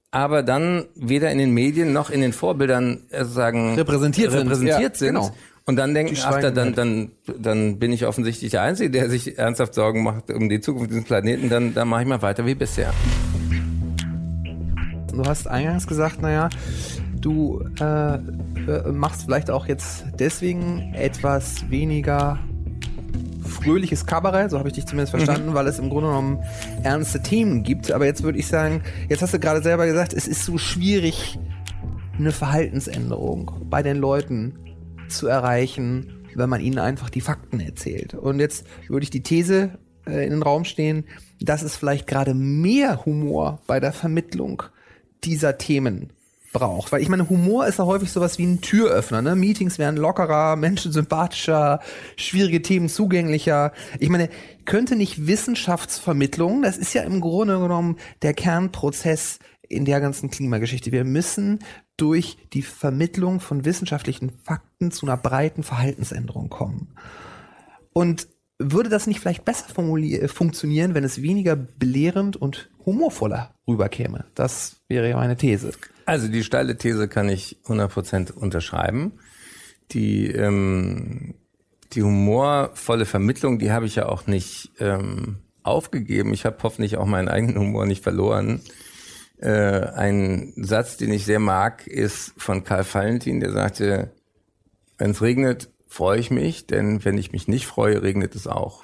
aber 0.09 0.43
dann 0.43 0.85
weder 0.95 1.31
in 1.31 1.37
den 1.37 1.53
Medien 1.53 1.93
noch 1.93 2.09
in 2.09 2.21
den 2.21 2.33
Vorbildern 2.33 3.03
äh, 3.11 3.23
sagen 3.23 3.75
Repräsentiert 3.75 4.31
sind. 4.31 4.41
repräsentiert 4.41 4.93
Ja, 4.93 4.95
sind. 4.95 5.07
genau. 5.15 5.31
Und 5.65 5.75
dann 5.75 5.93
denken, 5.93 6.15
ach, 6.17 6.31
schweigen 6.31 6.55
dann, 6.55 6.65
halt. 6.65 6.77
dann, 6.77 7.11
dann 7.39 7.79
bin 7.79 7.93
ich 7.93 8.07
offensichtlich 8.07 8.51
der 8.51 8.63
Einzige, 8.63 8.89
der 8.89 9.09
sich 9.09 9.37
ernsthaft 9.37 9.75
Sorgen 9.75 10.03
macht 10.03 10.31
um 10.31 10.49
die 10.49 10.59
Zukunft 10.59 10.89
dieses 10.89 11.05
Planeten, 11.05 11.49
dann, 11.49 11.73
dann 11.75 11.87
mache 11.87 12.01
ich 12.01 12.07
mal 12.07 12.21
weiter 12.21 12.45
wie 12.45 12.55
bisher. 12.55 12.91
Du 15.13 15.23
hast 15.23 15.47
eingangs 15.47 15.85
gesagt, 15.85 16.21
naja, 16.21 16.49
du 17.21 17.63
äh, 17.79 18.15
äh, 18.15 18.91
machst 18.91 19.23
vielleicht 19.23 19.49
auch 19.49 19.67
jetzt 19.67 20.05
deswegen 20.19 20.93
etwas 20.93 21.69
weniger 21.69 22.39
fröhliches 23.43 24.05
Kabarett, 24.05 24.51
so 24.51 24.59
habe 24.59 24.69
ich 24.69 24.75
dich 24.75 24.85
zumindest 24.85 25.11
verstanden, 25.11 25.53
weil 25.53 25.67
es 25.67 25.79
im 25.79 25.89
Grunde 25.89 26.09
genommen 26.09 26.39
ernste 26.83 27.21
Themen 27.21 27.63
gibt. 27.63 27.91
Aber 27.91 28.05
jetzt 28.05 28.23
würde 28.23 28.39
ich 28.39 28.47
sagen, 28.47 28.81
jetzt 29.09 29.21
hast 29.21 29.33
du 29.33 29.39
gerade 29.39 29.61
selber 29.61 29.85
gesagt, 29.85 30.13
es 30.13 30.27
ist 30.27 30.45
so 30.45 30.57
schwierig, 30.57 31.37
eine 32.17 32.31
Verhaltensänderung 32.31 33.51
bei 33.69 33.83
den 33.83 33.97
Leuten 33.97 34.57
zu 35.09 35.27
erreichen, 35.27 36.25
wenn 36.35 36.49
man 36.49 36.61
ihnen 36.61 36.79
einfach 36.79 37.09
die 37.09 37.21
Fakten 37.21 37.59
erzählt. 37.59 38.13
Und 38.13 38.39
jetzt 38.39 38.65
würde 38.87 39.03
ich 39.03 39.09
die 39.09 39.23
These 39.23 39.77
äh, 40.05 40.23
in 40.23 40.31
den 40.31 40.43
Raum 40.43 40.63
stehen, 40.63 41.05
dass 41.39 41.61
es 41.61 41.75
vielleicht 41.75 42.07
gerade 42.07 42.33
mehr 42.33 43.05
Humor 43.05 43.59
bei 43.67 43.79
der 43.79 43.91
Vermittlung 43.91 44.63
dieser 45.23 45.57
Themen 45.57 46.11
braucht. 46.51 46.91
Weil 46.91 47.01
ich 47.01 47.09
meine, 47.09 47.29
Humor 47.29 47.67
ist 47.67 47.79
ja 47.79 47.85
häufig 47.85 48.11
sowas 48.11 48.37
wie 48.37 48.45
ein 48.45 48.61
Türöffner. 48.61 49.21
Ne? 49.21 49.35
Meetings 49.35 49.79
werden 49.79 49.97
lockerer, 49.97 50.55
Menschen 50.55 50.91
sympathischer, 50.91 51.79
schwierige 52.15 52.61
Themen 52.61 52.89
zugänglicher. 52.89 53.71
Ich 53.99 54.09
meine, 54.09 54.29
könnte 54.65 54.95
nicht 54.95 55.27
Wissenschaftsvermittlung, 55.27 56.61
das 56.61 56.77
ist 56.77 56.93
ja 56.93 57.03
im 57.03 57.21
Grunde 57.21 57.59
genommen 57.59 57.97
der 58.21 58.33
Kernprozess 58.33 59.39
in 59.67 59.85
der 59.85 60.01
ganzen 60.01 60.29
Klimageschichte. 60.29 60.91
Wir 60.91 61.05
müssen 61.05 61.59
durch 61.97 62.37
die 62.53 62.61
Vermittlung 62.61 63.39
von 63.39 63.63
wissenschaftlichen 63.63 64.31
Fakten 64.43 64.91
zu 64.91 65.05
einer 65.05 65.17
breiten 65.17 65.63
Verhaltensänderung 65.63 66.49
kommen. 66.49 66.95
Und 67.93 68.27
würde 68.57 68.89
das 68.89 69.07
nicht 69.07 69.19
vielleicht 69.19 69.45
besser 69.45 69.67
äh, 69.77 70.27
funktionieren, 70.27 70.93
wenn 70.93 71.03
es 71.03 71.21
weniger 71.21 71.55
belehrend 71.55 72.37
und 72.37 72.69
humorvoller 72.85 73.55
rüberkäme? 73.67 74.25
Das 74.35 74.81
wäre 74.87 75.09
ja 75.09 75.15
meine 75.15 75.35
These. 75.35 75.71
Also 76.11 76.27
die 76.27 76.43
steile 76.43 76.75
These 76.75 77.07
kann 77.07 77.29
ich 77.29 77.55
100% 77.67 78.33
unterschreiben. 78.33 79.13
Die, 79.91 80.27
ähm, 80.27 81.35
die 81.93 82.03
humorvolle 82.03 83.05
Vermittlung, 83.05 83.59
die 83.59 83.71
habe 83.71 83.85
ich 83.85 83.95
ja 83.95 84.09
auch 84.09 84.27
nicht 84.27 84.73
ähm, 84.81 85.37
aufgegeben. 85.63 86.33
Ich 86.33 86.43
habe 86.43 86.57
hoffentlich 86.63 86.97
auch 86.97 87.05
meinen 87.05 87.29
eigenen 87.29 87.57
Humor 87.57 87.85
nicht 87.85 88.03
verloren. 88.03 88.59
Äh, 89.37 89.51
ein 89.51 90.51
Satz, 90.57 90.97
den 90.97 91.13
ich 91.13 91.23
sehr 91.23 91.39
mag, 91.39 91.87
ist 91.87 92.33
von 92.35 92.65
Karl 92.65 92.83
Valentin, 92.91 93.39
der 93.39 93.53
sagte, 93.53 94.11
wenn 94.97 95.11
es 95.11 95.21
regnet, 95.21 95.69
freue 95.87 96.19
ich 96.19 96.29
mich, 96.29 96.67
denn 96.67 97.05
wenn 97.05 97.17
ich 97.17 97.31
mich 97.31 97.47
nicht 97.47 97.67
freue, 97.67 98.03
regnet 98.03 98.35
es 98.35 98.47
auch. 98.47 98.83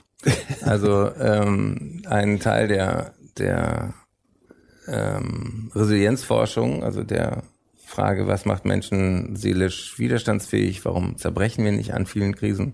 Also 0.61 1.13
ähm, 1.15 2.03
ein 2.07 2.39
Teil 2.39 2.69
der, 2.69 3.15
der 3.37 3.93
ähm, 4.87 5.71
Resilienzforschung, 5.75 6.83
also 6.83 7.03
der 7.03 7.43
Frage, 7.85 8.27
was 8.27 8.45
macht 8.45 8.65
Menschen 8.65 9.35
seelisch 9.35 9.97
widerstandsfähig, 9.97 10.83
warum 10.85 11.17
zerbrechen 11.17 11.63
wir 11.63 11.71
nicht 11.71 11.93
an 11.93 12.05
vielen 12.05 12.35
Krisen, 12.35 12.73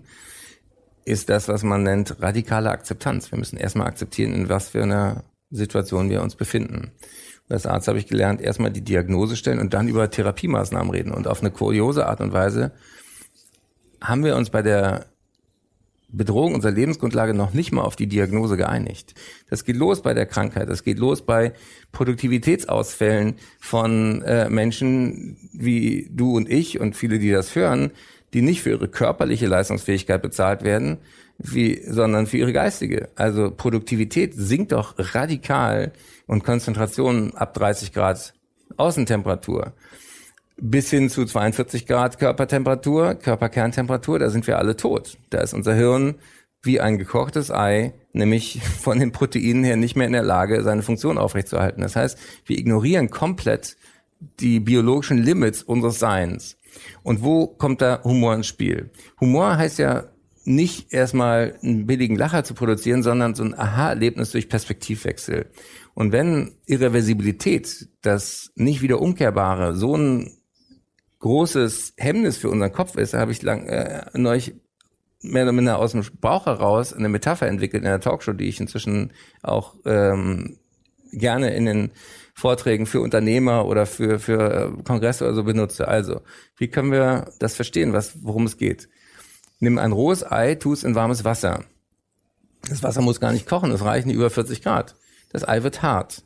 ist 1.04 1.28
das, 1.28 1.48
was 1.48 1.62
man 1.62 1.82
nennt 1.82 2.20
radikale 2.20 2.70
Akzeptanz. 2.70 3.30
Wir 3.30 3.38
müssen 3.38 3.56
erstmal 3.56 3.86
akzeptieren, 3.86 4.34
in 4.34 4.48
was 4.48 4.70
für 4.70 4.82
einer 4.82 5.24
Situation 5.50 6.10
wir 6.10 6.22
uns 6.22 6.34
befinden. 6.34 6.92
Als 7.48 7.66
Arzt 7.66 7.88
habe 7.88 7.98
ich 7.98 8.06
gelernt, 8.06 8.40
erstmal 8.40 8.70
die 8.70 8.82
Diagnose 8.82 9.36
stellen 9.36 9.60
und 9.60 9.74
dann 9.74 9.88
über 9.88 10.10
Therapiemaßnahmen 10.10 10.90
reden. 10.90 11.12
Und 11.12 11.28
auf 11.28 11.40
eine 11.40 11.50
kuriose 11.50 12.06
Art 12.06 12.20
und 12.20 12.32
Weise 12.32 12.72
haben 14.00 14.24
wir 14.24 14.36
uns 14.36 14.50
bei 14.50 14.62
der 14.62 15.06
Bedrohung 16.16 16.54
unserer 16.54 16.72
Lebensgrundlage 16.72 17.34
noch 17.34 17.52
nicht 17.54 17.72
mal 17.72 17.82
auf 17.82 17.96
die 17.96 18.06
Diagnose 18.06 18.56
geeinigt. 18.56 19.14
Das 19.50 19.64
geht 19.64 19.76
los 19.76 20.02
bei 20.02 20.14
der 20.14 20.26
Krankheit, 20.26 20.68
das 20.68 20.84
geht 20.84 20.98
los 20.98 21.22
bei 21.22 21.52
Produktivitätsausfällen 21.92 23.34
von 23.60 24.22
äh, 24.22 24.48
Menschen 24.48 25.36
wie 25.52 26.08
du 26.12 26.36
und 26.36 26.48
ich 26.48 26.80
und 26.80 26.96
viele, 26.96 27.18
die 27.18 27.30
das 27.30 27.54
hören, 27.54 27.90
die 28.32 28.42
nicht 28.42 28.62
für 28.62 28.70
ihre 28.70 28.88
körperliche 28.88 29.46
Leistungsfähigkeit 29.46 30.22
bezahlt 30.22 30.64
werden, 30.64 30.98
wie, 31.38 31.82
sondern 31.86 32.26
für 32.26 32.38
ihre 32.38 32.52
geistige. 32.52 33.08
Also 33.16 33.50
Produktivität 33.50 34.34
sinkt 34.34 34.72
doch 34.72 34.94
radikal 34.98 35.92
und 36.26 36.44
Konzentration 36.44 37.34
ab 37.34 37.54
30 37.54 37.92
Grad 37.92 38.34
Außentemperatur 38.76 39.72
bis 40.66 40.88
hin 40.88 41.10
zu 41.10 41.26
42 41.26 41.86
Grad 41.86 42.18
Körpertemperatur, 42.18 43.16
Körperkerntemperatur, 43.16 44.18
da 44.18 44.30
sind 44.30 44.46
wir 44.46 44.58
alle 44.58 44.76
tot. 44.76 45.18
Da 45.28 45.40
ist 45.40 45.52
unser 45.52 45.74
Hirn 45.74 46.14
wie 46.62 46.80
ein 46.80 46.96
gekochtes 46.96 47.50
Ei, 47.50 47.92
nämlich 48.14 48.62
von 48.80 48.98
den 48.98 49.12
Proteinen 49.12 49.62
her 49.62 49.76
nicht 49.76 49.94
mehr 49.94 50.06
in 50.06 50.14
der 50.14 50.22
Lage, 50.22 50.62
seine 50.62 50.82
Funktion 50.82 51.18
aufrechtzuerhalten. 51.18 51.82
Das 51.82 51.96
heißt, 51.96 52.18
wir 52.46 52.58
ignorieren 52.58 53.10
komplett 53.10 53.76
die 54.40 54.58
biologischen 54.58 55.18
Limits 55.18 55.62
unseres 55.62 55.98
Seins. 55.98 56.56
Und 57.02 57.22
wo 57.22 57.46
kommt 57.46 57.82
da 57.82 58.02
Humor 58.02 58.34
ins 58.34 58.46
Spiel? 58.46 58.90
Humor 59.20 59.58
heißt 59.58 59.78
ja 59.78 60.04
nicht 60.46 60.94
erstmal 60.94 61.58
einen 61.62 61.86
billigen 61.86 62.16
Lacher 62.16 62.42
zu 62.42 62.54
produzieren, 62.54 63.02
sondern 63.02 63.34
so 63.34 63.44
ein 63.44 63.58
Aha-Erlebnis 63.58 64.30
durch 64.30 64.48
Perspektivwechsel. 64.48 65.50
Und 65.92 66.12
wenn 66.12 66.52
Irreversibilität, 66.64 67.88
das 68.00 68.50
nicht 68.54 68.80
wieder 68.80 69.02
umkehrbare, 69.02 69.74
so 69.74 69.94
ein 69.94 70.38
großes 71.24 71.94
Hemmnis 71.96 72.36
für 72.36 72.50
unseren 72.50 72.70
Kopf 72.70 72.96
ist, 72.96 73.14
habe 73.14 73.32
ich 73.32 73.40
lang, 73.40 73.66
äh, 73.66 74.04
neulich 74.12 74.56
mehr 75.22 75.44
oder 75.44 75.52
minder 75.52 75.78
aus 75.78 75.92
dem 75.92 76.04
Bauch 76.20 76.44
heraus 76.44 76.92
eine 76.92 77.08
Metapher 77.08 77.46
entwickelt 77.46 77.82
in 77.82 77.88
der 77.88 77.98
Talkshow, 77.98 78.34
die 78.34 78.44
ich 78.44 78.60
inzwischen 78.60 79.10
auch 79.40 79.74
ähm, 79.86 80.58
gerne 81.12 81.54
in 81.54 81.64
den 81.64 81.92
Vorträgen 82.34 82.84
für 82.84 83.00
Unternehmer 83.00 83.64
oder 83.64 83.86
für, 83.86 84.18
für 84.18 84.76
Kongresse 84.84 85.24
oder 85.24 85.32
so 85.32 85.44
benutze. 85.44 85.88
Also, 85.88 86.20
wie 86.58 86.68
können 86.68 86.92
wir 86.92 87.32
das 87.38 87.54
verstehen, 87.54 87.94
was, 87.94 88.22
worum 88.22 88.44
es 88.44 88.58
geht? 88.58 88.90
Nimm 89.60 89.78
ein 89.78 89.92
rohes 89.92 90.30
Ei, 90.30 90.56
tu 90.56 90.74
es 90.74 90.84
in 90.84 90.94
warmes 90.94 91.24
Wasser. 91.24 91.64
Das 92.68 92.82
Wasser 92.82 93.00
muss 93.00 93.18
gar 93.18 93.32
nicht 93.32 93.48
kochen, 93.48 93.70
es 93.70 93.82
reichen 93.82 94.10
über 94.10 94.28
40 94.28 94.60
Grad. 94.60 94.94
Das 95.32 95.48
Ei 95.48 95.62
wird 95.62 95.80
hart. 95.80 96.22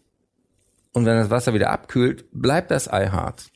Und 0.92 1.06
wenn 1.06 1.18
das 1.18 1.30
Wasser 1.30 1.54
wieder 1.54 1.70
abkühlt, 1.70 2.24
bleibt 2.32 2.72
das 2.72 2.92
Ei 2.92 3.10
hart. 3.10 3.52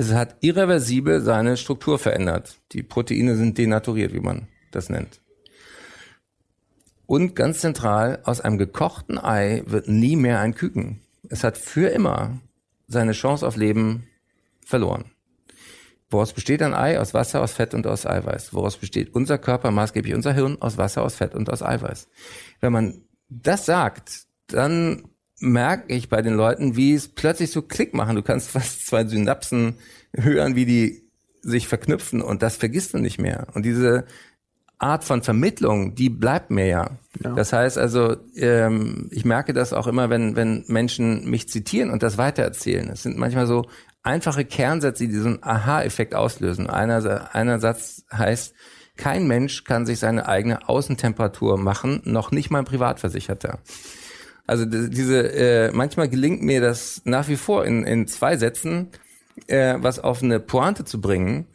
Es 0.00 0.14
hat 0.14 0.36
irreversibel 0.40 1.20
seine 1.20 1.58
Struktur 1.58 1.98
verändert. 1.98 2.56
Die 2.72 2.82
Proteine 2.82 3.36
sind 3.36 3.58
denaturiert, 3.58 4.14
wie 4.14 4.20
man 4.20 4.48
das 4.70 4.88
nennt. 4.88 5.20
Und 7.04 7.36
ganz 7.36 7.60
zentral, 7.60 8.20
aus 8.24 8.40
einem 8.40 8.56
gekochten 8.56 9.18
Ei 9.18 9.62
wird 9.66 9.88
nie 9.88 10.16
mehr 10.16 10.40
ein 10.40 10.54
Küken. 10.54 11.02
Es 11.28 11.44
hat 11.44 11.58
für 11.58 11.88
immer 11.88 12.38
seine 12.88 13.12
Chance 13.12 13.46
auf 13.46 13.56
Leben 13.56 14.06
verloren. 14.64 15.04
Woraus 16.08 16.32
besteht 16.32 16.62
ein 16.62 16.72
Ei? 16.72 16.98
Aus 16.98 17.12
Wasser, 17.12 17.42
aus 17.42 17.52
Fett 17.52 17.74
und 17.74 17.86
aus 17.86 18.06
Eiweiß. 18.06 18.54
Woraus 18.54 18.78
besteht 18.78 19.14
unser 19.14 19.36
Körper, 19.36 19.70
maßgeblich 19.70 20.14
unser 20.14 20.32
Hirn? 20.32 20.56
Aus 20.62 20.78
Wasser, 20.78 21.02
aus 21.02 21.16
Fett 21.16 21.34
und 21.34 21.50
aus 21.50 21.62
Eiweiß. 21.62 22.08
Wenn 22.60 22.72
man 22.72 23.02
das 23.28 23.66
sagt, 23.66 24.22
dann 24.46 25.09
merke 25.40 25.92
ich 25.92 26.08
bei 26.08 26.22
den 26.22 26.34
Leuten, 26.34 26.76
wie 26.76 26.94
es 26.94 27.08
plötzlich 27.08 27.50
so 27.50 27.62
Klick 27.62 27.94
machen. 27.94 28.16
Du 28.16 28.22
kannst 28.22 28.50
fast 28.50 28.86
zwei 28.86 29.04
Synapsen 29.04 29.74
hören, 30.14 30.54
wie 30.54 30.66
die 30.66 31.02
sich 31.42 31.68
verknüpfen 31.68 32.20
und 32.20 32.42
das 32.42 32.56
vergisst 32.56 32.94
du 32.94 32.98
nicht 32.98 33.18
mehr. 33.18 33.46
Und 33.54 33.64
diese 33.64 34.04
Art 34.78 35.04
von 35.04 35.22
Vermittlung, 35.22 35.94
die 35.94 36.08
bleibt 36.08 36.50
mir 36.50 36.66
ja. 36.66 36.90
Ja. 37.22 37.34
Das 37.34 37.52
heißt 37.52 37.76
also, 37.76 38.16
ähm, 38.34 39.08
ich 39.10 39.24
merke 39.24 39.52
das 39.52 39.72
auch 39.72 39.86
immer, 39.86 40.08
wenn, 40.10 40.36
wenn 40.36 40.64
Menschen 40.68 41.28
mich 41.28 41.48
zitieren 41.48 41.90
und 41.90 42.02
das 42.02 42.18
weitererzählen. 42.18 42.88
Es 42.88 43.02
sind 43.02 43.18
manchmal 43.18 43.46
so 43.46 43.66
einfache 44.02 44.44
Kernsätze, 44.46 45.06
die 45.06 45.12
diesen 45.12 45.42
Aha-Effekt 45.42 46.14
auslösen. 46.14 46.68
Einer, 46.68 47.34
einer 47.34 47.60
Satz 47.60 48.04
heißt, 48.12 48.54
kein 48.96 49.26
Mensch 49.26 49.64
kann 49.64 49.86
sich 49.86 49.98
seine 49.98 50.28
eigene 50.28 50.68
Außentemperatur 50.68 51.58
machen, 51.58 52.00
noch 52.04 52.30
nicht 52.30 52.50
mal 52.50 52.60
ein 52.60 52.64
Privatversicherter. 52.64 53.58
Also 54.46 54.64
diese, 54.64 55.32
äh, 55.32 55.70
manchmal 55.72 56.08
gelingt 56.08 56.42
mir 56.42 56.60
das 56.60 57.02
nach 57.04 57.28
wie 57.28 57.36
vor 57.36 57.64
in, 57.64 57.84
in 57.84 58.06
zwei 58.08 58.36
Sätzen, 58.36 58.88
äh, 59.46 59.76
was 59.78 59.98
auf 59.98 60.22
eine 60.22 60.40
Pointe 60.40 60.84
zu 60.84 61.00
bringen, 61.00 61.46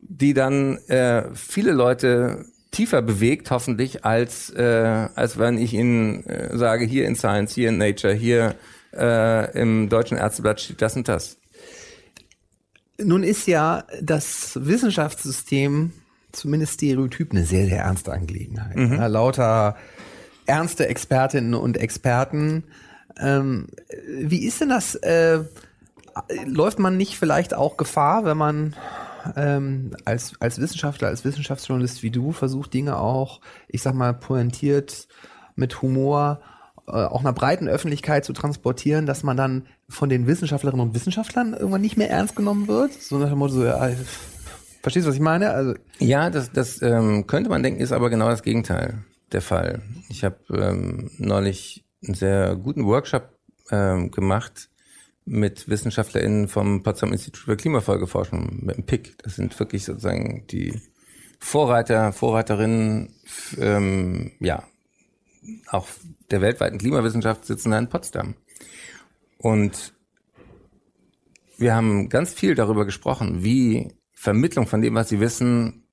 die 0.00 0.34
dann 0.34 0.78
äh, 0.88 1.24
viele 1.34 1.72
Leute 1.72 2.46
tiefer 2.70 3.02
bewegt, 3.02 3.50
hoffentlich, 3.50 4.04
als, 4.04 4.50
äh, 4.50 5.08
als 5.14 5.38
wenn 5.38 5.58
ich 5.58 5.74
ihnen 5.74 6.24
äh, 6.24 6.56
sage, 6.56 6.86
hier 6.86 7.06
in 7.06 7.14
Science, 7.14 7.54
hier 7.54 7.68
in 7.68 7.78
Nature, 7.78 8.14
hier 8.14 8.54
äh, 8.94 9.60
im 9.60 9.88
Deutschen 9.88 10.16
Ärzteblatt 10.16 10.60
steht 10.60 10.82
das 10.82 10.96
und 10.96 11.06
das. 11.06 11.36
Nun 12.98 13.22
ist 13.22 13.46
ja 13.46 13.84
das 14.00 14.58
Wissenschaftssystem 14.62 15.92
zumindest 16.32 16.74
Stereotyp 16.74 17.32
eine 17.32 17.44
sehr, 17.44 17.66
sehr 17.66 17.80
ernste 17.80 18.12
Angelegenheit. 18.12 18.76
Mhm. 18.76 18.94
Ja, 18.94 19.06
lauter 19.06 19.76
ernste 20.46 20.88
Expertinnen 20.88 21.54
und 21.54 21.76
Experten. 21.76 22.64
Ähm, 23.18 23.68
wie 24.08 24.44
ist 24.44 24.60
denn 24.60 24.68
das? 24.70 24.94
Äh, 24.96 25.44
läuft 26.44 26.78
man 26.78 26.96
nicht 26.96 27.18
vielleicht 27.18 27.54
auch 27.54 27.76
Gefahr, 27.76 28.24
wenn 28.24 28.36
man 28.36 28.76
ähm, 29.36 29.96
als, 30.04 30.34
als 30.40 30.60
Wissenschaftler, 30.60 31.08
als 31.08 31.24
Wissenschaftsjournalist 31.24 32.02
wie 32.02 32.10
du 32.10 32.32
versucht, 32.32 32.74
Dinge 32.74 32.98
auch, 32.98 33.40
ich 33.68 33.82
sag 33.82 33.94
mal, 33.94 34.12
pointiert 34.12 35.08
mit 35.54 35.80
Humor 35.82 36.40
äh, 36.86 36.92
auch 36.92 37.20
einer 37.20 37.32
breiten 37.32 37.68
Öffentlichkeit 37.68 38.24
zu 38.24 38.32
transportieren, 38.32 39.06
dass 39.06 39.22
man 39.22 39.36
dann 39.36 39.66
von 39.88 40.08
den 40.08 40.26
Wissenschaftlerinnen 40.26 40.88
und 40.88 40.94
Wissenschaftlern 40.94 41.54
irgendwann 41.54 41.82
nicht 41.82 41.96
mehr 41.96 42.10
ernst 42.10 42.36
genommen 42.36 42.68
wird? 42.68 42.92
So 42.92 43.18
nach 43.18 43.28
dem 43.28 43.38
Motto, 43.38 43.54
so, 43.54 43.64
ja, 43.64 43.90
verstehst 44.82 45.06
du, 45.06 45.10
was 45.10 45.16
ich 45.16 45.22
meine? 45.22 45.50
Also 45.50 45.74
ja, 45.98 46.30
das, 46.30 46.50
das 46.52 46.82
ähm, 46.82 47.26
könnte 47.26 47.50
man 47.50 47.62
denken, 47.62 47.80
ist 47.80 47.92
aber 47.92 48.10
genau 48.10 48.28
das 48.28 48.42
Gegenteil 48.42 49.04
der 49.32 49.42
Fall. 49.42 49.82
Ich 50.08 50.24
habe 50.24 50.38
ähm, 50.50 51.10
neulich 51.18 51.84
einen 52.04 52.14
sehr 52.14 52.56
guten 52.56 52.84
Workshop 52.86 53.38
ähm, 53.70 54.10
gemacht 54.10 54.68
mit 55.24 55.68
WissenschaftlerInnen 55.68 56.48
vom 56.48 56.82
Potsdam 56.82 57.12
Institut 57.12 57.44
für 57.44 57.56
Klimafolgeforschung, 57.56 58.58
mit 58.62 58.76
dem 58.76 58.86
PIC. 58.86 59.18
Das 59.22 59.36
sind 59.36 59.58
wirklich 59.58 59.84
sozusagen 59.84 60.46
die 60.48 60.80
Vorreiter, 61.38 62.12
Vorreiterinnen, 62.12 63.14
ähm, 63.58 64.32
ja, 64.40 64.64
auch 65.68 65.88
der 66.30 66.40
weltweiten 66.40 66.78
Klimawissenschaft 66.78 67.44
sitzen 67.44 67.70
da 67.70 67.78
in 67.78 67.88
Potsdam. 67.88 68.34
Und 69.38 69.92
wir 71.58 71.74
haben 71.74 72.08
ganz 72.08 72.32
viel 72.32 72.54
darüber 72.54 72.84
gesprochen, 72.84 73.42
wie 73.42 73.92
Vermittlung 74.12 74.66
von 74.66 74.80
dem, 74.82 74.94
was 74.94 75.08
sie 75.08 75.20
wissen, 75.20 75.84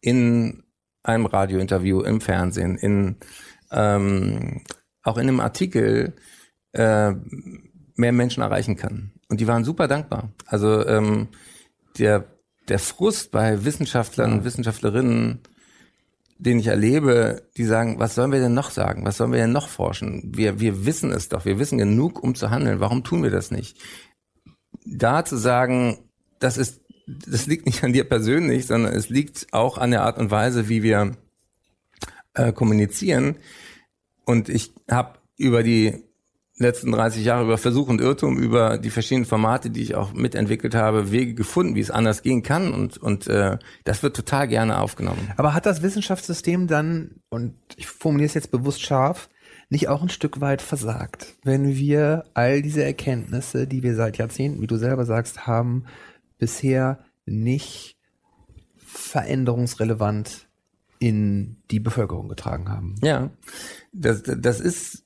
in 0.00 0.62
einem 1.06 1.26
Radiointerview, 1.26 2.02
im 2.02 2.20
Fernsehen, 2.20 2.76
in 2.76 3.16
ähm, 3.70 4.62
auch 5.02 5.16
in 5.16 5.28
einem 5.28 5.40
Artikel 5.40 6.14
äh, 6.72 7.12
mehr 7.94 8.12
Menschen 8.12 8.42
erreichen 8.42 8.76
kann. 8.76 9.12
Und 9.28 9.40
die 9.40 9.46
waren 9.46 9.64
super 9.64 9.88
dankbar. 9.88 10.30
Also 10.46 10.86
ähm, 10.86 11.28
der 11.98 12.24
der 12.68 12.78
Frust 12.78 13.30
bei 13.30 13.64
Wissenschaftlern 13.64 14.32
und 14.32 14.44
Wissenschaftlerinnen 14.44 15.40
den 16.38 16.58
ich 16.58 16.66
erlebe, 16.66 17.42
die 17.56 17.64
sagen, 17.64 17.98
was 17.98 18.14
sollen 18.14 18.32
wir 18.32 18.40
denn 18.40 18.54
noch 18.54 18.70
sagen? 18.70 19.04
Was 19.04 19.16
sollen 19.16 19.32
wir 19.32 19.40
denn 19.40 19.52
noch 19.52 19.68
forschen? 19.68 20.32
Wir, 20.36 20.60
wir 20.60 20.84
wissen 20.84 21.10
es 21.10 21.28
doch. 21.28 21.44
Wir 21.44 21.58
wissen 21.58 21.78
genug, 21.78 22.22
um 22.22 22.34
zu 22.34 22.50
handeln. 22.50 22.80
Warum 22.80 23.04
tun 23.04 23.22
wir 23.22 23.30
das 23.30 23.50
nicht? 23.50 23.78
Da 24.84 25.24
zu 25.24 25.36
sagen, 25.36 26.10
das 26.38 26.58
ist, 26.58 26.82
das 27.06 27.46
liegt 27.46 27.66
nicht 27.66 27.84
an 27.84 27.92
dir 27.92 28.04
persönlich, 28.04 28.66
sondern 28.66 28.92
es 28.92 29.08
liegt 29.08 29.46
auch 29.52 29.78
an 29.78 29.92
der 29.92 30.02
Art 30.02 30.18
und 30.18 30.30
Weise, 30.30 30.68
wie 30.68 30.82
wir 30.82 31.12
äh, 32.34 32.52
kommunizieren. 32.52 33.36
Und 34.24 34.48
ich 34.48 34.72
habe 34.90 35.18
über 35.36 35.62
die 35.62 36.06
letzten 36.58 36.90
30 36.90 37.24
Jahre 37.24 37.44
über 37.44 37.58
Versuch 37.58 37.88
und 37.88 38.00
Irrtum, 38.00 38.38
über 38.38 38.78
die 38.78 38.90
verschiedenen 38.90 39.26
Formate, 39.26 39.70
die 39.70 39.82
ich 39.82 39.94
auch 39.94 40.14
mitentwickelt 40.14 40.74
habe, 40.74 41.12
Wege 41.12 41.34
gefunden, 41.34 41.74
wie 41.74 41.80
es 41.80 41.90
anders 41.90 42.22
gehen 42.22 42.42
kann 42.42 42.72
und, 42.72 42.96
und 42.96 43.26
äh, 43.26 43.58
das 43.84 44.02
wird 44.02 44.16
total 44.16 44.48
gerne 44.48 44.80
aufgenommen. 44.80 45.30
Aber 45.36 45.52
hat 45.52 45.66
das 45.66 45.82
Wissenschaftssystem 45.82 46.66
dann, 46.66 47.16
und 47.28 47.54
ich 47.76 47.86
formuliere 47.86 48.26
es 48.26 48.34
jetzt 48.34 48.50
bewusst 48.50 48.80
scharf, 48.80 49.28
nicht 49.68 49.88
auch 49.88 50.00
ein 50.00 50.08
Stück 50.08 50.40
weit 50.40 50.62
versagt, 50.62 51.34
wenn 51.42 51.76
wir 51.76 52.24
all 52.34 52.62
diese 52.62 52.84
Erkenntnisse, 52.84 53.66
die 53.66 53.82
wir 53.82 53.94
seit 53.94 54.16
Jahrzehnten, 54.16 54.62
wie 54.62 54.66
du 54.66 54.76
selber 54.76 55.04
sagst, 55.04 55.46
haben, 55.46 55.84
bisher 56.38 57.04
nicht 57.24 57.96
veränderungsrelevant 58.76 60.48
in 60.98 61.56
die 61.70 61.80
Bevölkerung 61.80 62.28
getragen 62.28 62.68
haben? 62.68 62.94
Ja, 63.02 63.30
das, 63.92 64.22
das 64.24 64.60
ist 64.60 65.04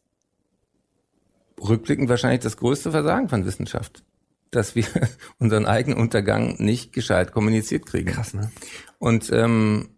rückblickend 1.60 2.08
wahrscheinlich 2.08 2.40
das 2.40 2.56
größte 2.56 2.90
Versagen 2.90 3.28
von 3.28 3.44
Wissenschaft, 3.44 4.04
dass 4.50 4.74
wir 4.74 4.86
unseren 5.38 5.66
eigenen 5.66 5.98
Untergang 5.98 6.56
nicht 6.58 6.92
gescheit 6.92 7.32
kommuniziert 7.32 7.86
kriegen. 7.86 8.10
Krass, 8.10 8.34
ne? 8.34 8.50
Und 8.98 9.30
ähm, 9.32 9.90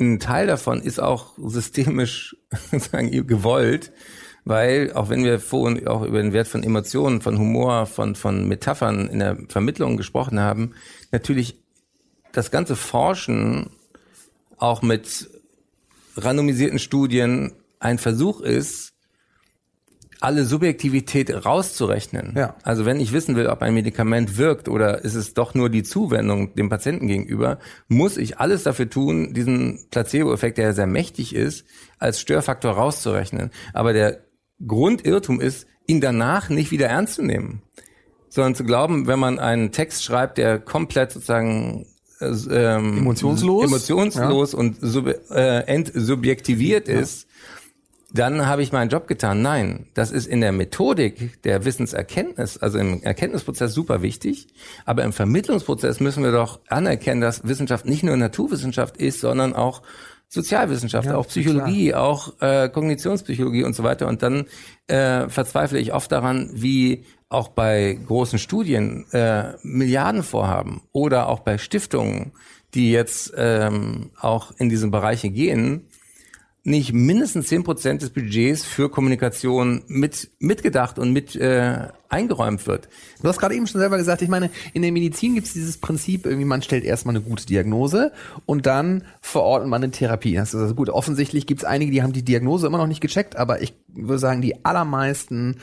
ein 0.00 0.18
Teil 0.18 0.46
davon 0.46 0.80
ist 0.80 1.00
auch 1.00 1.34
systemisch 1.38 2.36
sozusagen 2.70 3.26
gewollt, 3.26 3.92
weil 4.44 4.92
auch 4.92 5.08
wenn 5.08 5.24
wir 5.24 5.40
vorhin 5.40 5.86
auch 5.86 6.02
über 6.02 6.20
den 6.20 6.32
Wert 6.32 6.48
von 6.48 6.62
Emotionen, 6.62 7.20
von 7.20 7.38
Humor, 7.38 7.86
von, 7.86 8.14
von 8.14 8.46
Metaphern 8.46 9.08
in 9.08 9.20
der 9.20 9.38
Vermittlung 9.48 9.96
gesprochen 9.96 10.38
haben, 10.38 10.74
natürlich 11.12 11.62
das 12.32 12.50
ganze 12.50 12.76
Forschen 12.76 13.70
auch 14.56 14.82
mit 14.82 15.30
randomisierten 16.16 16.78
Studien 16.78 17.52
ein 17.80 17.98
Versuch 17.98 18.40
ist, 18.40 18.92
alle 20.20 20.44
Subjektivität 20.44 21.44
rauszurechnen. 21.44 22.32
Ja. 22.34 22.56
Also 22.62 22.86
wenn 22.86 22.98
ich 22.98 23.12
wissen 23.12 23.36
will, 23.36 23.46
ob 23.46 23.60
ein 23.60 23.74
Medikament 23.74 24.38
wirkt 24.38 24.68
oder 24.68 25.04
ist 25.04 25.14
es 25.14 25.34
doch 25.34 25.54
nur 25.54 25.68
die 25.68 25.82
Zuwendung 25.82 26.54
dem 26.54 26.70
Patienten 26.70 27.08
gegenüber, 27.08 27.58
muss 27.88 28.16
ich 28.16 28.38
alles 28.38 28.62
dafür 28.62 28.88
tun, 28.88 29.34
diesen 29.34 29.80
Placebo-Effekt, 29.90 30.56
der 30.56 30.66
ja 30.66 30.72
sehr 30.72 30.86
mächtig 30.86 31.34
ist, 31.34 31.66
als 31.98 32.20
Störfaktor 32.20 32.72
rauszurechnen. 32.72 33.50
Aber 33.74 33.92
der 33.92 34.20
Grundirrtum 34.66 35.40
ist, 35.40 35.66
ihn 35.86 36.00
danach 36.00 36.48
nicht 36.48 36.70
wieder 36.70 36.88
ernst 36.88 37.14
zu 37.14 37.22
nehmen, 37.22 37.62
sondern 38.28 38.54
zu 38.54 38.64
glauben, 38.64 39.06
wenn 39.06 39.18
man 39.18 39.38
einen 39.38 39.72
Text 39.72 40.04
schreibt, 40.04 40.38
der 40.38 40.58
komplett 40.58 41.12
sozusagen 41.12 41.86
äh, 42.20 42.26
ähm, 42.26 42.98
emotionslos, 42.98 43.64
emotionslos 43.64 44.52
ja. 44.52 44.58
und 44.58 44.76
sub, 44.80 45.08
äh, 45.30 45.60
entsubjektiviert 45.60 46.88
ja. 46.88 46.98
ist, 46.98 47.26
dann 48.14 48.46
habe 48.46 48.62
ich 48.62 48.70
meinen 48.70 48.90
Job 48.90 49.08
getan. 49.08 49.42
Nein, 49.42 49.88
das 49.94 50.12
ist 50.12 50.28
in 50.28 50.40
der 50.40 50.52
Methodik 50.52 51.42
der 51.42 51.64
Wissenserkenntnis, 51.64 52.58
also 52.58 52.78
im 52.78 53.02
Erkenntnisprozess 53.02 53.74
super 53.74 54.02
wichtig. 54.02 54.46
Aber 54.84 55.02
im 55.02 55.12
Vermittlungsprozess 55.12 55.98
müssen 55.98 56.22
wir 56.22 56.30
doch 56.30 56.60
anerkennen, 56.68 57.20
dass 57.20 57.42
Wissenschaft 57.42 57.86
nicht 57.86 58.04
nur 58.04 58.16
Naturwissenschaft 58.16 58.96
ist, 58.98 59.18
sondern 59.18 59.52
auch 59.52 59.82
Sozialwissenschaft, 60.28 61.06
ja, 61.06 61.16
auch 61.16 61.28
Psychologie, 61.28 61.90
klar. 61.90 62.02
auch 62.02 62.40
äh, 62.40 62.68
Kognitionspsychologie 62.68 63.64
und 63.64 63.74
so 63.74 63.84
weiter. 63.84 64.08
Und 64.08 64.22
dann 64.22 64.46
äh, 64.88 65.28
verzweifle 65.28 65.78
ich 65.78 65.92
oft 65.92 66.10
daran, 66.10 66.50
wie 66.52 67.04
auch 67.28 67.48
bei 67.48 67.98
großen 68.06 68.38
Studien 68.38 69.06
äh, 69.12 69.52
Milliardenvorhaben 69.62 70.82
oder 70.92 71.28
auch 71.28 71.40
bei 71.40 71.58
Stiftungen, 71.58 72.32
die 72.74 72.90
jetzt 72.90 73.32
ähm, 73.36 74.10
auch 74.20 74.52
in 74.58 74.68
diese 74.68 74.88
Bereiche 74.88 75.30
gehen, 75.30 75.88
nicht 76.64 76.94
mindestens 76.94 77.48
zehn 77.48 77.62
Prozent 77.62 78.00
des 78.00 78.08
Budgets 78.08 78.64
für 78.64 78.88
Kommunikation 78.88 79.82
mit 79.86 80.30
mitgedacht 80.38 80.98
und 80.98 81.12
mit 81.12 81.36
äh, 81.36 81.88
eingeräumt 82.08 82.66
wird. 82.66 82.88
Du 83.20 83.28
hast 83.28 83.38
gerade 83.38 83.54
eben 83.54 83.66
schon 83.66 83.80
selber 83.80 83.98
gesagt, 83.98 84.22
ich 84.22 84.30
meine, 84.30 84.50
in 84.72 84.80
der 84.80 84.90
Medizin 84.90 85.34
gibt 85.34 85.46
es 85.46 85.52
dieses 85.52 85.76
Prinzip, 85.76 86.24
irgendwie 86.24 86.46
man 86.46 86.62
stellt 86.62 86.84
erstmal 86.84 87.14
eine 87.14 87.24
gute 87.24 87.44
Diagnose 87.44 88.12
und 88.46 88.64
dann 88.64 89.04
verordnet 89.20 89.68
man 89.68 89.82
eine 89.82 89.92
Therapie. 89.92 90.34
Das 90.34 90.54
ist 90.54 90.60
also 90.60 90.74
gut. 90.74 90.88
Offensichtlich 90.88 91.46
gibt 91.46 91.60
es 91.60 91.64
einige, 91.66 91.92
die 91.92 92.02
haben 92.02 92.14
die 92.14 92.24
Diagnose 92.24 92.66
immer 92.66 92.78
noch 92.78 92.86
nicht 92.86 93.02
gecheckt, 93.02 93.36
aber 93.36 93.60
ich 93.60 93.74
würde 93.88 94.18
sagen, 94.18 94.40
die 94.40 94.64
allermeisten 94.64 95.56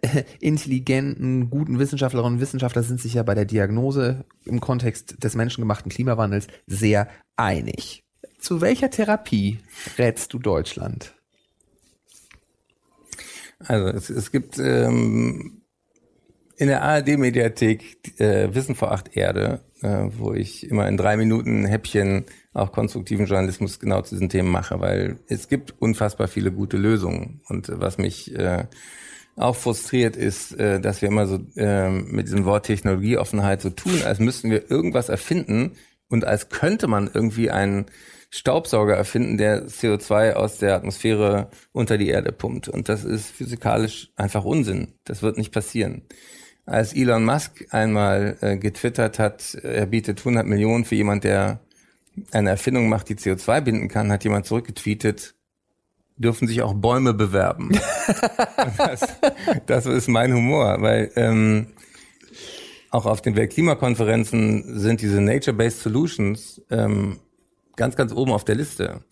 äh, 0.00 0.22
intelligenten, 0.40 1.50
guten 1.50 1.78
Wissenschaftlerinnen 1.78 2.36
und 2.36 2.40
Wissenschaftler 2.40 2.82
sind 2.82 3.00
sich 3.00 3.12
ja 3.14 3.22
bei 3.24 3.34
der 3.34 3.44
Diagnose 3.44 4.24
im 4.46 4.60
Kontext 4.60 5.22
des 5.22 5.34
menschengemachten 5.34 5.92
Klimawandels 5.92 6.46
sehr 6.66 7.08
einig. 7.36 8.05
Zu 8.46 8.60
welcher 8.60 8.90
Therapie 8.90 9.58
rätst 9.98 10.32
du 10.32 10.38
Deutschland? 10.38 11.16
Also 13.58 13.88
es, 13.88 14.08
es 14.08 14.30
gibt 14.30 14.56
ähm, 14.60 15.62
in 16.56 16.68
der 16.68 16.82
ARD-Mediathek 16.82 18.20
äh, 18.20 18.54
Wissen 18.54 18.76
vor 18.76 18.92
acht 18.92 19.16
Erde, 19.16 19.64
äh, 19.82 20.04
wo 20.16 20.32
ich 20.32 20.70
immer 20.70 20.86
in 20.86 20.96
drei 20.96 21.16
Minuten 21.16 21.64
Häppchen 21.64 22.26
auch 22.52 22.70
konstruktiven 22.70 23.26
Journalismus 23.26 23.80
genau 23.80 24.02
zu 24.02 24.14
diesen 24.14 24.28
Themen 24.28 24.52
mache, 24.52 24.78
weil 24.78 25.18
es 25.26 25.48
gibt 25.48 25.74
unfassbar 25.82 26.28
viele 26.28 26.52
gute 26.52 26.76
Lösungen. 26.76 27.40
Und 27.48 27.72
was 27.72 27.98
mich 27.98 28.32
äh, 28.36 28.66
auch 29.34 29.56
frustriert 29.56 30.14
ist, 30.14 30.52
äh, 30.52 30.80
dass 30.80 31.02
wir 31.02 31.08
immer 31.08 31.26
so 31.26 31.40
äh, 31.56 31.90
mit 31.90 32.28
diesem 32.28 32.44
Wort 32.44 32.66
Technologieoffenheit 32.66 33.60
so 33.60 33.70
tun, 33.70 34.02
als 34.04 34.20
müssten 34.20 34.52
wir 34.52 34.70
irgendwas 34.70 35.08
erfinden 35.08 35.72
und 36.08 36.24
als 36.24 36.48
könnte 36.48 36.86
man 36.86 37.10
irgendwie 37.12 37.50
einen 37.50 37.86
Staubsauger 38.36 38.94
erfinden, 38.94 39.38
der 39.38 39.66
CO2 39.66 40.34
aus 40.34 40.58
der 40.58 40.74
Atmosphäre 40.74 41.48
unter 41.72 41.96
die 41.96 42.08
Erde 42.08 42.32
pumpt. 42.32 42.68
Und 42.68 42.88
das 42.88 43.04
ist 43.04 43.30
physikalisch 43.30 44.10
einfach 44.16 44.44
Unsinn. 44.44 44.92
Das 45.04 45.22
wird 45.22 45.38
nicht 45.38 45.52
passieren. 45.52 46.02
Als 46.66 46.94
Elon 46.94 47.24
Musk 47.24 47.66
einmal 47.70 48.36
äh, 48.40 48.56
getwittert 48.56 49.18
hat, 49.18 49.54
er 49.54 49.86
bietet 49.86 50.18
100 50.18 50.46
Millionen 50.46 50.84
für 50.84 50.96
jemand, 50.96 51.24
der 51.24 51.60
eine 52.32 52.50
Erfindung 52.50 52.88
macht, 52.88 53.08
die 53.08 53.14
CO2 53.14 53.60
binden 53.60 53.88
kann, 53.88 54.10
hat 54.10 54.24
jemand 54.24 54.46
zurückgetweetet, 54.46 55.34
dürfen 56.16 56.48
sich 56.48 56.62
auch 56.62 56.74
Bäume 56.74 57.14
bewerben. 57.14 57.70
das, 58.78 59.00
das 59.66 59.86
ist 59.86 60.08
mein 60.08 60.34
Humor, 60.34 60.76
weil 60.80 61.10
ähm, 61.16 61.68
auch 62.90 63.06
auf 63.06 63.20
den 63.20 63.36
Weltklimakonferenzen 63.36 64.78
sind 64.78 65.02
diese 65.02 65.20
Nature-Based 65.20 65.80
Solutions 65.80 66.62
ähm, 66.70 67.20
ganz, 67.76 67.96
ganz 67.96 68.12
oben 68.12 68.32
auf 68.32 68.44
der 68.44 68.54
Liste. 68.54 69.04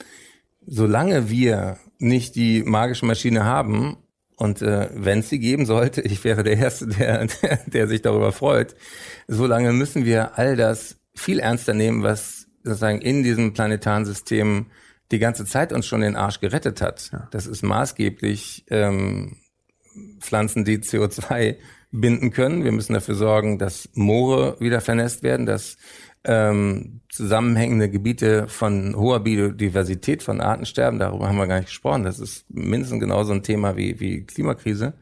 Solange 0.67 1.29
wir 1.31 1.79
nicht 1.99 2.35
die 2.35 2.63
magische 2.63 3.07
Maschine 3.07 3.45
haben, 3.45 3.97
und 4.37 4.63
äh, 4.63 4.89
wenn 4.95 5.21
es 5.21 5.29
sie 5.29 5.39
geben 5.39 5.67
sollte, 5.67 6.01
ich 6.03 6.25
wäre 6.25 6.43
der 6.43 6.57
Erste, 6.57 6.89
der, 6.89 7.27
der, 7.27 7.59
der 7.67 7.89
sich 7.89 8.03
darüber 8.03 8.33
freut, 8.33 8.75
solange 9.29 9.73
müssen 9.73 10.05
wir 10.05 10.39
all 10.39 10.57
das 10.57 10.97
viel 11.15 11.39
ernster 11.39 11.75
nehmen, 11.75 12.03
was 12.03 12.47
sozusagen 12.65 13.01
in 13.01 13.23
diesem 13.23 13.53
planetaren 13.53 14.05
System 14.05 14.67
die 15.13 15.19
ganze 15.19 15.45
Zeit 15.45 15.73
uns 15.73 15.87
schon 15.87 16.01
den 16.01 16.17
Arsch 16.17 16.41
gerettet 16.41 16.81
hat. 16.81 17.11
Ja. 17.13 17.29
Das 17.31 17.47
ist 17.47 17.63
maßgeblich 17.63 18.65
ähm, 18.71 19.37
Pflanzen, 20.21 20.65
die 20.65 20.79
CO2 20.79 21.57
binden 21.93 22.31
können. 22.33 22.65
Wir 22.65 22.73
müssen 22.73 22.95
dafür 22.95 23.15
sorgen, 23.15 23.59
dass 23.59 23.89
Moore 23.95 24.57
wieder 24.59 24.81
vernässt 24.81 25.23
werden, 25.23 25.47
dass 25.47 25.77
ähm, 26.25 27.01
zusammenhängende 27.11 27.91
Gebiete 27.91 28.49
von 28.49 28.97
hoher 28.97 29.21
Biodiversität, 29.21 30.23
von 30.23 30.41
Artensterben, 30.41 30.99
darüber 30.99 31.29
haben 31.29 31.37
wir 31.37 31.47
gar 31.47 31.59
nicht 31.59 31.69
gesprochen. 31.69 32.05
Das 32.05 32.19
ist 32.19 32.47
mindestens 32.51 33.01
genauso 33.01 33.33
ein 33.33 33.43
Thema 33.43 33.77
wie, 33.77 34.01
wie 34.01 34.25
Klimakrise. 34.25 34.95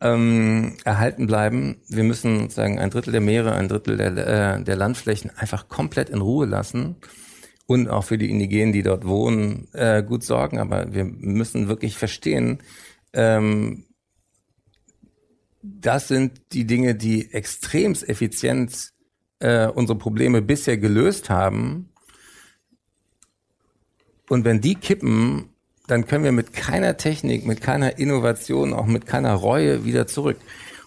Ähm, 0.00 0.76
erhalten 0.84 1.26
bleiben. 1.26 1.76
Wir 1.88 2.04
müssen 2.04 2.50
sagen 2.50 2.78
ein 2.78 2.90
Drittel 2.90 3.12
der 3.12 3.22
Meere, 3.22 3.54
ein 3.54 3.68
Drittel 3.68 3.96
der, 3.96 4.56
äh, 4.58 4.62
der 4.62 4.76
Landflächen 4.76 5.30
einfach 5.36 5.68
komplett 5.68 6.10
in 6.10 6.20
Ruhe 6.20 6.46
lassen 6.46 6.96
und 7.66 7.88
auch 7.88 8.04
für 8.04 8.18
die 8.18 8.30
Indigenen, 8.30 8.72
die 8.72 8.82
dort 8.82 9.06
wohnen, 9.06 9.68
äh, 9.72 10.02
gut 10.02 10.22
sorgen. 10.22 10.58
Aber 10.58 10.92
wir 10.92 11.04
müssen 11.04 11.68
wirklich 11.68 11.96
verstehen, 11.96 12.58
ähm, 13.14 13.84
das 15.62 16.08
sind 16.08 16.42
die 16.52 16.66
Dinge, 16.66 16.94
die 16.94 17.32
extremst 17.32 18.06
effizient 18.06 18.93
äh, 19.40 19.66
unsere 19.66 19.98
Probleme 19.98 20.42
bisher 20.42 20.76
gelöst 20.76 21.30
haben. 21.30 21.88
Und 24.28 24.44
wenn 24.44 24.60
die 24.60 24.74
kippen, 24.74 25.50
dann 25.86 26.06
können 26.06 26.24
wir 26.24 26.32
mit 26.32 26.52
keiner 26.52 26.96
Technik, 26.96 27.44
mit 27.46 27.60
keiner 27.60 27.98
Innovation, 27.98 28.72
auch 28.72 28.86
mit 28.86 29.06
keiner 29.06 29.34
Reue 29.34 29.84
wieder 29.84 30.06
zurück. 30.06 30.38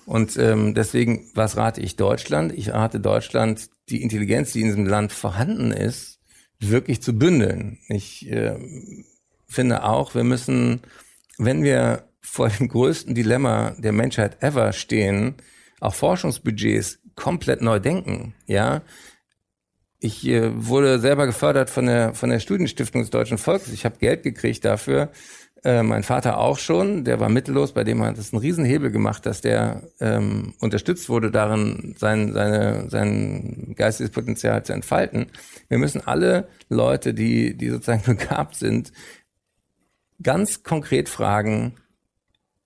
Und 0.05 0.37
ähm, 0.37 0.73
deswegen, 0.73 1.29
was 1.35 1.57
rate 1.57 1.81
ich 1.81 1.97
Deutschland? 1.97 2.53
Ich 2.53 2.73
rate 2.73 2.99
Deutschland, 2.99 3.69
die 3.89 4.01
Intelligenz, 4.01 4.53
die 4.53 4.61
in 4.61 4.67
diesem 4.67 4.87
Land 4.87 5.11
vorhanden 5.11 5.71
ist, 5.71 6.19
wirklich 6.59 7.01
zu 7.01 7.13
bündeln. 7.13 7.77
Ich 7.89 8.29
äh, 8.31 8.57
finde 9.47 9.83
auch, 9.83 10.15
wir 10.15 10.23
müssen, 10.23 10.81
wenn 11.37 11.63
wir 11.63 12.07
vor 12.21 12.49
dem 12.49 12.67
größten 12.67 13.15
Dilemma 13.15 13.75
der 13.77 13.91
Menschheit 13.91 14.41
ever 14.41 14.73
stehen, 14.73 15.35
auch 15.79 15.93
Forschungsbudgets 15.93 16.99
komplett 17.17 17.61
neu 17.61 17.79
denken. 17.79 18.33
Ja, 18.45 18.83
ich 19.99 20.25
äh, 20.27 20.51
wurde 20.55 20.99
selber 20.99 21.25
gefördert 21.25 21.69
von 21.69 21.87
der 21.87 22.13
von 22.13 22.29
der 22.29 22.39
Studienstiftung 22.39 23.01
des 23.01 23.09
Deutschen 23.09 23.37
Volkes. 23.37 23.73
Ich 23.73 23.83
habe 23.83 23.97
Geld 23.97 24.23
gekriegt 24.23 24.63
dafür. 24.63 25.09
Äh, 25.63 25.81
mein 25.81 26.03
Vater 26.03 26.37
auch 26.37 26.59
schon. 26.59 27.03
Der 27.03 27.19
war 27.19 27.29
mittellos, 27.29 27.73
bei 27.73 27.83
dem 27.83 28.03
hat 28.03 28.17
es 28.17 28.31
einen 28.31 28.41
Riesenhebel 28.41 28.91
gemacht, 28.91 29.25
dass 29.25 29.41
der 29.41 29.81
ähm, 29.99 30.53
unterstützt 30.59 31.09
wurde, 31.09 31.31
darin 31.31 31.95
sein 31.97 32.31
seine 32.31 32.89
sein 32.89 33.73
geistiges 33.75 34.11
Potenzial 34.11 34.63
zu 34.63 34.73
entfalten. 34.73 35.31
Wir 35.67 35.79
müssen 35.79 36.05
alle 36.05 36.47
Leute, 36.69 37.13
die 37.15 37.57
die 37.57 37.69
sozusagen 37.69 38.03
begabt 38.05 38.55
sind, 38.55 38.91
ganz 40.21 40.61
konkret 40.61 41.09
fragen: 41.09 41.77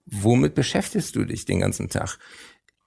Womit 0.06 0.54
beschäftigst 0.54 1.16
du 1.16 1.24
dich 1.24 1.46
den 1.46 1.62
ganzen 1.62 1.88
Tag? 1.88 2.20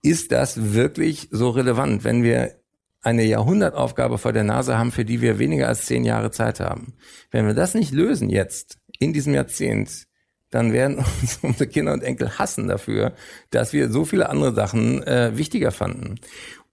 Ist 0.05 0.33
das 0.33 0.75
wirklich 0.75 1.29
so 1.31 1.51
relevant, 1.51 2.05
wenn 2.05 2.23
wir 2.23 2.53
eine 3.01 3.25
Jahrhundertaufgabe 3.25 4.19
vor 4.19 4.33
der 4.33 4.45
Nase 4.45 4.77
haben, 4.77 4.93
für 4.93 5.05
die 5.05 5.21
wir 5.21 5.39
weniger 5.39 5.69
als 5.69 5.87
zehn 5.87 6.05
Jahre 6.05 6.31
Zeit 6.31 6.61
haben. 6.61 6.95
Wenn 7.31 7.47
wir 7.47 7.55
das 7.55 7.75
nicht 7.75 7.93
lösen 7.93 8.29
jetzt, 8.29 8.79
in 8.99 9.13
diesem 9.13 9.35
Jahrzehnt, 9.35 10.07
dann 10.51 10.73
werden 10.73 10.97
uns 11.21 11.39
unsere 11.43 11.69
Kinder 11.69 11.95
und 11.95 12.03
Enkel 12.03 12.39
hassen 12.39 12.69
dafür, 12.69 13.15
dass 13.51 13.73
wir 13.73 13.91
so 13.91 14.05
viele 14.05 14.29
andere 14.29 14.55
Sachen 14.55 15.03
äh, 15.03 15.37
wichtiger 15.37 15.73
fanden. 15.73 16.17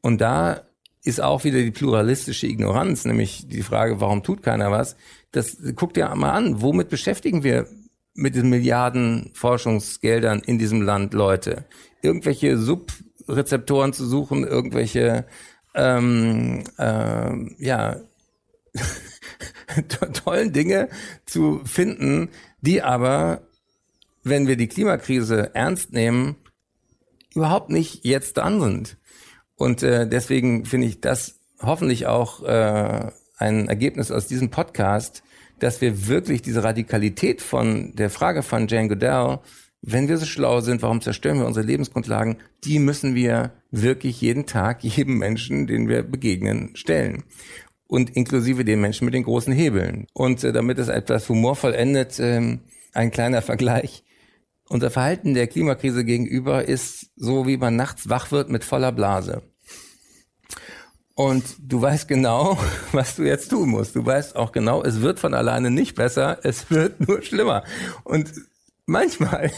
Und 0.02 0.20
da 0.20 0.64
ist 1.04 1.22
auch 1.22 1.46
wieder 1.46 1.60
die 1.60 1.72
pluralistische 1.72 2.48
Ignoranz, 2.48 3.06
nämlich 3.06 3.48
die 3.48 3.64
Frage, 3.64 4.02
warum 4.02 4.24
tut 4.24 4.44
keiner 4.44 4.72
was? 4.72 4.98
Das 5.32 5.58
guckt 5.76 5.96
ja 5.96 6.14
mal 6.16 6.32
an, 6.32 6.62
womit 6.62 6.90
beschäftigen 6.90 7.44
wir 7.44 7.66
mit 8.14 8.36
den 8.36 8.50
Milliarden 8.50 9.32
Forschungsgeldern 9.34 10.42
in 10.42 10.60
diesem 10.60 10.82
Land 10.82 11.14
Leute? 11.14 11.66
Irgendwelche 12.02 12.58
Sub 12.58 12.92
Rezeptoren 13.32 13.94
zu 13.94 14.06
suchen, 14.06 14.46
irgendwelche 14.46 15.26
ähm, 15.74 16.64
äh, 16.78 17.64
ja 17.64 17.98
tollen 20.14 20.54
Dinge 20.54 20.90
zu 21.26 21.62
finden, 21.66 22.30
die 22.62 22.82
aber, 22.82 23.42
wenn 24.24 24.48
wir 24.48 24.56
die 24.56 24.68
Klimakrise 24.68 25.56
ernst 25.56 25.94
nehmen, 25.94 26.36
überhaupt 27.34 27.70
nicht 27.70 28.06
jetzt 28.06 28.38
dran 28.38 28.60
sind. 28.60 28.98
Und 29.56 29.84
äh, 29.84 30.08
deswegen 30.08 30.66
finde 30.66 30.88
ich 30.88 31.02
das 31.02 31.40
hoffentlich 31.62 32.08
auch 32.08 32.44
äh, 32.44 33.12
ein 33.38 33.68
Ergebnis 33.68 34.12
aus 34.12 34.28
diesem 34.28 34.50
Podcast, 34.50 35.24
dass 35.60 35.82
wir 35.82 36.08
wirklich 36.08 36.42
diese 36.42 36.64
Radikalität 36.64 37.42
von 37.42 37.96
der 37.96 38.10
Frage 38.10 38.42
von 38.42 38.68
Jane 38.68 38.88
Goodell 38.88 39.40
wenn 39.82 40.08
wir 40.08 40.18
so 40.18 40.26
schlau 40.26 40.62
sind, 40.62 40.82
warum 40.82 41.02
zerstören 41.02 41.40
wir 41.40 41.48
unsere 41.48 41.66
Lebensgrundlagen? 41.66 42.38
Die 42.64 42.80
müssen 42.80 43.16
wir 43.16 43.54
wirklich 43.72 44.22
jeden 44.22 44.46
Tag 44.46 44.84
jedem 44.84 45.18
Menschen, 45.18 45.68
den 45.68 45.88
wir 45.88 46.04
begegnen, 46.04 46.76
stellen. 46.76 47.24
Und 47.88 48.12
inklusive 48.12 48.64
den 48.64 48.80
Menschen 48.80 49.06
mit 49.06 49.14
den 49.14 49.24
großen 49.24 49.52
Hebeln. 49.52 50.08
Und 50.14 50.44
äh, 50.44 50.54
damit 50.54 50.78
es 50.78 50.88
etwas 50.88 51.28
humorvoll 51.28 51.74
endet, 51.74 52.20
äh, 52.20 52.58
ein 52.94 53.12
kleiner 53.12 53.42
Vergleich. 53.42 54.04
Unser 54.70 54.92
Verhalten 54.92 55.34
der 55.34 55.48
Klimakrise 55.48 56.06
gegenüber 56.06 56.66
ist 56.66 57.12
so, 57.18 57.48
wie 57.48 57.58
man 57.58 57.76
nachts 57.76 58.08
wach 58.08 58.32
wird 58.32 58.50
mit 58.50 58.64
voller 58.64 58.94
Blase. 58.94 59.42
Und 61.16 61.44
du 61.60 61.82
weißt 61.82 62.08
genau, 62.08 62.58
was 62.94 63.16
du 63.18 63.24
jetzt 63.24 63.50
tun 63.50 63.70
musst. 63.70 63.96
Du 63.96 64.06
weißt 64.06 64.36
auch 64.36 64.52
genau, 64.52 64.84
es 64.84 65.02
wird 65.02 65.20
von 65.20 65.34
alleine 65.34 65.72
nicht 65.72 65.96
besser, 65.96 66.40
es 66.44 66.72
wird 66.72 67.06
nur 67.06 67.22
schlimmer. 67.22 67.64
Und 68.04 68.32
manchmal 68.92 69.52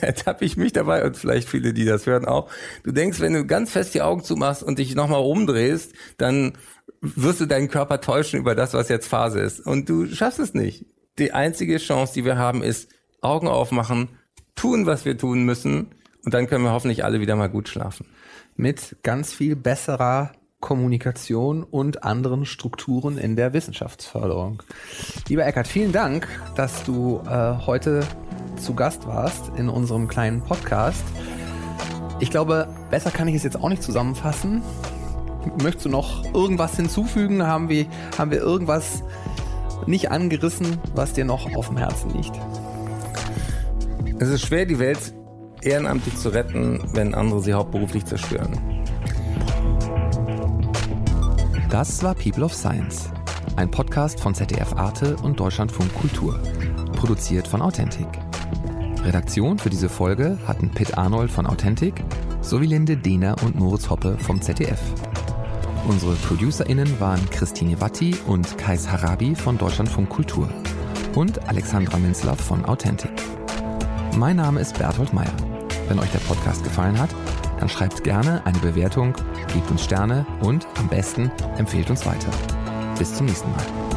ertappe 0.00 0.44
ich 0.44 0.56
mich 0.56 0.72
dabei 0.72 1.04
und 1.04 1.16
vielleicht 1.16 1.48
viele, 1.48 1.72
die 1.72 1.84
das 1.84 2.06
hören 2.06 2.24
auch. 2.24 2.50
Du 2.84 2.92
denkst, 2.92 3.20
wenn 3.20 3.32
du 3.32 3.46
ganz 3.46 3.70
fest 3.70 3.94
die 3.94 4.02
Augen 4.02 4.22
zumachst 4.22 4.62
und 4.62 4.78
dich 4.78 4.94
nochmal 4.94 5.20
rumdrehst, 5.20 5.92
dann 6.18 6.52
wirst 7.00 7.40
du 7.40 7.46
deinen 7.46 7.68
Körper 7.68 8.00
täuschen 8.00 8.38
über 8.38 8.54
das, 8.54 8.74
was 8.74 8.88
jetzt 8.88 9.08
Phase 9.08 9.40
ist. 9.40 9.60
Und 9.60 9.88
du 9.88 10.06
schaffst 10.06 10.38
es 10.38 10.54
nicht. 10.54 10.86
Die 11.18 11.32
einzige 11.32 11.78
Chance, 11.78 12.14
die 12.14 12.24
wir 12.24 12.38
haben, 12.38 12.62
ist 12.62 12.90
Augen 13.20 13.48
aufmachen, 13.48 14.08
tun, 14.54 14.86
was 14.86 15.04
wir 15.04 15.18
tun 15.18 15.44
müssen 15.44 15.88
und 16.24 16.34
dann 16.34 16.46
können 16.46 16.64
wir 16.64 16.72
hoffentlich 16.72 17.04
alle 17.04 17.20
wieder 17.20 17.36
mal 17.36 17.48
gut 17.48 17.68
schlafen. 17.68 18.06
Mit 18.56 18.96
ganz 19.02 19.32
viel 19.32 19.56
besserer 19.56 20.32
Kommunikation 20.64 21.62
und 21.62 22.04
anderen 22.04 22.46
Strukturen 22.46 23.18
in 23.18 23.36
der 23.36 23.52
Wissenschaftsförderung. 23.52 24.62
Lieber 25.28 25.44
Eckert, 25.44 25.68
vielen 25.68 25.92
Dank, 25.92 26.26
dass 26.56 26.84
du 26.84 27.20
äh, 27.28 27.66
heute 27.66 28.00
zu 28.56 28.72
Gast 28.72 29.06
warst 29.06 29.52
in 29.58 29.68
unserem 29.68 30.08
kleinen 30.08 30.40
Podcast. 30.40 31.04
Ich 32.18 32.30
glaube, 32.30 32.66
besser 32.88 33.10
kann 33.10 33.28
ich 33.28 33.34
es 33.34 33.42
jetzt 33.42 33.58
auch 33.60 33.68
nicht 33.68 33.82
zusammenfassen. 33.82 34.62
Möchtest 35.62 35.84
du 35.84 35.90
noch 35.90 36.24
irgendwas 36.32 36.76
hinzufügen? 36.76 37.46
Haben 37.46 37.68
wir, 37.68 37.84
haben 38.16 38.30
wir 38.30 38.38
irgendwas 38.38 39.02
nicht 39.84 40.10
angerissen, 40.10 40.78
was 40.94 41.12
dir 41.12 41.26
noch 41.26 41.54
auf 41.56 41.68
dem 41.68 41.76
Herzen 41.76 42.14
liegt? 42.14 42.40
Es 44.18 44.30
ist 44.30 44.46
schwer, 44.46 44.64
die 44.64 44.78
Welt 44.78 45.12
ehrenamtlich 45.60 46.16
zu 46.16 46.30
retten, 46.30 46.80
wenn 46.94 47.14
andere 47.14 47.42
sie 47.42 47.52
hauptberuflich 47.52 48.06
zerstören. 48.06 48.73
Das 51.74 52.04
war 52.04 52.14
People 52.14 52.44
of 52.44 52.54
Science, 52.54 53.10
ein 53.56 53.68
Podcast 53.68 54.20
von 54.20 54.32
ZDF 54.32 54.74
Arte 54.74 55.16
und 55.24 55.40
Deutschlandfunk 55.40 55.92
Kultur, 55.92 56.38
produziert 56.94 57.48
von 57.48 57.60
Authentic. 57.60 58.06
Redaktion 59.02 59.58
für 59.58 59.70
diese 59.70 59.88
Folge 59.88 60.38
hatten 60.46 60.70
Pitt 60.70 60.96
Arnold 60.96 61.32
von 61.32 61.46
Authentic 61.46 62.04
sowie 62.42 62.66
Linde 62.66 62.96
Dehner 62.96 63.34
und 63.42 63.56
Moritz 63.56 63.90
Hoppe 63.90 64.16
vom 64.18 64.40
ZDF. 64.40 64.78
Unsere 65.88 66.14
ProducerInnen 66.14 67.00
waren 67.00 67.28
Christine 67.30 67.80
Watti 67.80 68.14
und 68.28 68.56
Kais 68.56 68.88
Harabi 68.88 69.34
von 69.34 69.58
Deutschlandfunk 69.58 70.08
Kultur 70.08 70.48
und 71.16 71.48
Alexandra 71.48 71.98
Minzlaff 71.98 72.38
von 72.38 72.64
Authentic. 72.66 73.10
Mein 74.16 74.36
Name 74.36 74.60
ist 74.60 74.78
Berthold 74.78 75.12
Meyer. 75.12 75.34
Wenn 75.88 75.98
euch 75.98 76.12
der 76.12 76.20
Podcast 76.20 76.62
gefallen 76.62 77.00
hat, 77.00 77.10
dann 77.58 77.68
schreibt 77.68 78.04
gerne 78.04 78.42
eine 78.44 78.58
Bewertung, 78.58 79.14
gebt 79.52 79.70
uns 79.70 79.84
Sterne 79.84 80.26
und 80.40 80.66
am 80.78 80.88
besten 80.88 81.30
empfehlt 81.56 81.90
uns 81.90 82.06
weiter. 82.06 82.30
Bis 82.98 83.14
zum 83.14 83.26
nächsten 83.26 83.50
Mal. 83.50 83.93